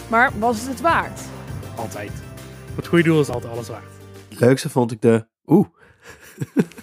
Maar 0.09 0.31
was 0.39 0.59
het 0.59 0.67
het 0.67 0.81
waard? 0.81 1.21
Altijd. 1.75 2.11
Voor 2.65 2.77
het 2.77 2.87
goede 2.87 3.03
doel 3.03 3.19
is 3.19 3.29
altijd 3.29 3.53
alles 3.53 3.67
waard. 3.67 3.85
Het 4.29 4.39
leukste 4.39 4.69
vond 4.69 4.91
ik 4.91 5.01
de... 5.01 5.27
Oeh, 5.45 5.67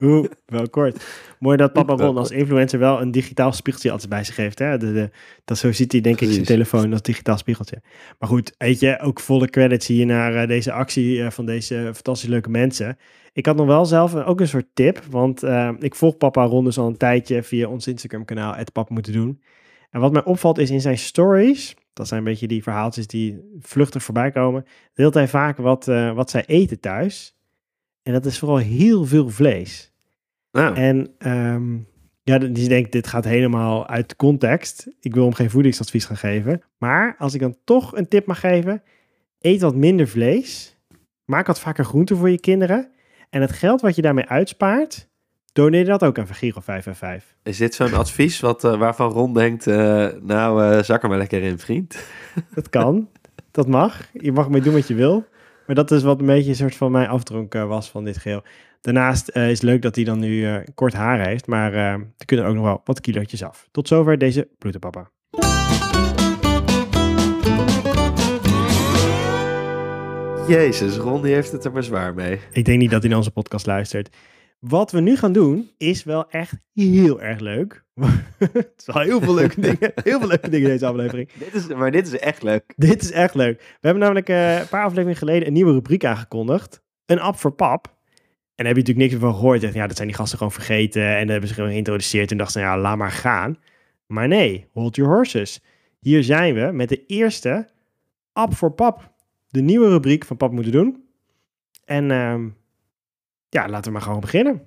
Oeh, 0.00 0.26
wel 0.46 0.68
kort. 0.68 1.04
Mooi 1.38 1.56
dat 1.56 1.72
papa 1.72 1.94
Ron 1.94 2.16
als 2.16 2.30
influencer 2.30 2.78
wel 2.78 3.00
een 3.00 3.10
digitaal 3.10 3.52
spiegeltje 3.52 3.90
altijd 3.90 4.10
bij 4.10 4.24
zich 4.24 4.36
heeft. 4.36 4.58
Hè? 4.58 4.78
De, 4.78 4.92
de, 4.92 5.10
dat 5.44 5.58
zo 5.58 5.72
ziet 5.72 5.92
hij 5.92 6.00
denk 6.00 6.14
ik 6.14 6.20
zijn 6.20 6.44
Precies. 6.44 6.54
telefoon 6.54 6.92
als 6.92 7.02
digitaal 7.02 7.38
spiegeltje. 7.38 7.82
Maar 8.18 8.28
goed, 8.28 8.54
weet 8.58 8.80
je, 8.80 9.00
ook 9.00 9.20
volle 9.20 9.50
credits 9.50 9.86
hier 9.86 10.06
naar 10.06 10.34
eh, 10.34 10.48
deze 10.48 10.72
actie 10.72 11.22
eh, 11.22 11.30
van 11.30 11.46
deze 11.46 11.90
fantastisch 11.94 12.28
leuke 12.28 12.50
mensen. 12.50 12.98
Ik 13.34 13.46
had 13.46 13.56
nog 13.56 13.66
wel 13.66 13.84
zelf 13.84 14.14
ook 14.14 14.40
een 14.40 14.48
soort 14.48 14.68
tip, 14.74 15.02
want 15.10 15.42
eh, 15.42 15.70
ik 15.78 15.94
volg 15.94 16.16
papa 16.16 16.44
Ron 16.44 16.64
dus 16.64 16.78
al 16.78 16.86
een 16.86 16.96
tijdje 16.96 17.42
via 17.42 17.68
ons 17.68 17.86
Instagram 17.86 18.24
kanaal, 18.24 18.54
het 18.54 18.72
papa 18.72 18.94
moeten 18.94 19.12
doen. 19.12 19.42
En 19.90 20.00
wat 20.00 20.12
mij 20.12 20.24
opvalt 20.24 20.58
is 20.58 20.70
in 20.70 20.80
zijn 20.80 20.98
stories, 20.98 21.76
dat 21.92 22.08
zijn 22.08 22.20
een 22.20 22.26
beetje 22.26 22.46
die 22.46 22.62
verhaaltjes 22.62 23.06
die 23.06 23.56
vluchtig 23.60 24.02
voorbij 24.02 24.30
komen, 24.30 24.64
deelt 24.94 25.14
hij 25.14 25.28
vaak 25.28 25.56
wat, 25.56 25.88
eh, 25.88 26.14
wat 26.14 26.30
zij 26.30 26.44
eten 26.46 26.80
thuis. 26.80 27.36
En 28.02 28.12
dat 28.12 28.24
is 28.24 28.38
vooral 28.38 28.56
heel 28.56 29.04
veel 29.04 29.28
vlees. 29.28 29.92
nou, 30.52 30.74
En 30.74 31.14
ehm, 31.18 31.76
ja, 32.22 32.38
dus 32.38 32.68
denkt, 32.68 32.92
dit 32.92 33.06
gaat 33.06 33.24
helemaal 33.24 33.86
uit 33.86 34.16
context. 34.16 34.88
Ik 35.00 35.14
wil 35.14 35.24
hem 35.24 35.34
geen 35.34 35.50
voedingsadvies 35.50 36.04
gaan 36.04 36.16
geven. 36.16 36.62
Maar 36.78 37.14
als 37.18 37.34
ik 37.34 37.40
dan 37.40 37.56
toch 37.64 37.96
een 37.96 38.08
tip 38.08 38.26
mag 38.26 38.40
geven, 38.40 38.82
eet 39.40 39.60
wat 39.60 39.74
minder 39.74 40.08
vlees. 40.08 40.78
Maak 41.24 41.46
wat 41.46 41.60
vaker 41.60 41.84
groente 41.84 42.16
voor 42.16 42.30
je 42.30 42.40
kinderen. 42.40 42.93
En 43.34 43.40
het 43.40 43.52
geld 43.52 43.80
wat 43.80 43.96
je 43.96 44.02
daarmee 44.02 44.26
uitspaart, 44.26 45.08
doneer 45.52 45.84
dat 45.84 46.04
ook 46.04 46.18
aan 46.18 46.26
Vergiro 46.26 46.60
555. 46.60 47.36
is 47.42 47.56
dit 47.56 47.74
zo'n 47.74 47.94
advies 47.94 48.40
wat, 48.40 48.64
eh, 48.64 48.78
waarvan 48.78 49.10
Ron 49.10 49.34
denkt... 49.34 49.66
eh, 49.66 50.08
nou, 50.20 50.64
eh, 50.64 50.82
zak 50.82 51.02
er 51.02 51.08
maar 51.08 51.18
lekker 51.18 51.42
in, 51.42 51.58
vriend. 51.58 51.96
Dat 52.54 52.68
kan, 52.70 53.08
dat 53.50 53.66
mag. 53.66 54.08
Je 54.12 54.32
mag 54.32 54.48
mee 54.48 54.60
doen 54.60 54.72
wat 54.72 54.88
je 54.88 54.94
wil. 54.94 55.24
Maar 55.66 55.76
dat 55.76 55.90
is 55.90 56.02
wat 56.02 56.20
een 56.20 56.26
beetje 56.26 56.50
een 56.50 56.56
soort 56.56 56.76
van 56.76 56.92
mijn 56.92 57.08
afdronk 57.08 57.54
eh, 57.54 57.66
was 57.66 57.90
van 57.90 58.04
dit 58.04 58.16
geheel. 58.16 58.42
Daarnaast 58.80 59.28
is 59.28 59.42
het 59.48 59.62
leuk 59.62 59.82
dat 59.82 59.94
hij 59.94 60.04
dan 60.04 60.18
nu 60.18 60.62
kort 60.74 60.92
haar 60.92 61.26
heeft. 61.26 61.46
Maar 61.46 61.72
er 61.72 62.24
kunnen 62.24 62.46
ook 62.46 62.54
nog 62.54 62.64
wel 62.64 62.80
wat 62.84 63.00
kilootjes 63.00 63.42
af. 63.42 63.68
Tot 63.70 63.88
zover 63.88 64.18
deze 64.18 64.48
Bloetenpapa. 64.58 65.10
Jezus, 70.48 70.96
Ron 70.96 71.22
die 71.22 71.34
heeft 71.34 71.52
het 71.52 71.64
er 71.64 71.72
maar 71.72 71.82
zwaar 71.82 72.14
mee. 72.14 72.38
Ik 72.52 72.64
denk 72.64 72.78
niet 72.78 72.90
dat 72.90 73.00
hij 73.00 73.08
naar 73.08 73.18
onze 73.18 73.30
podcast 73.30 73.66
luistert. 73.66 74.16
Wat 74.58 74.92
we 74.92 75.00
nu 75.00 75.16
gaan 75.16 75.32
doen 75.32 75.70
is 75.78 76.04
wel 76.04 76.30
echt 76.30 76.54
heel 76.74 77.20
erg 77.20 77.40
leuk. 77.40 77.84
het 78.38 78.72
is 78.76 78.86
wel 78.86 79.02
heel 79.02 79.20
veel 79.20 79.34
leuke 79.34 79.60
dingen. 79.70 79.92
Heel 79.94 80.18
veel 80.18 80.28
leuke 80.28 80.50
dingen 80.50 80.66
in 80.66 80.72
deze 80.72 80.86
aflevering. 80.86 81.32
Dit 81.32 81.54
is, 81.54 81.66
maar 81.66 81.90
dit 81.90 82.06
is 82.06 82.18
echt 82.18 82.42
leuk. 82.42 82.72
Dit 82.76 83.02
is 83.02 83.10
echt 83.10 83.34
leuk. 83.34 83.58
We 83.58 83.78
hebben 83.80 84.02
namelijk 84.02 84.28
eh, 84.28 84.58
een 84.58 84.68
paar 84.68 84.84
afleveringen 84.84 85.16
geleden 85.16 85.46
een 85.46 85.52
nieuwe 85.52 85.72
rubriek 85.72 86.04
aangekondigd. 86.04 86.82
Een 87.06 87.20
app 87.20 87.38
voor 87.38 87.52
pap. 87.52 87.86
En 87.86 88.64
daar 88.64 88.66
heb 88.74 88.76
je 88.76 88.80
natuurlijk 88.80 89.10
niks 89.10 89.22
van 89.24 89.34
gehoord. 89.34 89.60
Ja, 89.60 89.86
dat 89.86 89.96
zijn 89.96 90.08
die 90.08 90.16
gasten 90.16 90.38
gewoon 90.38 90.52
vergeten. 90.52 91.08
En 91.08 91.20
dat 91.20 91.30
hebben 91.30 91.48
ze 91.48 91.54
gewoon 91.54 91.70
geïntroduceerd. 91.70 92.30
En 92.30 92.36
dachten 92.36 92.60
ze, 92.60 92.66
ja, 92.66 92.78
laat 92.78 92.96
maar 92.96 93.12
gaan. 93.12 93.58
Maar 94.06 94.28
nee, 94.28 94.66
hold 94.72 94.96
your 94.96 95.12
horses. 95.14 95.62
Hier 96.00 96.22
zijn 96.22 96.54
we 96.54 96.70
met 96.72 96.88
de 96.88 97.06
eerste 97.06 97.68
app 98.32 98.54
voor 98.54 98.70
pap. 98.70 99.13
De 99.54 99.62
nieuwe 99.62 99.88
rubriek 99.88 100.24
van 100.24 100.36
Pap 100.36 100.52
Moeten 100.52 100.72
Doen. 100.72 101.08
En 101.84 102.10
ehm, 102.10 102.48
ja, 103.48 103.68
laten 103.68 103.84
we 103.84 103.90
maar 103.90 104.02
gewoon 104.02 104.20
beginnen. 104.20 104.62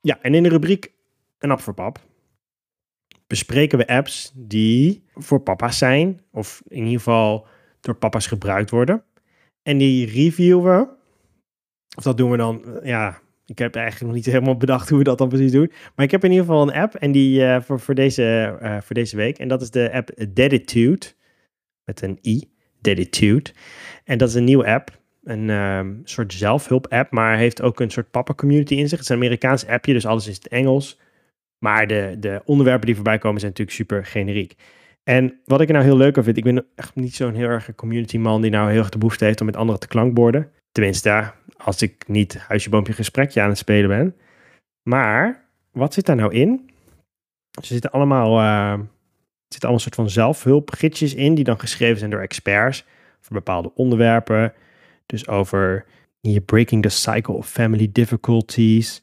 Ja, 0.00 0.20
en 0.22 0.34
in 0.34 0.42
de 0.42 0.48
rubriek 0.48 0.92
Een 1.38 1.50
app 1.50 1.60
voor 1.60 1.74
pap 1.74 2.00
bespreken 3.26 3.78
we 3.78 3.86
apps 3.86 4.32
die 4.34 5.04
voor 5.14 5.40
papa's 5.40 5.78
zijn, 5.78 6.20
of 6.30 6.62
in 6.68 6.84
ieder 6.84 6.98
geval 6.98 7.46
door 7.80 7.94
papa's 7.94 8.26
gebruikt 8.26 8.70
worden. 8.70 9.04
En 9.62 9.78
die 9.78 10.06
reviewen 10.06 10.64
we. 10.64 10.88
Of 11.96 12.02
dat 12.02 12.16
doen 12.16 12.30
we 12.30 12.36
dan, 12.36 12.64
eh, 12.64 12.86
ja, 12.86 13.20
ik 13.46 13.58
heb 13.58 13.74
eigenlijk 13.74 14.06
nog 14.06 14.14
niet 14.14 14.34
helemaal 14.34 14.56
bedacht 14.56 14.88
hoe 14.88 14.98
we 14.98 15.04
dat 15.04 15.18
dan 15.18 15.28
precies 15.28 15.52
doen. 15.52 15.72
Maar 15.94 16.04
ik 16.04 16.10
heb 16.10 16.24
in 16.24 16.30
ieder 16.30 16.46
geval 16.46 16.62
een 16.62 16.74
app 16.74 16.94
en 16.94 17.12
die 17.12 17.44
eh, 17.44 17.60
voor, 17.60 17.80
voor, 17.80 17.94
deze, 17.94 18.56
eh, 18.60 18.80
voor 18.80 18.94
deze 18.94 19.16
week. 19.16 19.38
En 19.38 19.48
dat 19.48 19.62
is 19.62 19.70
de 19.70 19.92
app 19.92 20.10
Deditude, 20.28 21.06
met 21.84 22.02
een 22.02 22.18
i, 22.26 22.42
Deditude. 22.80 23.50
En 24.04 24.18
dat 24.18 24.28
is 24.28 24.34
een 24.34 24.44
nieuwe 24.44 24.66
app. 24.66 24.98
Een 25.24 25.50
ehm, 25.50 25.94
soort 26.04 26.32
zelfhulp-app, 26.32 27.10
maar 27.10 27.36
heeft 27.36 27.62
ook 27.62 27.80
een 27.80 27.90
soort 27.90 28.10
papa-community 28.10 28.74
in 28.74 28.88
zich. 28.88 28.98
Het 28.98 29.00
is 29.00 29.08
een 29.08 29.16
Amerikaans 29.16 29.66
appje, 29.66 29.92
dus 29.92 30.06
alles 30.06 30.26
is 30.26 30.36
het 30.36 30.48
Engels. 30.48 31.00
Maar 31.58 31.86
de, 31.86 32.16
de 32.20 32.42
onderwerpen 32.44 32.86
die 32.86 32.94
voorbij 32.94 33.18
komen 33.18 33.40
zijn 33.40 33.52
natuurlijk 33.52 33.76
super 33.76 34.04
generiek. 34.06 34.54
En 35.02 35.40
wat 35.44 35.60
ik 35.60 35.68
er 35.68 35.74
nou 35.74 35.86
heel 35.86 35.96
leuk 35.96 36.16
aan 36.16 36.24
vind, 36.24 36.36
ik 36.36 36.44
ben 36.44 36.66
echt 36.74 36.94
niet 36.94 37.14
zo'n 37.14 37.34
heel 37.34 37.48
erg 37.48 37.74
community 37.74 38.18
man 38.18 38.42
die 38.42 38.50
nou 38.50 38.70
heel 38.70 38.78
erg 38.78 38.88
de 38.88 38.98
behoefte 38.98 39.24
heeft 39.24 39.40
om 39.40 39.46
met 39.46 39.56
anderen 39.56 39.80
te 39.80 39.88
klankborden. 39.88 40.50
Tenminste, 40.76 41.32
als 41.56 41.82
ik 41.82 42.08
niet 42.08 42.38
huisje, 42.38 42.70
boompje, 42.70 42.92
gesprekje 42.92 43.40
aan 43.40 43.48
het 43.48 43.58
spelen 43.58 43.88
ben. 43.88 44.16
Maar, 44.82 45.48
wat 45.70 45.94
zit 45.94 46.06
daar 46.06 46.16
nou 46.16 46.32
in? 46.32 46.70
Ze 47.62 47.72
zitten 47.72 47.90
allemaal, 47.90 48.38
eh, 48.38 48.72
er 48.72 48.88
zitten 49.48 49.68
allemaal 49.68 49.78
soort 49.78 49.94
van 49.94 50.10
zelfhulpgidsjes 50.10 51.14
in, 51.14 51.34
die 51.34 51.44
dan 51.44 51.60
geschreven 51.60 51.98
zijn 51.98 52.10
door 52.10 52.20
experts 52.20 52.84
voor 53.20 53.36
bepaalde 53.36 53.74
onderwerpen. 53.74 54.52
Dus 55.06 55.28
over 55.28 55.84
hier 56.20 56.40
breaking 56.40 56.82
the 56.82 56.88
cycle 56.88 57.34
of 57.34 57.48
family 57.48 57.88
difficulties, 57.92 59.02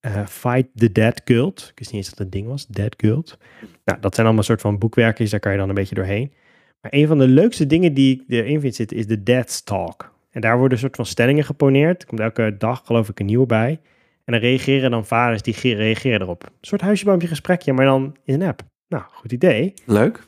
eh, 0.00 0.26
fight 0.26 0.68
the 0.74 0.92
dead 0.92 1.24
cult. 1.24 1.68
Ik 1.70 1.78
wist 1.78 1.92
niet 1.92 2.00
eens 2.00 2.10
dat 2.10 2.18
het 2.18 2.32
ding 2.32 2.46
was, 2.46 2.66
dead 2.66 2.96
cult. 2.96 3.38
Nou, 3.84 4.00
dat 4.00 4.14
zijn 4.14 4.26
allemaal 4.26 4.44
soort 4.44 4.60
van 4.60 4.78
boekwerkjes, 4.78 5.30
daar 5.30 5.40
kan 5.40 5.52
je 5.52 5.58
dan 5.58 5.68
een 5.68 5.74
beetje 5.74 5.94
doorheen. 5.94 6.32
Maar 6.80 6.92
een 6.94 7.06
van 7.06 7.18
de 7.18 7.28
leukste 7.28 7.66
dingen 7.66 7.94
die 7.94 8.14
ik 8.14 8.24
erin 8.28 8.60
vind 8.60 8.74
zitten 8.74 8.96
is 8.96 9.06
de 9.06 9.22
Dead 9.22 9.66
Talk. 9.66 10.14
En 10.36 10.42
daar 10.42 10.54
worden 10.58 10.72
een 10.72 10.78
soort 10.78 10.96
van 10.96 11.06
stellingen 11.06 11.44
geponeerd. 11.44 12.02
Er 12.02 12.08
komt 12.08 12.20
elke 12.20 12.54
dag 12.58 12.82
geloof 12.84 13.08
ik 13.08 13.20
een 13.20 13.26
nieuwe 13.26 13.46
bij. 13.46 13.80
En 14.24 14.32
dan 14.32 14.40
reageren 14.40 14.90
dan 14.90 15.06
vaders 15.06 15.42
die 15.42 15.54
ge- 15.54 15.74
reageren 15.74 16.20
erop. 16.20 16.42
Een 16.44 16.50
soort 16.60 16.80
huisjeboompje 16.80 17.28
gesprekje, 17.28 17.72
maar 17.72 17.84
dan 17.84 18.16
in 18.24 18.40
een 18.40 18.48
app. 18.48 18.62
Nou, 18.88 19.02
goed 19.08 19.32
idee. 19.32 19.74
Leuk. 19.84 20.26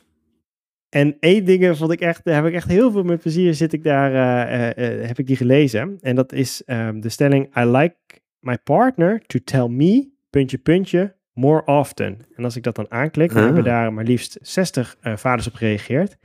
En 0.89 1.17
één 1.19 1.45
ding 1.45 1.77
vond 1.77 1.91
ik 1.91 2.01
echt, 2.01 2.23
daar 2.23 2.35
heb 2.35 2.45
ik 2.45 2.53
echt 2.53 2.67
heel 2.67 2.91
veel 2.91 3.03
met 3.03 3.19
plezier 3.21 3.53
zit 3.53 3.73
ik 3.73 3.83
daar, 3.83 4.13
eh, 4.13 4.69
eh, 4.69 5.01
eh, 5.01 5.07
heb 5.07 5.19
ik 5.19 5.27
die 5.27 5.35
gelezen. 5.35 5.97
En 6.01 6.15
dat 6.15 6.33
is 6.33 6.63
ehm, 6.65 6.99
de 6.99 7.09
stelling, 7.09 7.57
I 7.57 7.63
like 7.65 7.95
my 8.39 8.57
partner 8.57 9.21
to 9.25 9.39
tell 9.43 9.67
me, 9.67 10.09
puntje, 10.29 10.57
puntje, 10.57 11.15
more 11.33 11.65
often. 11.65 12.17
En 12.35 12.43
als 12.43 12.55
ik 12.55 12.63
dat 12.63 12.75
dan 12.75 12.91
aanklik, 12.91 13.29
dan 13.29 13.37
Ah. 13.37 13.45
hebben 13.45 13.63
daar 13.63 13.93
maar 13.93 14.03
liefst 14.03 14.37
60 14.41 14.95
eh, 15.01 15.15
vaders 15.17 15.47
op 15.47 15.53
gereageerd. 15.53 16.17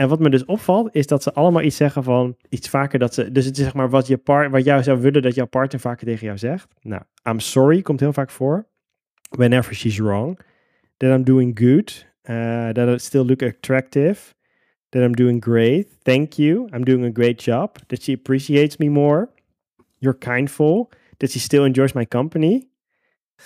En 0.00 0.08
wat 0.08 0.18
me 0.18 0.30
dus 0.30 0.44
opvalt, 0.44 0.88
is 0.94 1.06
dat 1.06 1.22
ze 1.22 1.32
allemaal 1.32 1.62
iets 1.62 1.76
zeggen 1.76 2.04
van 2.04 2.36
iets 2.48 2.68
vaker 2.68 2.98
dat 2.98 3.14
ze. 3.14 3.32
Dus 3.32 3.44
het 3.44 3.58
is 3.58 3.64
zeg 3.64 3.74
maar 3.74 3.90
wat, 3.90 4.06
je 4.06 4.16
par, 4.16 4.50
wat 4.50 4.64
jou 4.64 4.82
zou 4.82 5.00
willen 5.00 5.22
dat 5.22 5.34
jouw 5.34 5.46
partner 5.46 5.80
vaker 5.80 6.06
tegen 6.06 6.26
jou 6.26 6.38
zegt. 6.38 6.74
Nou, 6.82 7.02
I'm 7.28 7.40
sorry 7.40 7.82
komt 7.82 8.00
heel 8.00 8.12
vaak 8.12 8.30
voor. 8.30 8.66
Whenever 9.30 9.74
she's 9.74 9.98
wrong. 9.98 10.38
That 10.96 11.18
I'm 11.18 11.24
doing 11.24 11.58
good. 11.58 12.06
Uh, 12.30 12.68
that 12.68 12.88
I 12.88 12.98
still 12.98 13.24
look 13.24 13.42
attractive. 13.42 14.34
That 14.88 15.02
I'm 15.02 15.14
doing 15.14 15.44
great. 15.44 15.86
Thank 16.02 16.32
you. 16.32 16.68
I'm 16.74 16.84
doing 16.84 17.04
a 17.04 17.12
great 17.12 17.44
job. 17.44 17.76
That 17.86 18.02
she 18.02 18.12
appreciates 18.12 18.76
me 18.76 18.88
more. 18.88 19.28
You're 19.98 20.18
kindful. 20.18 20.90
That 21.16 21.30
she 21.30 21.38
still 21.38 21.64
enjoys 21.64 21.92
my 21.94 22.06
company. 22.06 22.69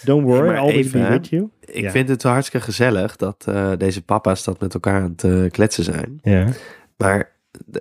Don't 0.03 0.24
worry, 0.24 0.51
I'll 0.51 0.57
always 0.59 0.86
even, 0.86 1.03
be 1.03 1.09
with 1.09 1.28
you. 1.28 1.49
Ik 1.64 1.82
Ja. 1.82 1.90
vind 1.90 2.09
het 2.09 2.22
wel 2.22 2.32
hartstikke 2.32 2.66
gezellig 2.66 3.16
dat 3.16 3.45
eh, 3.49 3.72
deze 3.78 4.03
papa's 4.05 4.45
dat 4.45 4.61
met 4.61 4.74
elkaar 4.74 5.03
aan 5.03 5.11
het 5.16 5.24
eh, 5.24 5.51
kletsen 5.51 5.84
zijn. 5.84 6.18
Ja. 6.22 6.49
Maar 6.97 7.32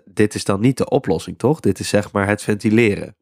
dit 0.05 0.35
is 0.35 0.43
dan 0.43 0.59
niet 0.61 0.77
de 0.77 0.89
oplossing, 0.89 1.37
toch? 1.37 1.59
Dit 1.59 1.79
is 1.79 1.87
zeg 1.89 2.11
maar 2.11 2.27
het 2.27 2.41
ventileren. 2.41 3.15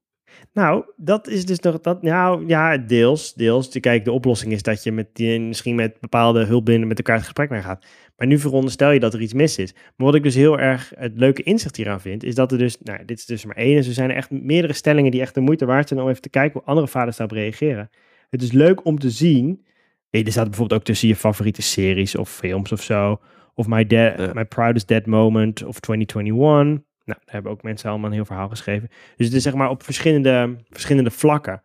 Nou, 0.54 0.84
dat 0.96 1.28
is 1.28 1.46
dus 1.46 1.60
nog 1.60 1.82
dat. 1.82 2.02
Nou 2.02 2.48
ja, 2.48 2.78
deels. 2.78 3.34
Deels. 3.34 3.70
Kijk, 3.80 4.06
de 4.06 4.12
oplossing 4.12 4.52
is 4.52 4.64
dat 4.64 4.84
je 4.84 4.92
met 4.92 5.08
die, 5.14 5.40
misschien 5.40 5.76
met 5.76 6.00
bepaalde 6.00 6.44
hulpblinden 6.46 6.88
met 6.88 6.98
elkaar 6.98 7.16
het 7.16 7.24
gesprek 7.24 7.50
mee 7.50 7.62
gaat. 7.62 7.86
Maar 8.18 8.28
nu 8.28 8.38
veronderstel 8.38 8.92
je 8.92 9.00
dat 9.00 9.14
er 9.14 9.22
iets 9.22 9.34
mis 9.34 9.58
is. 9.58 9.74
Maar 9.74 10.06
wat 10.08 10.16
ik 10.16 10.24
dus 10.24 10.36
heel 10.36 10.60
erg 10.60 10.92
het 10.96 11.12
leuke 11.16 11.44
inzicht 11.44 11.76
hieraan 11.76 12.02
vind, 12.02 12.24
is 12.24 12.36
dat 12.36 12.52
er 12.52 12.58
dus. 12.58 12.78
Nou, 12.84 13.06
dit 13.06 13.18
is 13.18 13.26
dus 13.26 13.46
maar 13.46 13.56
één. 13.56 13.76
Dus 13.76 13.88
er 13.88 13.94
zijn 13.94 14.12
echt 14.12 14.32
meerdere 14.32 14.74
stellingen 14.74 15.12
die 15.12 15.22
echt 15.22 15.34
de 15.34 15.42
moeite 15.42 15.66
waard 15.66 15.88
zijn 15.88 16.00
om 16.02 16.10
even 16.10 16.22
te 16.22 16.30
kijken 16.30 16.54
hoe 16.60 16.68
andere 16.70 16.88
vaders 16.88 17.18
daarop 17.18 17.38
reageren. 17.38 17.90
Het 18.32 18.42
is 18.42 18.52
leuk 18.52 18.86
om 18.86 19.00
te 19.00 19.10
zien. 19.10 19.66
Hey, 20.10 20.24
er 20.24 20.32
staat 20.32 20.48
bijvoorbeeld 20.50 20.80
ook 20.80 20.86
tussen 20.86 21.08
je 21.08 21.16
favoriete 21.16 21.62
series 21.62 22.16
of 22.16 22.30
films 22.30 22.72
of 22.72 22.82
zo. 22.82 23.20
Of 23.56 23.68
My, 23.68 23.86
Ja. 23.88 24.32
My 24.34 24.46
Proudest 24.46 24.88
Dead 24.88 25.06
Moment 25.06 25.64
of 25.64 25.80
2021. 25.80 26.86
Nou, 27.06 27.20
daar 27.26 27.34
hebben 27.34 27.52
ook 27.52 27.64
mensen 27.64 27.90
allemaal 27.90 28.10
een 28.10 28.16
heel 28.16 28.26
verhaal 28.26 28.50
geschreven. 28.50 28.90
Dus 29.18 29.28
het 29.28 29.36
is 29.36 29.44
zeg 29.44 29.54
maar 29.54 29.70
op 29.70 29.84
verschillende, 29.84 30.56
verschillende 30.70 31.12
vlakken. 31.12 31.62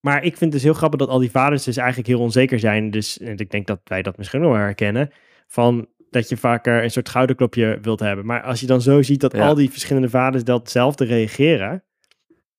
Maar 0.00 0.16
ik 0.16 0.30
vind 0.30 0.40
het 0.40 0.52
dus 0.52 0.62
heel 0.62 0.72
grappig 0.74 0.98
dat 0.98 1.08
al 1.08 1.18
die 1.18 1.30
vaders 1.30 1.64
dus 1.64 1.76
eigenlijk 1.76 2.08
heel 2.08 2.20
onzeker 2.20 2.58
zijn. 2.58 2.90
Dus 2.90 3.18
en 3.18 3.36
ik 3.36 3.50
denk 3.50 3.66
dat 3.66 3.80
wij 3.84 4.02
dat 4.02 4.16
misschien 4.16 4.40
wel 4.40 4.54
herkennen. 4.54 5.10
Van 5.46 5.86
dat 6.10 6.28
je 6.28 6.36
vaker 6.36 6.82
een 6.82 6.90
soort 6.90 7.08
schouderklopje 7.08 7.78
wilt 7.82 8.00
hebben. 8.00 8.26
Maar 8.26 8.42
als 8.42 8.60
je 8.60 8.66
dan 8.66 8.80
zo 8.80 9.02
ziet 9.02 9.20
dat 9.20 9.32
Ja. 9.32 9.46
al 9.46 9.54
die 9.54 9.70
verschillende 9.70 10.08
vaders 10.08 10.44
datzelfde 10.44 11.04
reageren. 11.04 11.82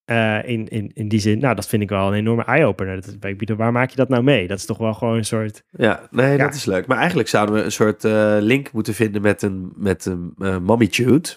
Eh, 0.09 0.49
in, 0.49 0.67
in, 0.67 0.91
in 0.93 1.07
die 1.07 1.19
zin, 1.19 1.39
nou, 1.39 1.55
dat 1.55 1.67
vind 1.67 1.81
ik 1.81 1.89
wel 1.89 2.07
een 2.07 2.13
enorme 2.13 2.43
eye-opener. 2.43 2.95
Dat, 3.01 3.15
ik 3.29 3.37
bedoel, 3.37 3.57
waar 3.57 3.71
maak 3.71 3.89
je 3.89 3.95
dat 3.95 4.09
nou 4.09 4.23
mee? 4.23 4.47
Dat 4.47 4.57
is 4.57 4.65
toch 4.65 4.77
wel 4.77 4.93
gewoon 4.93 5.17
een 5.17 5.25
soort. 5.25 5.63
Ja, 5.69 6.07
nee, 6.11 6.31
Ja. 6.37 6.45
dat 6.45 6.53
is 6.55 6.65
leuk. 6.65 6.87
Maar 6.87 6.97
eigenlijk 6.97 7.29
zouden 7.29 7.55
we 7.55 7.61
een 7.63 7.71
soort 7.71 8.05
eh, 8.05 8.37
link 8.39 8.71
moeten 8.71 8.93
vinden 8.93 9.21
met 9.21 9.41
een, 9.41 9.71
met 9.75 10.05
een 10.05 10.33
uh, 10.37 10.57
mommytude. 10.57 11.29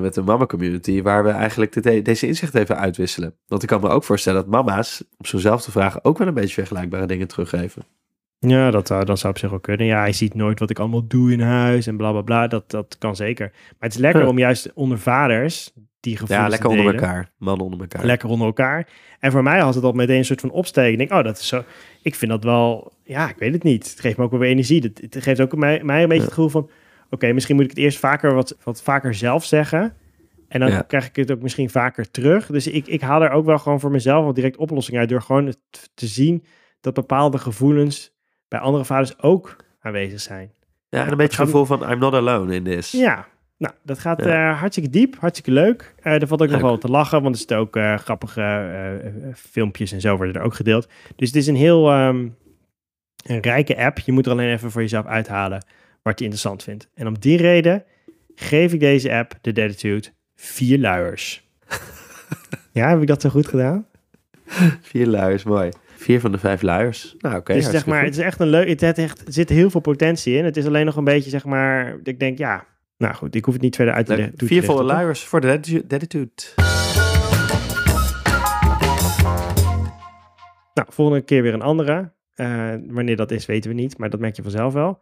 met 0.00 0.16
een 0.16 0.24
mama 0.24 0.46
community, 0.46 1.02
waar 1.02 1.24
we 1.24 1.30
eigenlijk 1.30 1.82
dit, 1.82 2.04
deze 2.04 2.26
inzicht 2.26 2.54
even 2.54 2.76
uitwisselen. 2.78 3.34
Want 3.46 3.62
ik 3.62 3.68
kan 3.68 3.80
me 3.80 3.88
ook 3.88 4.04
voorstellen 4.04 4.40
dat 4.40 4.50
mama's 4.50 5.04
op 5.18 5.26
zo'nzelfde 5.26 5.70
vragen 5.70 6.04
ook 6.04 6.18
wel 6.18 6.26
een 6.26 6.34
beetje 6.34 6.54
vergelijkbare 6.54 7.06
dingen 7.06 7.28
teruggeven. 7.28 7.82
Ja, 8.38 8.70
dat, 8.70 8.86
zou- 8.86 9.04
dat 9.04 9.18
zou 9.18 9.32
op 9.32 9.38
zich 9.38 9.50
wel 9.50 9.60
kunnen. 9.60 9.86
Ja, 9.86 9.98
hij 10.00 10.12
ziet 10.12 10.34
nooit 10.34 10.58
wat 10.58 10.70
ik 10.70 10.78
allemaal 10.78 11.06
doe 11.06 11.32
in 11.32 11.40
huis 11.40 11.86
en 11.86 11.96
bla 11.96 12.10
bla 12.10 12.20
bla. 12.20 12.46
Dat, 12.46 12.70
dat 12.70 12.96
kan 12.98 13.16
zeker. 13.16 13.50
Maar 13.52 13.74
het 13.78 13.92
is 13.94 13.98
lekker 13.98 14.20
Huh. 14.20 14.30
om 14.30 14.38
juist 14.38 14.72
onder 14.74 14.98
vaders 14.98 15.72
die 16.00 16.16
gevoelens 16.16 16.44
Ja, 16.44 16.50
lekker 16.50 16.70
onder 16.70 16.94
elkaar. 16.94 17.30
Mannen 17.38 17.64
onder 17.64 17.80
elkaar. 17.80 18.04
lekker 18.04 18.28
onder 18.28 18.46
elkaar. 18.46 18.88
En 19.20 19.32
voor 19.32 19.42
mij 19.42 19.60
had 19.60 19.74
het 19.74 19.84
al 19.84 19.92
meteen 19.92 20.16
een 20.18 20.24
soort 20.24 20.40
van 20.40 20.50
opsteken. 20.50 20.92
Ik 20.92 20.98
denk, 20.98 21.12
oh, 21.12 21.24
dat 21.24 21.38
is 21.38 21.48
zo. 21.48 21.64
Ik 22.02 22.14
vind 22.14 22.30
dat 22.30 22.44
wel, 22.44 22.92
ja, 23.04 23.28
ik 23.28 23.36
weet 23.38 23.52
het 23.52 23.62
niet. 23.62 23.90
Het 23.90 24.00
geeft 24.00 24.16
me 24.16 24.24
ook 24.24 24.30
wel 24.30 24.40
weer 24.40 24.48
energie. 24.50 24.82
Het, 24.82 25.14
het 25.14 25.22
geeft 25.22 25.40
ook 25.40 25.56
mij, 25.56 25.82
mij 25.84 26.02
een 26.02 26.08
beetje 26.08 26.22
Ja. 26.22 26.28
het 26.28 26.34
gevoel 26.34 26.48
van, 26.50 26.70
oké, 27.10 27.32
misschien 27.32 27.54
moet 27.54 27.64
ik 27.64 27.70
het 27.70 27.78
eerst 27.78 27.98
vaker 27.98 28.34
wat, 28.34 28.56
wat 28.62 28.82
vaker 28.82 29.14
zelf 29.14 29.44
zeggen. 29.44 29.94
En 30.48 30.60
dan 30.60 30.70
Ja. 30.70 30.82
krijg 30.82 31.06
ik 31.08 31.16
het 31.16 31.30
ook 31.32 31.42
misschien 31.42 31.70
vaker 31.70 32.10
terug. 32.10 32.46
Dus 32.46 32.66
ik, 32.66 32.86
ik 32.86 33.00
haal 33.00 33.22
er 33.22 33.30
ook 33.30 33.44
wel 33.44 33.58
gewoon 33.58 33.80
voor 33.80 33.90
mezelf 33.90 34.24
wel 34.24 34.32
direct 34.34 34.56
oplossingen 34.56 35.00
uit. 35.00 35.08
Door 35.08 35.22
gewoon 35.22 35.54
te 35.94 36.06
zien 36.06 36.44
dat 36.80 36.94
bepaalde 36.94 37.38
gevoelens 37.38 38.14
bij 38.48 38.58
andere 38.60 38.84
vaders 38.84 39.18
ook 39.22 39.56
aanwezig 39.80 40.20
zijn. 40.20 40.50
Ja, 40.88 41.04
en 41.04 41.10
een 41.10 41.16
beetje 41.16 41.36
het 41.36 41.46
gevoel 41.50 41.64
van 41.64 41.90
I'm 41.90 41.98
not 41.98 42.14
alone 42.14 42.54
in 42.54 42.64
this. 42.64 42.90
Ja, 42.92 43.26
nou, 43.58 43.74
dat 43.82 43.98
gaat 43.98 44.24
Ja. 44.24 44.50
eh, 44.50 44.58
hartstikke 44.58 44.90
diep, 44.90 45.16
hartstikke 45.18 45.50
leuk. 45.50 45.94
Er 46.02 46.26
valt 46.26 46.42
ook 46.42 46.48
nog 46.50 46.60
wel 46.60 46.78
te 46.78 46.88
lachen, 46.88 47.22
want 47.22 47.34
er 47.34 47.38
zitten 47.38 47.56
ook 47.56 47.76
eh, 47.76 47.98
grappige 47.98 48.42
filmpjes 49.34 49.92
en 49.92 50.00
zo 50.00 50.16
worden 50.16 50.34
er 50.34 50.42
ook 50.42 50.54
gedeeld. 50.54 50.88
Dus 51.16 51.28
het 51.28 51.36
is 51.36 51.46
een 51.46 51.56
heel 51.56 51.90
ehm, 51.90 52.28
een 53.26 53.40
rijke 53.40 53.76
app. 53.76 53.98
Je 53.98 54.12
moet 54.12 54.26
er 54.26 54.32
alleen 54.32 54.52
even 54.52 54.70
voor 54.70 54.80
jezelf 54.80 55.06
uithalen 55.06 55.64
wat 56.02 56.18
je 56.18 56.24
interessant 56.24 56.62
vindt. 56.62 56.88
En 56.94 57.06
om 57.06 57.18
die 57.18 57.36
reden 57.36 57.84
geef 58.34 58.72
ik 58.72 58.80
deze 58.80 59.12
app, 59.12 59.32
de 59.40 59.50
Attitude, 59.62 60.08
vier 60.34 60.78
luiers. 60.78 61.48
ja, 62.72 62.88
heb 62.88 63.00
ik 63.00 63.06
dat 63.06 63.20
zo 63.20 63.28
goed 63.28 63.46
gedaan? 63.46 63.86
Vier 64.80 65.06
luiers, 65.06 65.44
mooi. 65.44 65.70
Vier 65.96 66.20
van 66.20 66.32
de 66.32 66.38
vijf 66.38 66.62
luiers. 66.62 67.14
Nou, 67.18 67.36
oké. 67.36 67.52
dus 67.52 67.70
zeg 67.70 67.86
maar, 67.86 67.98
goed. 67.98 68.06
het 68.08 68.16
is 68.18 68.24
echt 68.24 68.40
een 68.40 68.48
leuk. 68.48 68.68
Het, 68.68 68.80
het 68.80 68.98
echt, 68.98 69.26
er 69.26 69.32
zit 69.32 69.48
heel 69.48 69.70
veel 69.70 69.80
potentie 69.80 70.36
in. 70.36 70.44
Het 70.44 70.56
is 70.56 70.66
alleen 70.66 70.84
nog 70.84 70.96
een 70.96 71.04
beetje, 71.04 71.30
zeg 71.30 71.44
maar. 71.44 71.96
Ik 72.02 72.18
denk, 72.18 72.38
ja. 72.38 72.66
Nou 72.96 73.14
goed, 73.14 73.34
ik 73.34 73.44
hoef 73.44 73.54
het 73.54 73.62
niet 73.62 73.76
verder 73.76 73.94
uit 73.94 74.06
te 74.06 74.16
leggen. 74.16 74.64
volle 74.64 74.82
luiers 74.82 75.24
voor 75.24 75.40
de 75.40 75.50
attitude- 75.50 75.86
de 75.86 75.94
attitude. 75.94 76.30
Nou, 80.74 80.88
volgende 80.90 81.22
keer 81.24 81.42
weer 81.42 81.54
een 81.54 81.62
andere. 81.62 82.12
Eh, 82.34 82.74
wanneer 82.86 83.16
dat 83.16 83.30
is, 83.30 83.46
weten 83.46 83.70
we 83.70 83.76
niet, 83.76 83.98
maar 83.98 84.10
dat 84.10 84.20
merk 84.20 84.36
je 84.36 84.42
vanzelf 84.42 84.72
wel. 84.72 85.00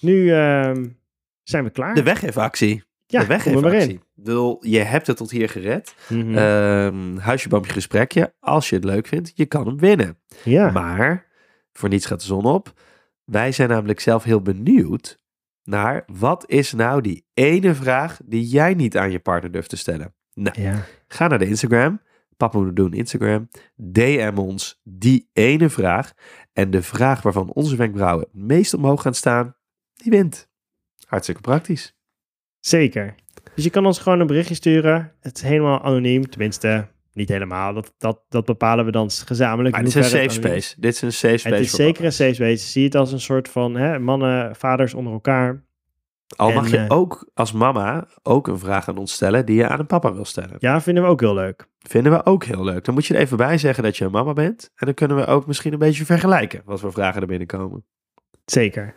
Nu 0.00 0.32
ehm, 0.32 0.86
zijn 1.42 1.64
we 1.64 1.70
klaar. 1.70 1.94
De 1.94 2.02
weggeefactie. 2.02 2.82
ja, 3.06 3.20
de 3.20 3.26
weggeefactie. 3.26 4.00
bedoel, 4.14 4.58
je 4.66 4.78
hebt 4.78 5.06
het 5.06 5.16
tot 5.16 5.30
hier 5.30 5.48
gered. 5.48 5.94
Mhm. 6.08 6.36
Ehm, 6.38 7.16
huisje, 7.16 7.48
boompje, 7.48 7.72
gesprekje. 7.72 8.34
Als 8.40 8.68
je 8.68 8.74
het 8.76 8.84
leuk 8.84 9.06
vindt, 9.06 9.32
je 9.34 9.46
kan 9.46 9.66
hem 9.66 9.78
winnen. 9.78 10.18
ja, 10.44 10.70
Maar, 10.70 11.26
voor 11.72 11.88
niets 11.88 12.06
gaat 12.06 12.20
de 12.20 12.26
zon 12.26 12.44
op. 12.44 12.72
Wij 13.24 13.52
zijn 13.52 13.68
namelijk 13.68 14.00
zelf 14.00 14.24
heel 14.24 14.40
benieuwd 14.42 15.22
naar 15.64 16.04
wat 16.06 16.44
is 16.46 16.72
nou 16.72 17.00
die 17.00 17.26
ene 17.34 17.74
vraag 17.74 18.20
die 18.24 18.46
jij 18.46 18.74
niet 18.74 18.96
aan 18.96 19.10
je 19.10 19.18
partner 19.18 19.52
durft 19.52 19.68
te 19.68 19.76
stellen. 19.76 20.14
Nou, 20.34 20.62
ja. 20.62 20.84
ga 21.08 21.26
naar 21.26 21.38
de 21.38 21.46
Instagram. 21.46 22.00
Papa 22.36 22.58
moet 22.58 22.76
doen, 22.76 22.92
Instagram. 22.92 23.48
DM 23.76 24.32
ons 24.36 24.80
die 24.82 25.28
ene 25.32 25.70
vraag. 25.70 26.12
En 26.52 26.70
de 26.70 26.82
vraag 26.82 27.22
waarvan 27.22 27.52
onze 27.52 27.76
wenkbrauwen 27.76 28.26
het 28.32 28.42
meest 28.42 28.74
omhoog 28.74 29.02
gaan 29.02 29.14
staan, 29.14 29.56
die 29.94 30.10
wint. 30.10 30.48
Hartstikke 31.06 31.40
praktisch. 31.40 31.96
zeker. 32.60 33.14
Dus 33.54 33.64
je 33.64 33.70
kan 33.70 33.86
ons 33.86 33.98
gewoon 33.98 34.20
een 34.20 34.26
berichtje 34.26 34.54
sturen. 34.54 35.12
Het 35.20 35.36
is 35.36 35.42
helemaal 35.42 35.82
anoniem, 35.82 36.28
tenminste 36.28 36.88
niet 37.14 37.28
helemaal. 37.28 37.74
Dat, 37.74 37.94
dat, 37.98 38.20
dat 38.28 38.44
bepalen 38.44 38.84
we 38.84 38.90
dan 38.90 39.10
gezamenlijk. 39.10 39.74
Maar 39.74 39.84
dit 39.84 39.96
is 39.96 40.12
een 40.12 40.18
safe 40.18 40.28
space. 40.28 40.74
Dit 40.80 40.94
is 40.94 41.02
een 41.02 41.12
safe 41.12 41.36
space. 41.36 41.54
Het 41.54 41.64
is 41.64 41.70
zeker 41.70 42.04
een 42.04 42.12
safe 42.12 42.34
space. 42.34 42.66
Zie 42.66 42.84
het 42.84 42.94
als 42.94 43.12
een 43.12 43.20
soort 43.20 43.48
van 43.48 43.76
hè, 43.76 43.98
mannen, 43.98 44.56
vaders 44.56 44.94
onder 44.94 45.12
elkaar. 45.12 45.64
Al 46.36 46.52
mag 46.52 46.70
je 46.70 46.76
eh, 46.76 46.86
ook 46.88 47.30
als 47.34 47.52
mama 47.52 48.06
ook 48.22 48.48
een 48.48 48.58
vraag 48.58 48.88
aan 48.88 48.96
ons 48.96 49.12
stellen 49.12 49.46
die 49.46 49.56
je 49.56 49.68
aan 49.68 49.78
een 49.78 49.86
papa 49.86 50.14
wil 50.14 50.24
stellen. 50.24 50.56
Ja, 50.58 50.80
vinden 50.80 51.02
we 51.02 51.08
ook 51.08 51.20
heel 51.20 51.34
leuk. 51.34 51.68
Vinden 51.78 52.12
we 52.12 52.24
ook 52.24 52.44
heel 52.44 52.64
leuk. 52.64 52.84
Dan 52.84 52.94
moet 52.94 53.06
je 53.06 53.14
er 53.14 53.20
even 53.20 53.36
bij 53.36 53.58
zeggen 53.58 53.82
dat 53.82 53.96
je 53.96 54.04
een 54.04 54.10
mama 54.10 54.32
bent. 54.32 54.70
En 54.74 54.86
dan 54.86 54.94
kunnen 54.94 55.16
we 55.16 55.26
ook 55.26 55.46
misschien 55.46 55.72
een 55.72 55.78
beetje 55.78 56.04
vergelijken 56.04 56.62
wat 56.64 56.80
voor 56.80 56.92
vragen 56.92 57.20
er 57.20 57.26
binnenkomen. 57.26 57.84
Zeker. 58.44 58.94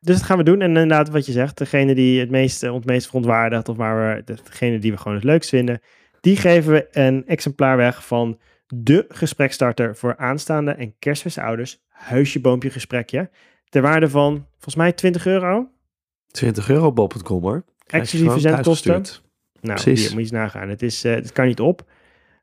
Dus 0.00 0.16
dat 0.16 0.24
gaan 0.24 0.38
we 0.38 0.44
doen. 0.44 0.60
En 0.60 0.68
inderdaad, 0.68 1.08
wat 1.08 1.26
je 1.26 1.32
zegt, 1.32 1.58
degene 1.58 1.94
die 1.94 2.20
het 2.20 2.30
meest, 2.30 2.68
ons 2.68 2.84
meest 2.84 3.06
verontwaardigt, 3.06 3.68
of 3.68 3.76
waar 3.76 4.16
we, 4.16 4.34
degene 4.42 4.78
die 4.78 4.90
we 4.90 4.98
gewoon 4.98 5.16
het 5.16 5.24
leukst 5.24 5.48
vinden, 5.48 5.80
die 6.20 6.36
geven 6.36 6.72
we 6.72 6.88
een 6.90 7.26
exemplaar 7.26 7.76
weg 7.76 8.06
van 8.06 8.38
de 8.74 9.04
gesprekstarter 9.08 9.96
voor 9.96 10.16
aanstaande 10.16 10.70
en 10.70 10.94
kerstfeestouders. 10.98 11.80
Huisje, 11.88 12.40
boompje, 12.40 12.70
gesprekje. 12.70 13.30
Ter 13.68 13.82
waarde 13.82 14.08
van, 14.08 14.46
volgens 14.52 14.74
mij, 14.74 14.92
20 14.92 15.26
euro. 15.26 15.70
20 16.30 16.70
euro 16.70 16.92
bol.com 16.92 17.42
hoor. 17.42 17.64
Exclusieve 17.86 18.40
zendkosten. 18.40 19.04
Nou, 19.60 19.80
Precies. 19.80 20.00
hier 20.00 20.08
moet 20.08 20.12
je 20.12 20.18
eens 20.18 20.30
nagaan. 20.30 20.68
Het, 20.68 20.82
is, 20.82 21.04
eh, 21.04 21.14
het 21.14 21.32
kan 21.32 21.46
niet 21.46 21.60
op. 21.60 21.90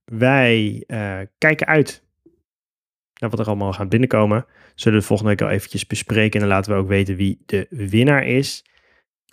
Wij 0.05 0.83
eh, 0.87 1.19
kijken 1.37 1.67
uit 1.67 2.03
naar 3.19 3.29
wat 3.29 3.39
er 3.39 3.45
allemaal 3.45 3.73
gaat 3.73 3.89
binnenkomen. 3.89 4.45
Zullen 4.75 4.99
we 4.99 5.05
volgende 5.05 5.31
week 5.31 5.41
al 5.41 5.49
eventjes 5.49 5.87
bespreken. 5.87 6.33
En 6.33 6.39
dan 6.39 6.55
laten 6.55 6.73
we 6.73 6.79
ook 6.79 6.87
weten 6.87 7.15
wie 7.15 7.43
de 7.45 7.67
winnaar 7.69 8.25
is. 8.27 8.65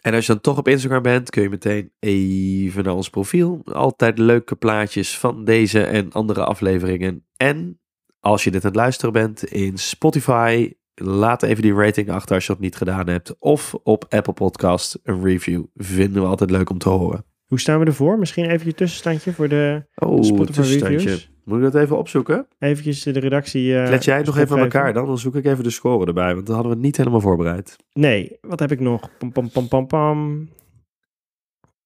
En 0.03 0.15
als 0.15 0.27
je 0.27 0.33
dan 0.33 0.41
toch 0.41 0.59
op 0.59 0.69
Instagram 0.69 1.03
bent, 1.03 1.31
kun 1.31 1.43
je 1.43 1.49
meteen 1.49 1.93
even 1.99 2.85
naar 2.85 2.95
ons 2.95 3.11
profiel. 3.11 3.61
Altijd 3.65 4.19
leuke 4.19 4.57
plaatjes 4.57 5.19
van 5.19 5.45
deze 5.45 5.83
en 5.85 6.13
andere 6.13 6.45
afleveringen. 6.45 7.27
En 7.37 7.81
als 8.21 8.45
je 8.45 8.51
dit 8.51 8.65
aan 8.65 8.71
het 8.71 8.79
luisteren 8.79 9.13
bent 9.13 9.45
in 9.45 9.79
Spotify, 9.79 10.73
laat 10.95 11.43
even 11.43 11.63
die 11.63 11.75
rating 11.75 12.11
achter 12.11 12.35
als 12.35 12.47
je 12.47 12.53
dat 12.53 12.61
niet 12.61 12.77
gedaan 12.77 13.09
hebt. 13.09 13.37
Of 13.39 13.75
op 13.83 14.07
Apple 14.09 14.33
Podcast 14.33 14.99
een 15.03 15.23
review. 15.25 15.65
Vinden 15.75 16.23
we 16.23 16.29
altijd 16.29 16.51
leuk 16.51 16.71
om 16.71 16.79
te 16.79 16.89
horen. 16.89 17.25
Hoe 17.47 17.61
staan 17.61 17.79
we 17.81 17.87
ervoor? 17.87 18.19
Misschien 18.19 18.51
even 18.51 18.67
je 18.67 18.75
tussenstandje 18.75 19.33
voor 19.33 19.49
de... 19.49 19.87
Oh, 19.95 20.23
Spotify 20.23 20.53
tussenstandje. 20.53 20.99
reviews. 20.99 21.32
Moet 21.45 21.57
ik 21.57 21.63
dat 21.73 21.75
even 21.75 21.99
opzoeken? 21.99 22.47
Eventjes 22.59 23.03
de 23.03 23.21
redactie... 23.21 23.79
eh, 23.79 23.91
Let 23.91 24.05
jij 24.05 24.17
het 24.17 24.27
nog 24.27 24.37
even 24.39 24.57
aan 24.57 24.63
elkaar 24.63 24.93
dan? 24.93 25.07
Dan 25.07 25.19
zoek 25.19 25.35
ik 25.35 25.45
even 25.45 25.65
de 25.65 25.71
score 25.71 26.07
erbij, 26.07 26.35
want 26.35 26.47
dat 26.47 26.55
hadden 26.55 26.75
we 26.75 26.79
niet 26.81 26.97
helemaal 26.97 27.21
voorbereid. 27.21 27.77
Nee, 27.93 28.39
wat 28.41 28.59
heb 28.61 28.73
ik 28.73 28.81
nog? 28.81 29.11
Pam, 29.19 29.33
pam, 29.33 29.51
pam, 29.51 29.69
pam, 29.69 29.87
pam. 29.87 30.49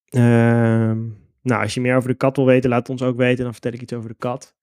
Ehm, 0.08 0.98
nou, 1.42 1.62
als 1.62 1.74
je 1.74 1.80
meer 1.80 1.96
over 1.96 2.08
de 2.08 2.14
kat 2.14 2.36
wil 2.36 2.46
weten, 2.46 2.70
laat 2.70 2.78
het 2.78 2.88
ons 2.88 3.02
ook 3.02 3.16
weten. 3.16 3.44
Dan 3.44 3.52
vertel 3.52 3.72
ik 3.72 3.80
iets 3.82 3.92
over 3.92 4.08
de 4.08 4.16
kat. 4.18 4.54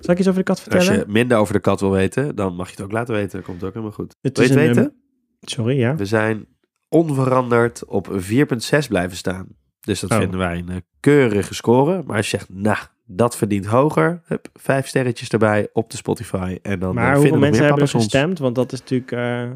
Zal 0.00 0.12
ik 0.14 0.18
iets 0.18 0.28
over 0.28 0.40
de 0.44 0.46
kat 0.46 0.58
En 0.58 0.64
als 0.76 0.84
vertellen? 0.84 1.06
je 1.06 1.12
minder 1.12 1.38
over 1.38 1.54
de 1.54 1.60
kat 1.60 1.80
wil 1.80 1.90
weten, 1.90 2.36
dan 2.36 2.54
mag 2.54 2.66
je 2.66 2.72
het 2.76 2.82
ook 2.84 2.92
laten 2.92 3.14
weten. 3.14 3.36
Dat 3.38 3.46
komt 3.46 3.64
ook 3.64 3.72
helemaal 3.72 3.92
goed. 3.94 4.16
Het 4.20 4.38
Wil 4.38 4.46
je 4.46 4.52
het 4.52 4.60
een, 4.68 4.74
weten? 4.74 4.94
Sorry, 5.40 5.78
ja. 5.78 5.96
We 5.96 6.04
zijn 6.06 6.46
onveranderd 6.88 7.84
op 7.84 8.08
4,6 8.12 8.88
blijven 8.88 9.16
staan. 9.16 9.46
Dus 9.80 10.00
dat 10.00 10.10
Oh. 10.10 10.18
vinden 10.18 10.38
wij 10.38 10.58
een 10.58 10.68
eh, 10.68 10.76
keurige 11.00 11.54
score. 11.54 12.02
Maar 12.06 12.16
als 12.16 12.30
je 12.30 12.36
zegt, 12.36 12.48
nou, 12.48 12.76
dat 13.04 13.36
verdient 13.36 13.66
hoger. 13.66 14.22
Hup, 14.24 14.48
vijf 14.54 14.86
sterretjes 14.86 15.28
erbij 15.28 15.68
op 15.72 15.90
de 15.90 15.96
Spotify. 15.96 16.58
En 16.62 16.78
dan 16.78 16.90
eh, 16.90 16.94
Maar 17.02 17.14
hoeveel 17.14 17.38
mensen 17.38 17.50
meer 17.50 17.68
hebben 17.68 17.82
er 17.82 18.00
gestemd? 18.00 18.38
Want 18.38 18.54
dat 18.54 18.72
is 18.72 18.80
natuurlijk 18.80 19.12
eh 19.12 19.50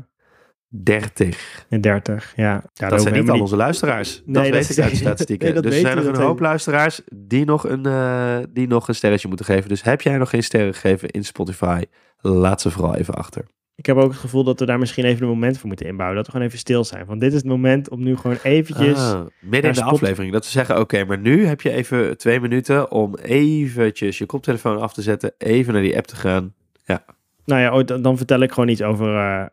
30. 0.71 1.67
30, 1.81 2.33
ja. 2.37 2.63
ja 2.75 2.89
dat 2.89 3.03
zijn 3.03 3.15
niet 3.15 3.31
al 3.31 3.41
onze 3.41 3.57
luisteraars. 3.57 4.23
dat 4.27 4.49
weet 4.49 4.71
ik 4.71 4.79
uit 4.79 4.91
de 4.91 4.97
statistieken. 4.97 5.47
Nee, 5.53 5.63
dus 5.63 5.75
er 5.75 5.81
zijn 5.81 5.97
nog 5.97 6.07
een 6.07 6.23
hoop 6.23 6.41
luisteraars 6.41 7.01
die 7.15 7.45
nog, 7.45 7.69
een, 7.69 7.87
eh, 7.87 8.39
die 8.49 8.67
nog 8.67 8.89
een 8.89 8.95
sterretje 8.95 9.29
moeten 9.29 9.47
geven. 9.47 9.69
Dus 9.69 9.83
heb 9.83 10.01
jij 10.01 10.19
nog 10.19 10.31
geen 10.31 10.43
sterren 10.43 10.75
gegeven 10.75 11.09
in 11.09 11.25
Spotify? 11.25 11.83
Laat 12.19 12.61
ze 12.61 12.71
vooral 12.71 12.95
even 12.95 13.15
achter. 13.15 13.45
Ik 13.79 13.87
heb 13.87 13.97
ook 13.97 14.11
het 14.11 14.21
gevoel 14.21 14.45
dat 14.45 14.61
we 14.61 14.67
daar 14.67 14.79
misschien 14.79 15.05
even 15.05 15.23
een 15.23 15.29
moment 15.29 15.59
voor 15.59 15.69
moeten 15.69 15.87
inbouwen. 15.87 16.17
Dat 16.17 16.27
we 16.27 16.33
gewoon 16.33 16.47
even 16.47 16.59
stil 16.59 16.85
zijn. 16.85 17.07
Want 17.07 17.21
dit 17.21 17.31
is 17.33 17.37
het 17.39 17.47
moment 17.47 17.89
om 17.89 18.03
nu 18.03 18.17
gewoon 18.17 18.39
eventjes... 18.43 18.99
Ah, 18.99 19.21
midden 19.41 19.71
in 19.71 19.77
de 19.77 19.83
aflevering. 19.83 20.33
Dat 20.33 20.45
we 20.45 20.51
zeggen, 20.51 20.81
oké, 20.81 21.05
maar 21.05 21.19
nu 21.19 21.47
heb 21.47 21.61
je 21.61 21.71
even 21.71 22.19
twee 22.19 22.41
minuten 22.41 22.91
om 22.91 23.17
eventjes 23.17 24.19
je 24.19 24.27
koptelefoon 24.27 24.81
af 24.81 24.93
te 24.93 25.03
zetten. 25.03 25.33
Even 25.39 25.73
naar 25.73 25.83
die 25.83 25.97
app 25.97 26.07
te 26.07 26.17
gaan. 26.17 26.55
Nou 27.45 27.61
ja, 27.61 27.75
oh, 27.79 27.85
dan, 27.85 28.03
dan 28.03 28.17
vertel 28.17 28.41
ik 28.41 28.53
gewoon 28.53 28.69
iets 28.69 28.83
over, 28.83 29.17
eh, 29.17 29.47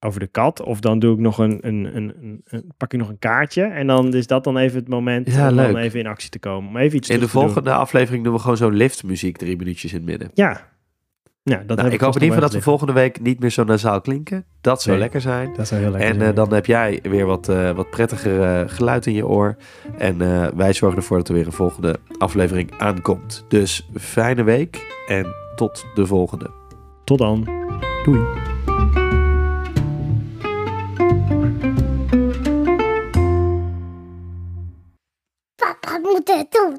over 0.00 0.20
de 0.20 0.26
kat. 0.26 0.60
Of 0.62 0.80
dan 0.80 0.98
doe 0.98 1.14
ik 1.14 1.20
nog 1.20 1.38
een, 1.38 1.58
een, 1.60 1.96
een, 1.96 2.42
een, 2.44 2.72
pak 2.76 2.92
ik 2.92 2.98
nog 2.98 3.08
een 3.08 3.18
kaartje. 3.18 3.62
En 3.62 3.86
dan 3.86 4.14
is 4.14 4.26
dat 4.26 4.44
dan 4.44 4.56
even 4.56 4.78
het 4.78 4.88
moment 4.88 5.32
Ja, 5.32 5.48
om 5.48 5.54
leuk. 5.54 5.76
even 5.76 6.00
in 6.00 6.06
actie 6.06 6.30
te 6.30 6.38
komen. 6.38 6.68
Om 6.70 6.76
even 6.76 6.96
iets 6.96 7.08
In 7.08 7.14
de 7.14 7.20
doen. 7.20 7.28
volgende 7.30 7.72
aflevering 7.72 8.24
doen 8.24 8.32
we 8.32 8.38
gewoon 8.38 8.56
zo'n 8.56 8.74
liftmuziek 8.74 9.36
drie 9.36 9.56
minuutjes 9.56 9.92
in 9.92 9.96
het 9.98 10.06
midden. 10.06 10.30
Ja. 10.34 10.72
Dat 11.44 11.76
nou, 11.76 11.90
ik 11.90 12.00
hoop 12.00 12.14
in 12.14 12.22
ieder 12.22 12.34
geval 12.34 12.40
dat 12.40 12.52
we 12.52 12.62
volgende 12.62 12.92
week 12.92 13.20
niet 13.20 13.40
meer 13.40 13.50
zo 13.50 13.64
nasaal 13.64 14.00
klinken. 14.00 14.44
Dat 14.60 14.82
zou 14.82 14.98
lekker 14.98 15.20
zijn. 15.20 15.54
Dat 15.56 15.66
zou 15.66 15.80
heel 15.80 15.90
lekker 15.90 16.08
en, 16.08 16.18
zijn. 16.18 16.30
Eh, 16.30 16.36
dan 16.36 16.52
heb 16.52 16.66
jij 16.66 17.00
weer 17.02 17.26
wat, 17.26 17.48
uh, 17.48 17.70
wat 17.70 17.90
prettiger 17.90 18.42
eh, 18.42 18.68
geluid 18.68 19.06
in 19.06 19.12
je 19.12 19.26
oor. 19.26 19.56
En 19.98 20.18
wij 20.56 20.72
zorgen 20.72 20.98
ervoor 20.98 21.16
dat 21.16 21.28
er 21.28 21.34
weer 21.34 21.46
een 21.46 21.52
volgende 21.52 22.00
aflevering 22.18 22.70
aankomt. 22.78 23.44
Dus 23.48 23.88
fijne 23.94 24.42
week 24.42 25.02
en 25.06 25.26
tot 25.56 25.84
de 25.94 26.06
volgende. 26.06 26.50
Tot 27.04 27.18
dan. 27.18 27.48
Doei. 28.04 28.20
moet 36.04 36.28
het 36.28 36.52
doen. 36.52 36.78